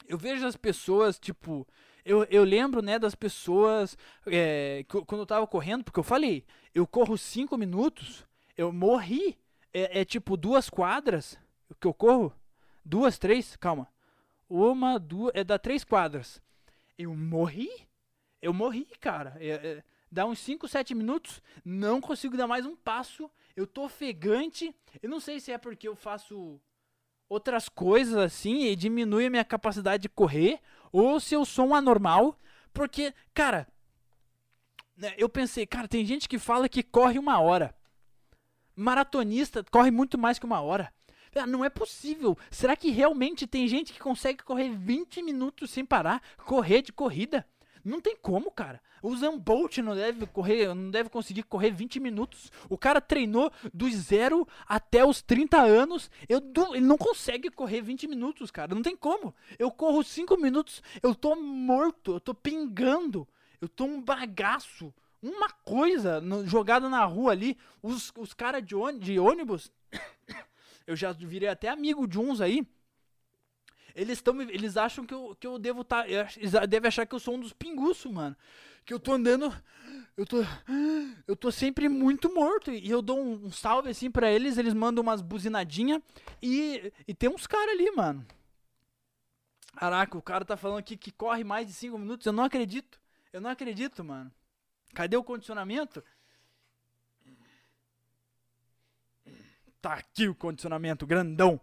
eu 0.07 0.17
vejo 0.17 0.45
as 0.45 0.55
pessoas, 0.55 1.19
tipo, 1.19 1.67
eu, 2.03 2.23
eu 2.25 2.43
lembro, 2.43 2.81
né, 2.81 2.99
das 2.99 3.15
pessoas 3.15 3.97
é, 4.27 4.85
quando 4.87 5.21
eu 5.21 5.25
tava 5.25 5.47
correndo, 5.47 5.83
porque 5.83 5.99
eu 5.99 6.03
falei, 6.03 6.45
eu 6.73 6.85
corro 6.85 7.17
cinco 7.17 7.57
minutos, 7.57 8.25
eu 8.57 8.71
morri. 8.71 9.37
É, 9.73 10.01
é 10.01 10.05
tipo 10.05 10.37
duas 10.37 10.69
quadras 10.69 11.37
que 11.81 11.87
eu 11.87 11.93
corro, 11.93 12.33
duas, 12.83 13.17
três, 13.17 13.57
calma, 13.57 13.89
uma, 14.49 14.97
duas, 14.97 15.33
é 15.35 15.43
dá 15.43 15.59
três 15.59 15.83
quadras. 15.83 16.41
Eu 16.97 17.13
morri, 17.13 17.69
eu 18.41 18.53
morri, 18.53 18.87
cara. 19.01 19.35
É, 19.37 19.49
é, 19.49 19.83
dá 20.09 20.25
uns 20.25 20.39
5, 20.39 20.67
7 20.67 20.95
minutos, 20.95 21.41
não 21.63 21.99
consigo 21.99 22.37
dar 22.37 22.47
mais 22.47 22.65
um 22.65 22.75
passo 22.75 23.29
eu 23.55 23.65
tô 23.65 23.85
ofegante. 23.85 24.75
Eu 25.01 25.09
não 25.09 25.19
sei 25.19 25.39
se 25.39 25.51
é 25.51 25.57
porque 25.57 25.87
eu 25.87 25.95
faço 25.95 26.59
outras 27.27 27.67
coisas 27.69 28.15
assim 28.17 28.65
e 28.65 28.75
diminui 28.75 29.25
a 29.25 29.29
minha 29.29 29.45
capacidade 29.45 30.03
de 30.03 30.09
correr, 30.09 30.59
ou 30.91 31.19
se 31.19 31.33
eu 31.33 31.43
sou 31.43 31.67
um 31.67 31.75
anormal, 31.75 32.37
porque, 32.73 33.13
cara, 33.33 33.67
né, 34.95 35.13
eu 35.17 35.27
pensei, 35.27 35.65
cara, 35.65 35.87
tem 35.87 36.05
gente 36.05 36.29
que 36.29 36.37
fala 36.37 36.69
que 36.69 36.83
corre 36.83 37.17
uma 37.17 37.39
hora. 37.39 37.75
Maratonista 38.75 39.63
corre 39.71 39.89
muito 39.89 40.17
mais 40.17 40.37
que 40.37 40.45
uma 40.45 40.61
hora. 40.61 40.93
Ah, 41.33 41.45
não 41.45 41.65
é 41.65 41.69
possível. 41.69 42.37
Será 42.49 42.77
que 42.77 42.91
realmente 42.91 43.45
tem 43.45 43.67
gente 43.67 43.91
que 43.91 43.99
consegue 43.99 44.41
correr 44.43 44.69
20 44.69 45.21
minutos 45.21 45.69
sem 45.69 45.83
parar? 45.83 46.21
Correr 46.37 46.81
de 46.81 46.93
corrida? 46.93 47.45
Não 47.85 48.01
tem 48.01 48.17
como, 48.17 48.49
cara. 48.49 48.81
O 48.99 49.15
Zambolt 49.15 49.77
não 49.77 49.93
deve 49.93 50.25
correr, 50.25 50.73
não 50.73 50.89
deve 50.89 51.07
conseguir 51.07 51.43
correr 51.43 51.69
20 51.69 51.99
minutos. 51.99 52.51
O 52.67 52.79
cara 52.79 52.99
treinou 52.99 53.51
dos 53.71 53.93
zero 53.93 54.47
até 54.67 55.05
os 55.05 55.21
30 55.21 55.61
anos. 55.61 56.09
Eu, 56.27 56.41
ele 56.73 56.83
não 56.83 56.97
consegue 56.97 57.51
correr 57.51 57.81
20 57.81 58.07
minutos, 58.07 58.49
cara. 58.49 58.73
Não 58.73 58.81
tem 58.81 58.95
como. 58.97 59.35
Eu 59.59 59.69
corro 59.69 60.03
5 60.03 60.35
minutos, 60.37 60.81
eu 61.03 61.13
tô 61.13 61.35
morto, 61.35 62.13
eu 62.13 62.19
tô 62.19 62.33
pingando. 62.33 63.27
Eu 63.61 63.69
tô 63.69 63.85
um 63.85 64.01
bagaço. 64.01 64.91
Uma 65.21 65.51
coisa 65.51 66.19
no, 66.19 66.47
jogada 66.47 66.89
na 66.89 67.05
rua 67.05 67.33
ali. 67.33 67.55
Os, 67.83 68.11
os 68.17 68.33
caras 68.33 68.63
de, 68.65 68.75
de 68.99 69.19
ônibus. 69.19 69.71
eu 70.87 70.95
já 70.95 71.11
virei 71.11 71.49
até 71.49 71.69
amigo 71.69 72.07
de 72.07 72.17
uns 72.17 72.41
aí 72.41 72.67
eles 73.95 74.17
estão 74.17 74.39
eles 74.41 74.77
acham 74.77 75.05
que 75.05 75.13
eu, 75.13 75.35
que 75.39 75.47
eu 75.47 75.57
devo 75.57 75.81
estar 75.81 76.03
tá, 76.03 76.09
eles 76.09 76.51
devem 76.69 76.87
achar 76.87 77.05
que 77.05 77.15
eu 77.15 77.19
sou 77.19 77.35
um 77.35 77.39
dos 77.39 77.53
pinguços, 77.53 78.11
mano. 78.11 78.35
Que 78.85 78.93
eu 78.93 78.99
tô 78.99 79.13
andando 79.13 79.51
eu 80.17 80.25
tô 80.25 80.37
eu 81.27 81.35
tô 81.35 81.51
sempre 81.51 81.89
muito 81.89 82.33
morto 82.33 82.71
e 82.71 82.89
eu 82.89 83.01
dou 83.01 83.19
um, 83.19 83.45
um 83.45 83.51
salve 83.51 83.89
assim 83.89 84.11
para 84.11 84.29
eles, 84.29 84.57
eles 84.57 84.73
mandam 84.73 85.01
umas 85.01 85.21
buzinadinha 85.21 86.01
e 86.41 86.91
e 87.07 87.13
tem 87.13 87.29
uns 87.29 87.47
caras 87.47 87.69
ali, 87.69 87.89
mano. 87.91 88.25
Caraca, 89.75 90.17
o 90.17 90.21
cara 90.21 90.45
tá 90.45 90.55
falando 90.55 90.79
aqui 90.79 90.95
que 90.95 91.11
corre 91.11 91.43
mais 91.43 91.67
de 91.67 91.73
5 91.73 91.97
minutos, 91.97 92.25
eu 92.25 92.33
não 92.33 92.43
acredito. 92.43 92.99
Eu 93.33 93.41
não 93.41 93.49
acredito, 93.49 94.01
mano. 94.01 94.31
Cadê 94.93 95.17
o 95.17 95.23
condicionamento? 95.23 96.01
Tá 99.81 99.95
aqui 99.95 100.29
o 100.29 100.33
condicionamento 100.33 101.05
grandão. 101.05 101.59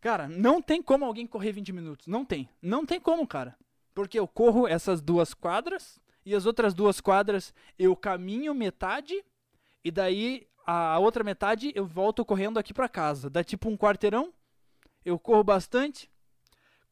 Cara, 0.00 0.28
não 0.28 0.62
tem 0.62 0.82
como 0.82 1.04
alguém 1.04 1.26
correr 1.26 1.52
20 1.52 1.72
minutos. 1.72 2.06
Não 2.06 2.24
tem. 2.24 2.48
Não 2.60 2.84
tem 2.84 3.00
como, 3.00 3.26
cara. 3.26 3.56
Porque 3.94 4.18
eu 4.18 4.28
corro 4.28 4.68
essas 4.68 5.00
duas 5.00 5.32
quadras 5.32 5.98
e 6.24 6.34
as 6.34 6.46
outras 6.46 6.74
duas 6.74 7.00
quadras 7.00 7.54
eu 7.78 7.96
caminho 7.96 8.54
metade 8.54 9.24
e 9.84 9.90
daí 9.90 10.46
a 10.66 10.98
outra 10.98 11.22
metade 11.22 11.72
eu 11.74 11.86
volto 11.86 12.24
correndo 12.24 12.58
aqui 12.58 12.74
para 12.74 12.88
casa. 12.88 13.30
Dá 13.30 13.42
tipo 13.42 13.68
um 13.68 13.76
quarteirão. 13.76 14.32
Eu 15.04 15.18
corro 15.18 15.44
bastante. 15.44 16.10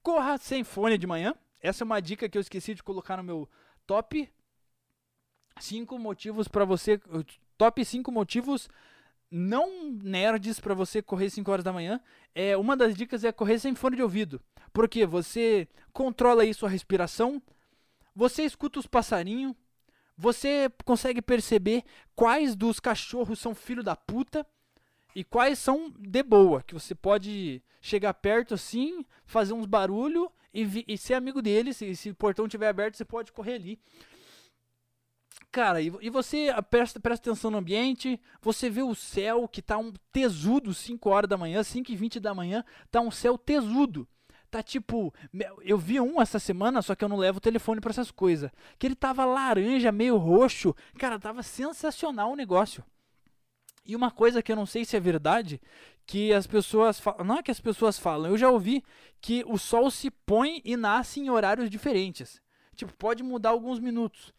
Corra 0.03 0.38
sem 0.38 0.62
fone 0.62 0.97
de 0.97 1.07
manhã. 1.07 1.35
Essa 1.61 1.83
é 1.83 1.87
uma 1.87 2.01
dica 2.01 2.29
que 2.29 2.38
eu 2.38 2.40
esqueci 2.40 2.75
de 2.75 2.83
colocar 2.83 3.17
no 3.17 3.25
meu 3.25 3.49
top 3.87 4.31
5 5.59 5.99
motivos 5.99 6.47
para 6.47 6.64
você 6.64 7.01
top 7.57 7.85
5 7.85 8.11
motivos 8.12 8.69
não 9.37 9.90
nerds 9.90 10.61
para 10.61 10.75
você 10.75 11.03
correr 11.03 11.29
5 11.29 11.51
horas 11.51 11.64
da 11.64 11.73
manhã. 11.73 12.01
É, 12.33 12.57
uma 12.57 12.77
das 12.77 12.94
dicas 12.94 13.25
é 13.25 13.33
correr 13.33 13.59
sem 13.59 13.75
fone 13.75 13.97
de 13.97 14.03
ouvido. 14.03 14.40
Porque 14.73 15.05
você 15.05 15.68
controla 15.92 16.42
aí 16.42 16.55
sua 16.55 16.68
respiração, 16.68 17.42
você 18.14 18.44
escuta 18.44 18.79
os 18.79 18.87
passarinhos, 18.87 19.55
você 20.16 20.70
consegue 20.85 21.20
perceber 21.20 21.83
quais 22.14 22.55
dos 22.55 22.79
cachorros 22.79 23.40
são 23.40 23.55
filho 23.55 23.83
da 23.83 23.97
puta. 23.97 24.47
e 25.14 25.23
quais 25.23 25.61
são 25.61 25.92
de 25.97 26.23
boa, 26.25 26.61
que 26.62 26.75
você 26.75 26.92
pode 26.92 27.62
chegar 27.81 28.12
perto 28.14 28.55
assim, 28.55 29.05
fazer 29.25 29.53
uns 29.53 29.66
barulho 29.66 30.31
e, 30.53 30.85
e 30.88 30.99
ser 30.99 31.14
amigo 31.14 31.40
deles. 31.40 31.81
E 31.83 31.94
se 31.94 32.11
o 32.11 32.14
portão 32.14 32.47
estiver 32.47 32.68
aberto, 32.68 32.97
você 32.97 33.05
pode 33.05 33.31
correr 33.31 33.55
ali. 33.55 33.79
Cara, 35.55 35.81
e, 35.81 35.93
e 36.01 36.11
você 36.11 36.49
presta, 36.69 36.99
presta 36.99 37.31
atenção 37.31 37.48
no 37.48 37.59
ambiente, 37.59 38.21
você 38.42 38.69
vê 38.69 38.83
o 38.83 38.92
céu 38.92 39.46
que 39.46 39.63
tá 39.63 39.79
um 39.79 39.92
tesudo 40.11 40.75
5 40.75 41.09
horas 41.09 41.31
da 41.31 41.37
manhã, 41.37 41.63
5 41.63 41.92
e 41.92 41.94
20 41.94 42.19
da 42.19 42.35
manhã, 42.35 42.65
tá 42.90 43.00
um 43.00 43.09
céu 43.09 43.38
tesudo. 43.38 44.05
Tá 44.50 44.65
tipo, 44.65 45.15
eu 45.63 45.79
vi 45.79 46.00
um 46.00 46.21
essa 46.21 46.40
semana, 46.40 46.83
só 46.83 46.96
que 46.96 47.05
eu 47.05 47.09
não 47.09 47.17
levo 47.17 47.38
o 47.38 47.40
telefone 47.40 47.81
para 47.81 47.92
essas 47.92 48.11
coisas. 48.11 48.50
Que 48.81 48.85
ele 48.88 48.96
tava 48.96 49.25
laranja, 49.25 49.92
meio 49.92 50.17
roxo. 50.17 50.75
Cara, 50.98 51.21
tava 51.21 51.40
sensacional 51.44 52.33
o 52.33 52.37
negócio. 52.37 52.83
E 53.87 53.94
uma 53.94 54.11
coisa 54.11 54.42
que 54.42 54.50
eu 54.50 54.57
não 54.57 54.67
sei 54.67 54.85
se 54.85 54.96
é 54.96 55.00
verdade, 55.00 55.61
que 56.05 56.33
as 56.33 56.48
pessoas 56.48 56.98
falam, 56.98 57.25
não 57.25 57.38
é 57.38 57.44
que 57.44 57.52
as 57.52 57.61
pessoas 57.61 57.96
falam, 57.96 58.33
eu 58.33 58.37
já 58.37 58.50
ouvi 58.50 58.83
que 59.21 59.44
o 59.46 59.57
sol 59.57 59.88
se 59.88 60.11
põe 60.11 60.61
e 60.65 60.77
nasce 60.77 61.21
em 61.21 61.31
horários 61.31 61.71
diferentes. 61.71 62.42
Tipo, 62.75 62.92
pode 62.94 63.23
mudar 63.23 63.50
alguns 63.50 63.79
minutos. 63.79 64.35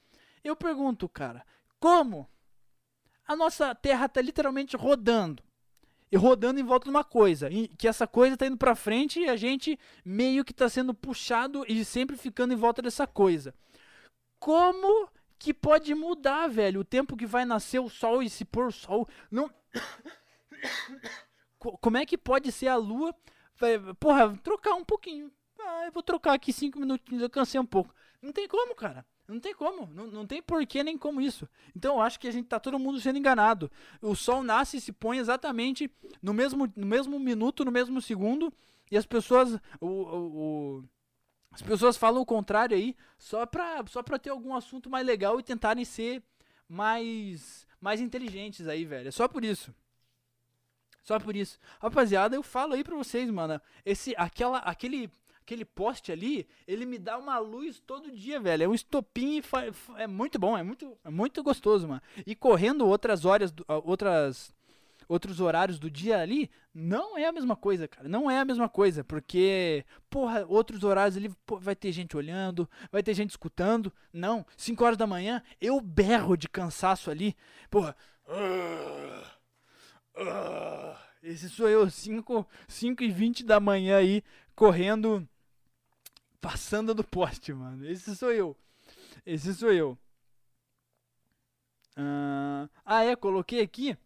Eu 0.46 0.56
pergunto, 0.56 1.10
cara, 1.10 1.44
como? 1.80 2.30
A 3.28 3.36
nossa 3.36 3.74
Terra 3.74 4.06
está 4.06 4.22
literalmente 4.22 4.78
rodando. 4.78 5.42
E 6.12 6.16
rodando 6.16 6.60
em 6.60 6.64
volta 6.64 6.84
de 6.84 6.92
uma 6.92 7.04
coisa. 7.04 7.50
Que 7.76 7.88
essa 7.88 8.06
coisa 8.06 8.36
está 8.36 8.46
indo 8.46 8.56
para 8.56 8.76
frente 8.76 9.20
e 9.20 9.28
a 9.28 9.36
gente 9.36 9.80
meio 10.06 10.46
que 10.46 10.52
está 10.52 10.70
sendo 10.70 10.94
puxado 10.94 11.66
e 11.68 11.84
sempre 11.84 12.16
ficando 12.16 12.54
em 12.54 12.58
volta 12.58 12.80
dessa 12.80 13.08
coisa. 13.08 13.56
Como 14.38 15.10
que 15.40 15.52
pode 15.52 15.96
mudar, 15.96 16.48
velho. 16.48 16.82
O 16.82 16.86
tempo 16.86 17.18
que 17.18 17.26
vai 17.26 17.44
nascer 17.44 17.80
o 17.80 17.90
sol 17.90 18.22
e 18.22 18.30
se 18.30 18.46
pôr 18.46 18.68
o 18.68 18.72
sol. 18.72 19.10
Não. 19.32 19.50
Como 21.58 21.98
é 21.98 22.06
que 22.06 22.20
pode 22.20 22.52
ser 22.52 22.68
a 22.68 22.76
lua? 22.76 23.16
Porra, 24.00 24.38
trocar 24.44 24.76
um 24.76 24.86
pouquinho. 24.86 25.32
Ah, 25.60 25.86
eu 25.88 25.92
vou 25.92 26.04
trocar 26.04 26.34
aqui 26.34 26.54
cinco 26.54 26.80
minutinhos, 26.80 27.24
eu 27.24 27.30
cansei 27.32 27.60
um 27.60 27.66
pouco. 27.66 27.92
Não 28.22 28.32
tem 28.32 28.48
como, 28.48 28.76
cara. 28.76 29.04
Não 29.28 29.40
tem 29.40 29.54
como. 29.54 29.88
Não, 29.94 30.08
não 30.08 30.26
tem 30.26 30.42
porquê 30.42 30.84
nem 30.84 30.98
como 30.98 31.20
isso. 31.20 31.48
Então 31.76 31.96
eu 31.96 32.02
acho 32.02 32.20
que 32.20 32.28
a 32.28 32.32
gente 32.32 32.48
tá 32.48 32.60
todo 32.60 32.78
mundo 32.78 33.00
sendo 33.00 33.18
enganado. 33.18 33.72
O 34.02 34.16
sol 34.16 34.44
nasce 34.44 34.78
e 34.78 34.82
se 34.82 34.92
põe 34.92 35.18
exatamente 35.18 35.90
no 36.22 36.34
mesmo, 36.34 36.72
no 36.76 36.86
mesmo 36.86 37.20
minuto, 37.20 37.66
no 37.66 37.72
mesmo 37.72 38.02
segundo. 38.02 38.54
E 38.92 38.98
as 38.98 39.06
pessoas. 39.06 39.60
O, 39.80 39.88
o, 39.88 40.78
o 40.78 40.84
as 41.52 41.62
pessoas 41.62 41.96
falam 41.96 42.22
o 42.22 42.26
contrário 42.26 42.76
aí, 42.76 42.94
só 43.18 43.46
pra, 43.46 43.82
só 43.88 44.04
pra 44.04 44.20
ter 44.20 44.30
algum 44.30 44.54
assunto 44.54 44.90
mais 44.90 45.08
legal 45.08 45.40
e 45.40 45.44
tentarem 45.44 45.86
ser 45.86 46.22
mais, 46.68 47.66
mais 47.80 48.02
inteligentes 48.02 48.68
aí, 48.68 48.84
velho. 48.84 49.08
É 49.08 49.12
só 49.12 49.26
por 49.26 49.46
isso. 49.46 49.74
Só 51.02 51.18
por 51.18 51.34
isso. 51.34 51.58
Rapaziada, 51.80 52.36
eu 52.36 52.44
falo 52.44 52.74
aí 52.74 52.84
pra 52.84 52.96
vocês, 52.96 53.30
mano. 53.30 53.62
Esse, 53.86 54.14
aquela, 54.18 54.58
aquele, 54.58 55.10
aquele 55.46 55.64
poste 55.64 56.12
ali, 56.12 56.48
ele 56.68 56.86
me 56.86 56.98
dá 56.98 57.18
uma 57.18 57.38
luz 57.38 57.80
todo 57.80 58.12
dia, 58.12 58.40
velho. 58.40 58.64
É 58.64 58.68
um 58.68 58.74
estopim 58.74 59.38
e 59.38 59.44
é 59.98 60.08
muito 60.08 60.40
bom, 60.40 60.58
é 60.58 60.64
muito, 60.64 60.98
é 61.04 61.10
muito 61.10 61.44
gostoso, 61.44 61.88
mano. 61.88 62.02
E 62.26 62.36
correndo 62.36 62.88
outras 62.88 63.26
horas, 63.26 63.54
outras 63.84 64.54
outros 65.08 65.40
horários 65.40 65.78
do 65.78 65.88
dia 65.88 66.20
ali, 66.20 66.50
não 66.74 67.16
é 67.16 67.28
a 67.28 67.32
mesma 67.32 67.56
coisa, 67.56 67.88
cara. 67.88 68.10
Não 68.10 68.30
é 68.30 68.40
a 68.40 68.46
mesma 68.46 68.68
coisa, 68.68 69.04
porque, 69.04 69.86
porra, 70.10 70.44
outros 70.48 70.84
horários 70.84 71.16
ali 71.16 71.32
vai 71.60 71.76
ter 71.76 71.92
gente 71.92 72.18
olhando, 72.18 72.68
vai 72.92 73.04
ter 73.04 73.14
gente 73.14 73.30
escutando. 73.30 73.94
Não, 74.12 74.44
5 74.58 74.84
horas 74.84 74.98
da 74.98 75.06
manhã, 75.06 75.44
eu 75.62 75.80
berro 75.80 76.36
de 76.36 76.50
cansaço 76.50 77.12
ali. 77.12 77.36
Porra. 77.70 77.96
esse 81.22 81.50
sou 81.50 81.70
eu, 81.70 81.88
5, 81.88 82.48
5 82.68 83.04
e 83.04 83.12
20 83.12 83.46
da 83.46 83.60
manhã 83.60 83.98
aí, 83.98 84.24
correndo, 84.56 85.28
passando 86.46 86.94
do 86.94 87.04
poste, 87.04 87.52
mano. 87.52 87.90
Esse 87.90 88.16
sou 88.16 88.32
eu. 88.32 88.56
Esse 89.26 89.52
sou 89.56 89.72
eu. 89.74 89.98
Uh, 91.98 92.70
ah, 92.86 93.04
é, 93.04 93.16
coloquei 93.16 93.62
aqui 93.62 93.98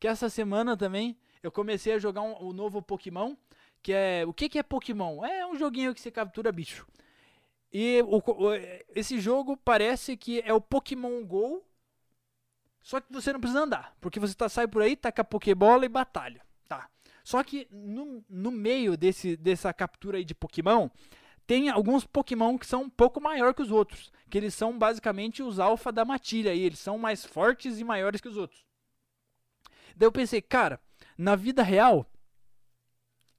que 0.00 0.08
essa 0.08 0.28
semana 0.28 0.76
também 0.76 1.16
eu 1.40 1.52
comecei 1.52 1.92
a 1.92 1.98
jogar 2.00 2.22
um, 2.22 2.34
o 2.42 2.52
novo 2.52 2.82
Pokémon, 2.82 3.36
que 3.80 3.92
é... 3.92 4.24
O 4.26 4.32
que, 4.32 4.48
que 4.48 4.58
é 4.58 4.62
Pokémon? 4.64 5.24
É 5.24 5.46
um 5.46 5.56
joguinho 5.56 5.94
que 5.94 6.00
você 6.00 6.10
captura 6.10 6.50
bicho. 6.50 6.84
E 7.72 8.02
o, 8.02 8.16
o, 8.16 8.54
esse 8.92 9.20
jogo 9.20 9.56
parece 9.56 10.16
que 10.16 10.42
é 10.44 10.52
o 10.52 10.60
Pokémon 10.60 11.24
GO, 11.24 11.62
só 12.82 13.00
que 13.00 13.12
você 13.12 13.32
não 13.32 13.38
precisa 13.38 13.62
andar, 13.62 13.96
porque 14.00 14.18
você 14.18 14.34
tá, 14.34 14.48
sai 14.48 14.66
por 14.66 14.82
aí, 14.82 14.96
taca 14.96 15.22
a 15.22 15.24
Pokébola 15.24 15.86
e 15.86 15.88
batalha. 15.88 16.42
Tá. 16.68 16.88
Só 17.22 17.42
que 17.44 17.68
no, 17.70 18.24
no 18.28 18.50
meio 18.50 18.96
desse, 18.96 19.36
dessa 19.36 19.72
captura 19.72 20.18
aí 20.18 20.24
de 20.24 20.34
Pokémon, 20.34 20.88
tem 21.46 21.68
alguns 21.68 22.06
Pokémon 22.06 22.58
que 22.58 22.66
são 22.66 22.82
um 22.82 22.90
pouco 22.90 23.20
maior 23.20 23.54
que 23.54 23.62
os 23.62 23.70
outros. 23.70 24.10
Que 24.30 24.38
eles 24.38 24.54
são 24.54 24.78
basicamente 24.78 25.42
os 25.42 25.58
alfa 25.58 25.92
da 25.92 26.04
matilha. 26.04 26.54
E 26.54 26.60
eles 26.60 26.78
são 26.78 26.98
mais 26.98 27.24
fortes 27.24 27.78
e 27.78 27.84
maiores 27.84 28.20
que 28.20 28.28
os 28.28 28.36
outros. 28.36 28.64
Daí 29.96 30.06
eu 30.06 30.12
pensei, 30.12 30.42
cara, 30.42 30.80
na 31.16 31.36
vida 31.36 31.62
real, 31.62 32.06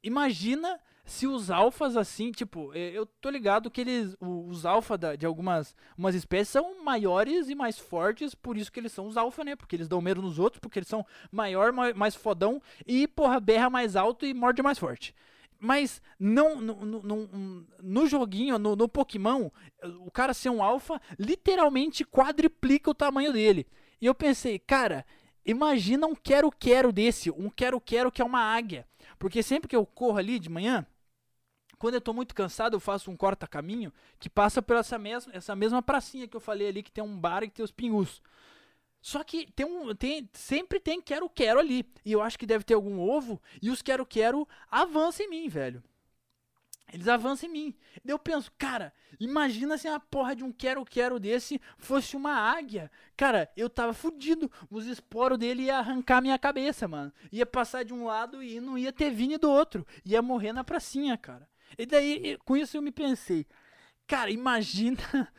imagina 0.01 0.79
se 1.03 1.27
os 1.27 1.51
alfas 1.51 1.95
assim, 1.95 2.31
tipo, 2.31 2.73
eu 2.73 3.05
tô 3.05 3.29
ligado 3.29 3.69
que 3.69 3.81
eles, 3.81 4.15
os 4.19 4.65
alfa 4.65 4.97
de 4.97 5.25
algumas 5.25 5.75
umas 5.95 6.15
espécies 6.15 6.49
são 6.49 6.83
maiores 6.83 7.47
e 7.47 7.53
mais 7.53 7.77
fortes, 7.77 8.33
por 8.33 8.57
isso 8.57 8.71
que 8.71 8.79
eles 8.79 8.91
são 8.91 9.05
os 9.05 9.15
alfa, 9.15 9.43
né? 9.43 9.55
Porque 9.55 9.75
eles 9.75 9.87
dão 9.87 10.01
medo 10.01 10.21
nos 10.21 10.39
outros, 10.39 10.59
porque 10.59 10.79
eles 10.79 10.87
são 10.87 11.05
maior, 11.31 11.71
mais 11.71 12.15
fodão 12.15 12.59
e, 12.87 13.07
porra, 13.07 13.39
berra 13.39 13.69
mais 13.69 13.95
alto 13.95 14.25
e 14.25 14.33
morde 14.33 14.63
mais 14.63 14.79
forte. 14.79 15.13
Mas 15.59 16.01
não 16.19 16.59
no, 16.59 16.85
no, 16.85 17.01
no, 17.01 17.67
no 17.81 18.07
joguinho, 18.07 18.59
no, 18.59 18.75
no 18.75 18.89
Pokémon, 18.89 19.49
o 19.99 20.11
cara 20.11 20.33
ser 20.33 20.49
um 20.49 20.61
alfa 20.61 21.01
literalmente 21.17 22.05
quadriplica 22.05 22.89
o 22.89 22.95
tamanho 22.95 23.33
dele. 23.33 23.65
E 24.01 24.05
eu 24.05 24.13
pensei, 24.13 24.59
cara, 24.59 25.05
Imagina 25.45 26.07
um 26.07 26.15
quero-quero 26.15 26.91
desse, 26.91 27.29
um 27.29 27.51
quero-quero 27.51 28.11
que 28.11 28.21
é 28.21 28.25
uma 28.25 28.39
águia. 28.39 28.87
Porque 29.19 29.43
sempre 29.43 29.69
que 29.69 29.75
eu 29.75 29.85
corro 29.85 30.17
ali 30.17 30.39
de 30.39 30.49
manhã, 30.49 30.85
quando 31.77 31.93
eu 31.93 31.99
estou 31.99 32.15
muito 32.15 32.33
cansado, 32.33 32.75
eu 32.75 32.79
faço 32.79 33.11
um 33.11 33.15
corta-caminho 33.15 33.93
que 34.19 34.27
passa 34.27 34.59
por 34.59 34.75
essa 34.75 34.97
mesma, 34.97 35.31
essa 35.35 35.55
mesma 35.55 35.83
pracinha 35.83 36.27
que 36.27 36.35
eu 36.35 36.41
falei 36.41 36.67
ali, 36.67 36.81
que 36.81 36.91
tem 36.91 37.03
um 37.03 37.15
bar 37.15 37.43
e 37.43 37.49
tem 37.49 37.63
os 37.63 37.71
pingus. 37.71 38.23
Só 39.05 39.23
que 39.23 39.45
tem 39.51 39.67
um, 39.67 39.93
tem, 39.93 40.27
sempre 40.33 40.79
tem 40.79 40.99
quero-quero 40.99 41.59
ali. 41.59 41.85
E 42.03 42.11
eu 42.11 42.23
acho 42.23 42.39
que 42.39 42.45
deve 42.47 42.63
ter 42.63 42.73
algum 42.73 42.99
ovo. 42.99 43.39
E 43.61 43.69
os 43.69 43.79
quero-quero 43.83 44.47
avançam 44.67 45.27
em 45.27 45.29
mim, 45.29 45.47
velho. 45.47 45.83
Eles 46.91 47.07
avançam 47.07 47.47
em 47.47 47.51
mim. 47.51 47.75
Eu 48.03 48.17
penso, 48.17 48.51
cara, 48.57 48.91
imagina 49.19 49.77
se 49.77 49.87
a 49.87 49.99
porra 49.99 50.35
de 50.35 50.43
um 50.43 50.51
quero-quero 50.51 51.19
desse 51.19 51.61
fosse 51.77 52.17
uma 52.17 52.33
águia. 52.33 52.91
Cara, 53.15 53.47
eu 53.55 53.69
tava 53.69 53.93
fudido. 53.93 54.51
Os 54.71 54.87
esporos 54.87 55.37
dele 55.37 55.65
ia 55.65 55.77
arrancar 55.77 56.19
minha 56.19 56.39
cabeça, 56.39 56.87
mano. 56.87 57.13
Ia 57.31 57.45
passar 57.45 57.85
de 57.85 57.93
um 57.93 58.05
lado 58.05 58.41
e 58.41 58.59
não 58.59 58.75
ia 58.75 58.91
ter 58.91 59.11
vinho 59.11 59.37
do 59.37 59.51
outro. 59.51 59.85
Ia 60.03 60.19
morrer 60.19 60.51
na 60.51 60.63
pracinha, 60.63 61.15
cara. 61.15 61.47
E 61.77 61.85
daí, 61.85 62.39
com 62.43 62.57
isso 62.57 62.75
eu 62.75 62.81
me 62.81 62.91
pensei, 62.91 63.45
cara, 64.07 64.31
imagina 64.31 65.31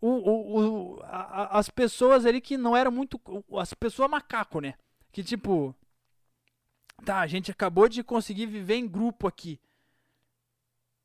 o, 0.00 0.08
o, 0.08 0.96
o 0.96 1.00
a, 1.02 1.58
as 1.58 1.68
pessoas 1.68 2.24
ali 2.24 2.40
que 2.40 2.56
não 2.56 2.76
eram 2.76 2.90
muito. 2.90 3.20
As 3.58 3.74
pessoas 3.74 4.10
macaco, 4.10 4.60
né? 4.60 4.74
Que 5.12 5.22
tipo. 5.22 5.74
Tá, 7.04 7.20
a 7.20 7.26
gente 7.26 7.50
acabou 7.50 7.88
de 7.88 8.02
conseguir 8.02 8.46
viver 8.46 8.74
em 8.74 8.86
grupo 8.86 9.26
aqui. 9.26 9.58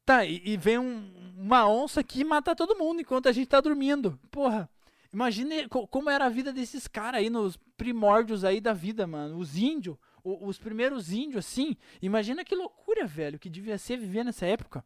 Tá, 0.05 0.25
e, 0.25 0.41
e 0.45 0.57
vem 0.57 0.77
um, 0.77 1.33
uma 1.37 1.67
onça 1.67 2.01
aqui 2.01 2.21
e 2.21 2.23
mata 2.23 2.55
todo 2.55 2.77
mundo 2.77 3.01
enquanto 3.01 3.27
a 3.27 3.31
gente 3.31 3.47
tá 3.47 3.59
dormindo. 3.59 4.19
Porra, 4.29 4.69
imagine 5.11 5.67
como 5.69 6.09
era 6.09 6.25
a 6.25 6.29
vida 6.29 6.53
desses 6.53 6.87
caras 6.87 7.21
aí 7.21 7.29
nos 7.29 7.57
primórdios 7.77 8.43
aí 8.43 8.61
da 8.61 8.73
vida, 8.73 9.07
mano. 9.07 9.37
Os 9.37 9.57
índios, 9.57 9.97
os 10.23 10.57
primeiros 10.57 11.11
índios, 11.11 11.45
assim. 11.45 11.75
Imagina 12.01 12.43
que 12.43 12.55
loucura, 12.55 13.05
velho, 13.05 13.39
que 13.39 13.49
devia 13.49 13.77
ser 13.77 13.97
viver 13.97 14.23
nessa 14.23 14.45
época. 14.45 14.85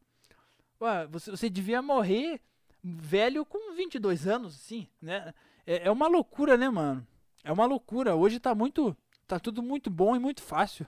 Ué, 0.82 1.08
você, 1.08 1.32
você 1.32 1.50
devia 1.50 1.82
morrer 1.82 2.40
velho 2.84 3.46
com 3.46 3.74
22 3.76 4.28
anos, 4.28 4.56
assim, 4.56 4.88
né? 5.02 5.34
É, 5.66 5.88
é 5.88 5.92
uma 5.92 6.08
loucura, 6.08 6.58
né, 6.58 6.70
mano? 6.70 7.06
É 7.44 7.52
uma 7.52 7.66
loucura. 7.66 8.16
Hoje 8.16 8.40
tá 8.40 8.54
muito. 8.56 8.96
Tá 9.28 9.40
tudo 9.40 9.62
muito 9.62 9.90
bom 9.90 10.16
e 10.16 10.20
muito 10.20 10.42
fácil. 10.42 10.88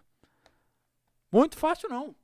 Muito 1.31 1.57
fácil 1.57 1.89
não. 1.89 2.15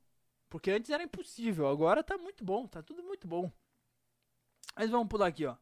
Porque 0.48 0.70
antes 0.70 0.90
era 0.90 1.02
impossível, 1.02 1.68
agora 1.68 2.02
tá 2.02 2.16
muito 2.16 2.42
bom, 2.42 2.66
tá 2.66 2.82
tudo 2.82 3.02
muito 3.02 3.26
bom. 3.26 3.50
Mas 4.74 4.90
vamos 4.90 5.08
pular 5.08 5.26
aqui, 5.26 5.44
ó. 5.44 5.56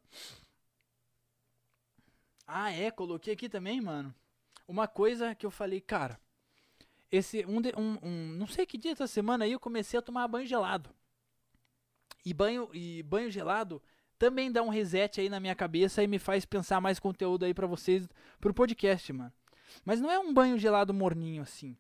Ah, 2.46 2.70
é, 2.70 2.90
coloquei 2.90 3.34
aqui 3.34 3.48
também, 3.48 3.80
mano. 3.80 4.14
Uma 4.68 4.86
coisa 4.86 5.34
que 5.34 5.44
eu 5.44 5.50
falei, 5.50 5.80
cara. 5.80 6.20
Esse 7.10 7.44
um, 7.46 7.58
um, 7.58 7.98
um 8.02 8.32
não 8.36 8.46
sei 8.46 8.66
que 8.66 8.78
dia 8.78 8.92
dessa 8.92 9.06
semana 9.06 9.44
aí 9.44 9.52
eu 9.52 9.60
comecei 9.60 9.98
a 9.98 10.02
tomar 10.02 10.28
banho 10.28 10.46
gelado. 10.46 10.94
E 12.24 12.32
banho 12.34 12.68
e 12.72 13.02
banho 13.02 13.30
gelado 13.30 13.82
também 14.18 14.50
dá 14.50 14.62
um 14.62 14.68
reset 14.68 15.20
aí 15.20 15.28
na 15.28 15.40
minha 15.40 15.54
cabeça 15.54 16.02
e 16.02 16.06
me 16.06 16.18
faz 16.18 16.44
pensar 16.44 16.80
mais 16.80 16.98
conteúdo 16.98 17.44
aí 17.44 17.52
para 17.52 17.66
vocês 17.66 18.08
pro 18.40 18.54
podcast, 18.54 19.12
mano. 19.12 19.32
Mas 19.84 20.00
não 20.00 20.10
é 20.10 20.18
um 20.18 20.32
banho 20.32 20.58
gelado 20.58 20.94
morninho 20.94 21.42
assim. 21.42 21.76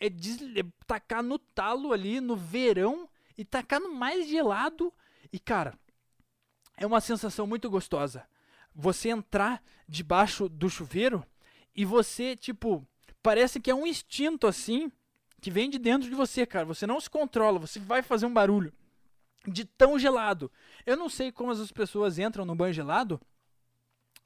é, 0.00 0.08
des, 0.08 0.40
é 0.56 0.64
tacar 0.86 1.22
no 1.22 1.38
talo 1.38 1.92
ali 1.92 2.20
no 2.20 2.36
verão 2.36 3.08
e 3.36 3.44
tacar 3.44 3.80
no 3.80 3.94
mais 3.94 4.28
gelado. 4.28 4.92
E 5.32 5.38
cara, 5.38 5.78
é 6.76 6.86
uma 6.86 7.00
sensação 7.00 7.46
muito 7.46 7.70
gostosa. 7.70 8.26
Você 8.74 9.08
entrar 9.08 9.62
debaixo 9.88 10.48
do 10.48 10.68
chuveiro 10.68 11.24
e 11.74 11.84
você, 11.84 12.36
tipo, 12.36 12.86
parece 13.22 13.60
que 13.60 13.70
é 13.70 13.74
um 13.74 13.86
instinto 13.86 14.46
assim 14.46 14.90
que 15.40 15.50
vem 15.50 15.70
de 15.70 15.78
dentro 15.78 16.08
de 16.08 16.14
você, 16.14 16.44
cara. 16.44 16.66
Você 16.66 16.86
não 16.86 17.00
se 17.00 17.08
controla, 17.08 17.58
você 17.58 17.78
vai 17.78 18.02
fazer 18.02 18.26
um 18.26 18.32
barulho 18.32 18.72
de 19.46 19.64
tão 19.64 19.98
gelado. 19.98 20.50
Eu 20.84 20.96
não 20.96 21.08
sei 21.08 21.32
como 21.32 21.50
as 21.50 21.72
pessoas 21.72 22.18
entram 22.18 22.44
no 22.44 22.54
banho 22.54 22.72
gelado. 22.72 23.20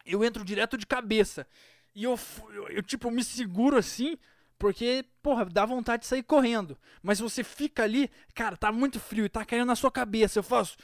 Eu 0.04 0.24
entro 0.24 0.44
direto 0.44 0.76
de 0.76 0.86
cabeça. 0.86 1.46
E 1.94 2.04
eu, 2.04 2.18
eu, 2.52 2.68
eu, 2.68 2.82
tipo, 2.82 3.10
me 3.10 3.22
seguro 3.24 3.76
assim, 3.76 4.16
porque, 4.58 5.04
porra, 5.22 5.44
dá 5.46 5.64
vontade 5.66 6.02
de 6.02 6.08
sair 6.08 6.22
correndo. 6.22 6.78
Mas 7.02 7.20
você 7.20 7.42
fica 7.42 7.82
ali, 7.82 8.10
cara, 8.34 8.56
tá 8.56 8.70
muito 8.72 9.00
frio 9.00 9.24
e 9.24 9.28
tá 9.28 9.44
caindo 9.44 9.66
na 9.66 9.76
sua 9.76 9.90
cabeça. 9.90 10.38
Eu 10.38 10.42
faço. 10.42 10.76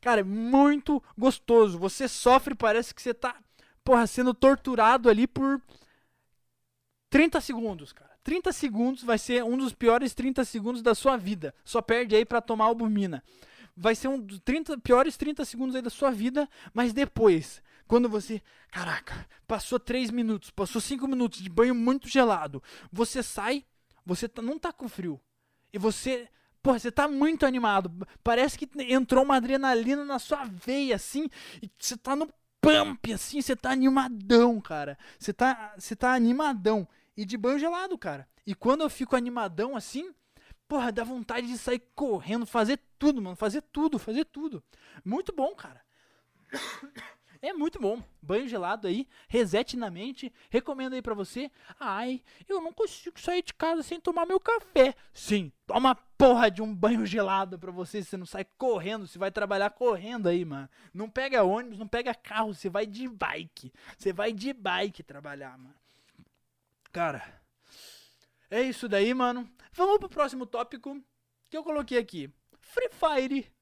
Cara, 0.00 0.20
é 0.20 0.24
muito 0.24 1.02
gostoso. 1.16 1.78
Você 1.78 2.06
sofre, 2.08 2.54
parece 2.54 2.94
que 2.94 3.00
você 3.00 3.14
tá, 3.14 3.36
porra, 3.82 4.06
sendo 4.06 4.34
torturado 4.34 5.08
ali 5.08 5.26
por 5.26 5.60
30 7.08 7.40
segundos, 7.40 7.92
cara. 7.92 8.03
30 8.24 8.52
segundos 8.52 9.04
vai 9.04 9.18
ser 9.18 9.44
um 9.44 9.56
dos 9.56 9.74
piores 9.74 10.14
30 10.14 10.44
segundos 10.44 10.82
da 10.82 10.94
sua 10.94 11.16
vida. 11.16 11.54
Só 11.62 11.82
perde 11.82 12.16
aí 12.16 12.24
para 12.24 12.40
tomar 12.40 12.64
albumina. 12.64 13.22
Vai 13.76 13.94
ser 13.94 14.08
um 14.08 14.18
dos 14.18 14.40
30 14.40 14.78
piores 14.78 15.16
30 15.16 15.44
segundos 15.44 15.76
aí 15.76 15.82
da 15.82 15.90
sua 15.90 16.10
vida, 16.10 16.48
mas 16.72 16.92
depois, 16.92 17.62
quando 17.86 18.08
você, 18.08 18.40
caraca, 18.70 19.28
passou 19.46 19.78
3 19.78 20.10
minutos, 20.10 20.50
passou 20.50 20.80
5 20.80 21.06
minutos 21.06 21.40
de 21.40 21.50
banho 21.50 21.74
muito 21.74 22.08
gelado, 22.08 22.62
você 22.90 23.22
sai, 23.22 23.64
você 24.06 24.28
tá, 24.28 24.40
não 24.40 24.58
tá 24.58 24.72
com 24.72 24.88
frio. 24.88 25.20
E 25.72 25.78
você 25.78 26.28
Pô, 26.62 26.72
você 26.72 26.90
tá 26.90 27.06
muito 27.06 27.44
animado. 27.44 28.08
Parece 28.22 28.56
que 28.56 28.66
entrou 28.90 29.22
uma 29.22 29.36
adrenalina 29.36 30.02
na 30.02 30.18
sua 30.18 30.46
veia, 30.46 30.96
assim. 30.96 31.28
E 31.62 31.70
você 31.78 31.94
tá 31.94 32.16
no 32.16 32.26
pump, 32.58 33.12
assim. 33.12 33.42
Você 33.42 33.54
tá 33.54 33.70
animadão, 33.70 34.58
cara. 34.62 34.96
Você 35.18 35.30
tá, 35.34 35.74
você 35.76 35.94
tá 35.94 36.14
animadão. 36.14 36.88
E 37.16 37.24
de 37.24 37.36
banho 37.36 37.58
gelado, 37.58 37.96
cara. 37.96 38.28
E 38.46 38.54
quando 38.54 38.82
eu 38.82 38.90
fico 38.90 39.16
animadão 39.16 39.76
assim, 39.76 40.12
porra, 40.68 40.90
dá 40.90 41.04
vontade 41.04 41.46
de 41.46 41.56
sair 41.58 41.82
correndo, 41.94 42.46
fazer 42.46 42.80
tudo, 42.98 43.22
mano. 43.22 43.36
Fazer 43.36 43.62
tudo, 43.62 43.98
fazer 43.98 44.24
tudo. 44.24 44.62
Muito 45.04 45.32
bom, 45.32 45.54
cara. 45.54 45.82
É 47.44 47.52
muito 47.52 47.78
bom. 47.78 48.02
Banho 48.22 48.48
gelado 48.48 48.88
aí, 48.88 49.06
reset 49.28 49.76
na 49.76 49.90
mente. 49.90 50.32
Recomendo 50.48 50.94
aí 50.94 51.02
para 51.02 51.12
você. 51.12 51.50
Ai, 51.78 52.22
eu 52.48 52.58
não 52.58 52.72
consigo 52.72 53.20
sair 53.20 53.42
de 53.42 53.52
casa 53.52 53.82
sem 53.82 54.00
tomar 54.00 54.24
meu 54.24 54.40
café. 54.40 54.94
Sim, 55.12 55.52
toma 55.66 55.94
porra 56.16 56.50
de 56.50 56.62
um 56.62 56.74
banho 56.74 57.04
gelado 57.04 57.58
pra 57.58 57.70
você. 57.70 58.02
Você 58.02 58.16
não 58.16 58.24
sai 58.24 58.46
correndo, 58.56 59.06
você 59.06 59.18
vai 59.18 59.30
trabalhar 59.30 59.68
correndo 59.68 60.26
aí, 60.26 60.42
mano. 60.42 60.70
Não 60.94 61.10
pega 61.10 61.44
ônibus, 61.44 61.78
não 61.78 61.86
pega 61.86 62.14
carro, 62.14 62.54
você 62.54 62.70
vai 62.70 62.86
de 62.86 63.06
bike. 63.06 63.70
Você 63.98 64.10
vai 64.10 64.32
de 64.32 64.54
bike 64.54 65.02
trabalhar, 65.02 65.58
mano. 65.58 65.74
Cara, 66.94 67.24
é 68.48 68.62
isso 68.62 68.88
daí, 68.88 69.12
mano. 69.12 69.50
Vamos 69.72 69.98
pro 69.98 70.08
próximo 70.08 70.46
tópico 70.46 71.02
que 71.50 71.56
eu 71.56 71.64
coloquei 71.64 71.98
aqui. 71.98 72.32
Free 72.60 72.88
Fire 72.88 73.52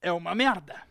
é 0.00 0.10
uma 0.10 0.34
merda. 0.34 0.82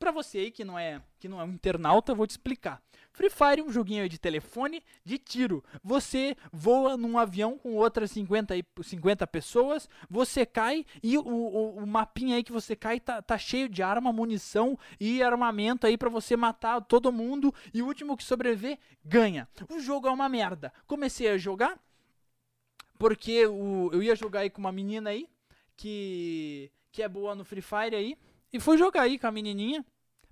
Para 0.00 0.10
você 0.10 0.38
aí 0.38 0.50
que 0.50 0.64
não 0.64 0.76
é 0.76 1.00
que 1.20 1.28
não 1.28 1.40
é 1.40 1.44
um 1.44 1.52
internauta, 1.52 2.12
vou 2.12 2.26
te 2.26 2.30
explicar. 2.30 2.82
Free 3.12 3.28
Fire 3.28 3.60
é 3.60 3.62
um 3.62 3.70
joguinho 3.70 4.08
de 4.08 4.18
telefone 4.18 4.82
de 5.04 5.18
tiro. 5.18 5.62
Você 5.84 6.36
voa 6.50 6.96
num 6.96 7.18
avião 7.18 7.58
com 7.58 7.74
outras 7.74 8.10
50, 8.10 8.54
50 8.82 9.26
pessoas, 9.26 9.88
você 10.08 10.46
cai 10.46 10.86
e 11.02 11.18
o, 11.18 11.22
o, 11.22 11.76
o 11.76 11.86
mapinha 11.86 12.36
aí 12.36 12.42
que 12.42 12.52
você 12.52 12.74
cai 12.74 12.98
tá, 12.98 13.20
tá 13.20 13.36
cheio 13.36 13.68
de 13.68 13.82
arma, 13.82 14.12
munição 14.12 14.78
e 14.98 15.22
armamento 15.22 15.86
aí 15.86 15.98
para 15.98 16.08
você 16.08 16.36
matar 16.36 16.80
todo 16.80 17.12
mundo 17.12 17.54
e 17.72 17.82
o 17.82 17.86
último 17.86 18.16
que 18.16 18.24
sobreviver 18.24 18.78
ganha. 19.04 19.46
O 19.68 19.78
jogo 19.78 20.08
é 20.08 20.10
uma 20.10 20.28
merda. 20.28 20.72
Comecei 20.86 21.28
a 21.28 21.36
jogar 21.36 21.78
porque 22.98 23.46
o, 23.46 23.90
eu 23.92 24.02
ia 24.02 24.16
jogar 24.16 24.40
aí 24.40 24.50
com 24.50 24.60
uma 24.60 24.72
menina 24.72 25.10
aí 25.10 25.28
que 25.76 26.70
que 26.90 27.02
é 27.02 27.08
boa 27.08 27.34
no 27.34 27.44
Free 27.44 27.62
Fire 27.62 27.96
aí 27.96 28.18
e 28.52 28.60
fui 28.60 28.76
jogar 28.76 29.02
aí 29.02 29.18
com 29.18 29.26
a 29.26 29.32
menininha 29.32 29.84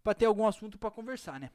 para 0.02 0.14
ter 0.14 0.26
algum 0.26 0.46
assunto 0.46 0.78
para 0.78 0.90
conversar, 0.90 1.40
né? 1.40 1.50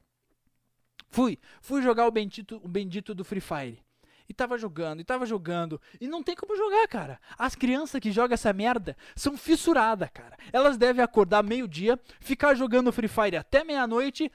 Fui, 1.16 1.40
fui 1.62 1.82
jogar 1.82 2.06
o 2.08 2.12
bendito, 2.12 2.60
o 2.62 2.68
bendito 2.68 3.16
do 3.16 3.24
Free 3.24 3.40
Fire. 3.40 3.80
E 4.28 4.34
tava 4.34 4.58
jogando, 4.58 5.00
e 5.00 5.06
tava 5.06 5.26
jogando. 5.26 5.80
E 6.02 6.10
não 6.10 6.22
tem 6.22 6.36
como 6.36 6.58
jogar, 6.58 6.86
cara. 6.90 7.22
As 7.38 7.56
crianças 7.56 8.02
que 8.02 8.12
jogam 8.12 8.34
essa 8.34 8.52
merda 8.52 8.98
são 9.16 9.38
fissuradas, 9.38 10.10
cara. 10.14 10.36
Elas 10.52 10.76
devem 10.76 11.02
acordar 11.02 11.42
meio-dia, 11.42 11.98
ficar 12.20 12.54
jogando 12.54 12.92
Free 12.92 13.08
Fire 13.08 13.38
até 13.38 13.64
meia-noite 13.64 14.30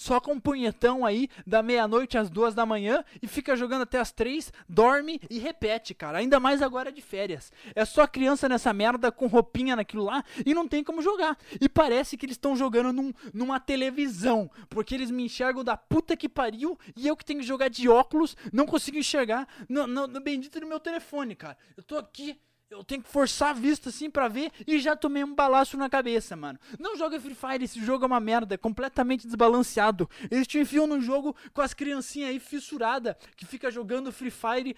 só 0.00 0.18
com 0.18 0.32
um 0.32 0.40
punhetão 0.40 1.04
aí 1.04 1.28
da 1.46 1.62
meia-noite 1.62 2.16
às 2.16 2.30
duas 2.30 2.54
da 2.54 2.64
manhã 2.64 3.04
e 3.20 3.26
fica 3.26 3.54
jogando 3.54 3.82
até 3.82 3.98
as 3.98 4.10
três, 4.10 4.50
dorme 4.66 5.20
e 5.28 5.38
repete, 5.38 5.92
cara. 5.92 6.16
Ainda 6.16 6.40
mais 6.40 6.62
agora 6.62 6.90
de 6.90 7.02
férias. 7.02 7.52
É 7.74 7.84
só 7.84 8.06
criança 8.06 8.48
nessa 8.48 8.72
merda 8.72 9.12
com 9.12 9.26
roupinha 9.26 9.76
naquilo 9.76 10.04
lá 10.04 10.24
e 10.46 10.54
não 10.54 10.66
tem 10.66 10.82
como 10.82 11.02
jogar. 11.02 11.36
E 11.60 11.68
parece 11.68 12.16
que 12.16 12.24
eles 12.24 12.36
estão 12.36 12.56
jogando 12.56 12.94
num, 12.94 13.12
numa 13.34 13.60
televisão, 13.60 14.50
porque 14.70 14.94
eles 14.94 15.10
me 15.10 15.24
enxergam 15.24 15.62
da 15.62 15.76
puta 15.76 16.16
que 16.16 16.30
pariu 16.30 16.78
e 16.96 17.06
eu 17.06 17.14
que 17.14 17.24
tenho 17.24 17.40
que 17.40 17.46
jogar 17.46 17.68
de 17.68 17.86
óculos, 17.86 18.34
não 18.50 18.64
consigo 18.64 18.96
enxergar 18.96 19.46
no, 19.68 19.86
no, 19.86 20.06
no 20.06 20.20
bendito 20.20 20.58
do 20.58 20.66
meu 20.66 20.80
telefone, 20.80 21.34
cara. 21.34 21.58
Eu 21.76 21.82
tô 21.82 21.98
aqui 21.98 22.40
eu 22.70 22.84
tenho 22.84 23.02
que 23.02 23.08
forçar 23.08 23.50
a 23.50 23.52
vista 23.52 23.88
assim 23.88 24.08
para 24.08 24.28
ver 24.28 24.52
e 24.64 24.78
já 24.78 24.94
tomei 24.94 25.24
um 25.24 25.34
balaço 25.34 25.76
na 25.76 25.90
cabeça, 25.90 26.36
mano. 26.36 26.58
Não 26.78 26.96
joga 26.96 27.20
Free 27.20 27.34
Fire, 27.34 27.64
esse 27.64 27.84
jogo 27.84 28.04
é 28.04 28.06
uma 28.06 28.20
merda, 28.20 28.54
é 28.54 28.58
completamente 28.58 29.26
desbalanceado. 29.26 30.08
Eles 30.30 30.46
te 30.46 30.58
enfiam 30.58 30.86
no 30.86 31.00
jogo 31.00 31.34
com 31.52 31.60
as 31.60 31.74
criancinhas 31.74 32.30
aí 32.30 32.38
fissuradas 32.38 33.16
que 33.36 33.44
fica 33.44 33.70
jogando 33.70 34.12
Free 34.12 34.30
Fire 34.30 34.76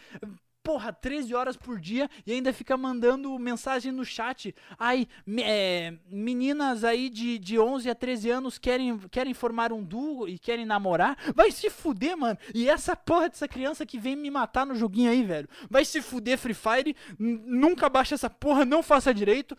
porra, 0.63 0.93
13 0.93 1.35
horas 1.35 1.57
por 1.57 1.81
dia 1.81 2.09
e 2.27 2.33
ainda 2.33 2.53
fica 2.53 2.77
mandando 2.77 3.37
mensagem 3.39 3.91
no 3.91 4.05
chat. 4.05 4.55
Ai, 4.79 5.09
é, 5.39 5.95
meninas 6.09 6.85
aí 6.85 7.11
de, 7.11 7.39
de 7.39 7.59
11 7.59 7.91
a 7.91 7.95
13 7.95 8.31
anos 8.31 8.59
querem, 8.59 8.99
querem 9.11 9.35
formar 9.35 9.73
um 9.73 9.83
duo 9.83 10.29
e 10.29 10.39
querem 10.39 10.65
namorar. 10.65 11.17
Vai 11.35 11.51
se 11.51 11.69
fuder, 11.69 12.17
mano. 12.17 12.39
E 12.55 12.69
essa 12.69 12.95
porra 12.95 13.29
dessa 13.29 13.49
criança 13.49 13.85
que 13.85 13.99
vem 13.99 14.17
me 14.17 14.31
matar 14.31 14.65
no 14.65 14.75
joguinho 14.75 15.11
aí, 15.11 15.23
velho. 15.23 15.49
Vai 15.69 15.85
se 15.85 16.01
fuder, 16.01 16.39
Free 16.39 16.55
Fire. 16.55 16.97
Nunca 17.19 17.89
baixa 17.89 18.15
essa 18.15 18.31
porra, 18.31 18.65
não 18.65 18.83
faça 18.83 19.13
direito. 19.13 19.57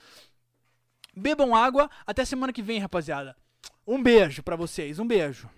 Bebam 1.16 1.56
água. 1.56 1.90
Até 2.06 2.26
semana 2.26 2.54
que 2.54 2.62
vem, 2.62 2.80
rapaziada. 2.80 3.36
Um 3.86 4.02
beijo 4.02 4.42
para 4.42 4.56
vocês. 4.56 5.00
Um 5.00 5.08
beijo. 5.08 5.50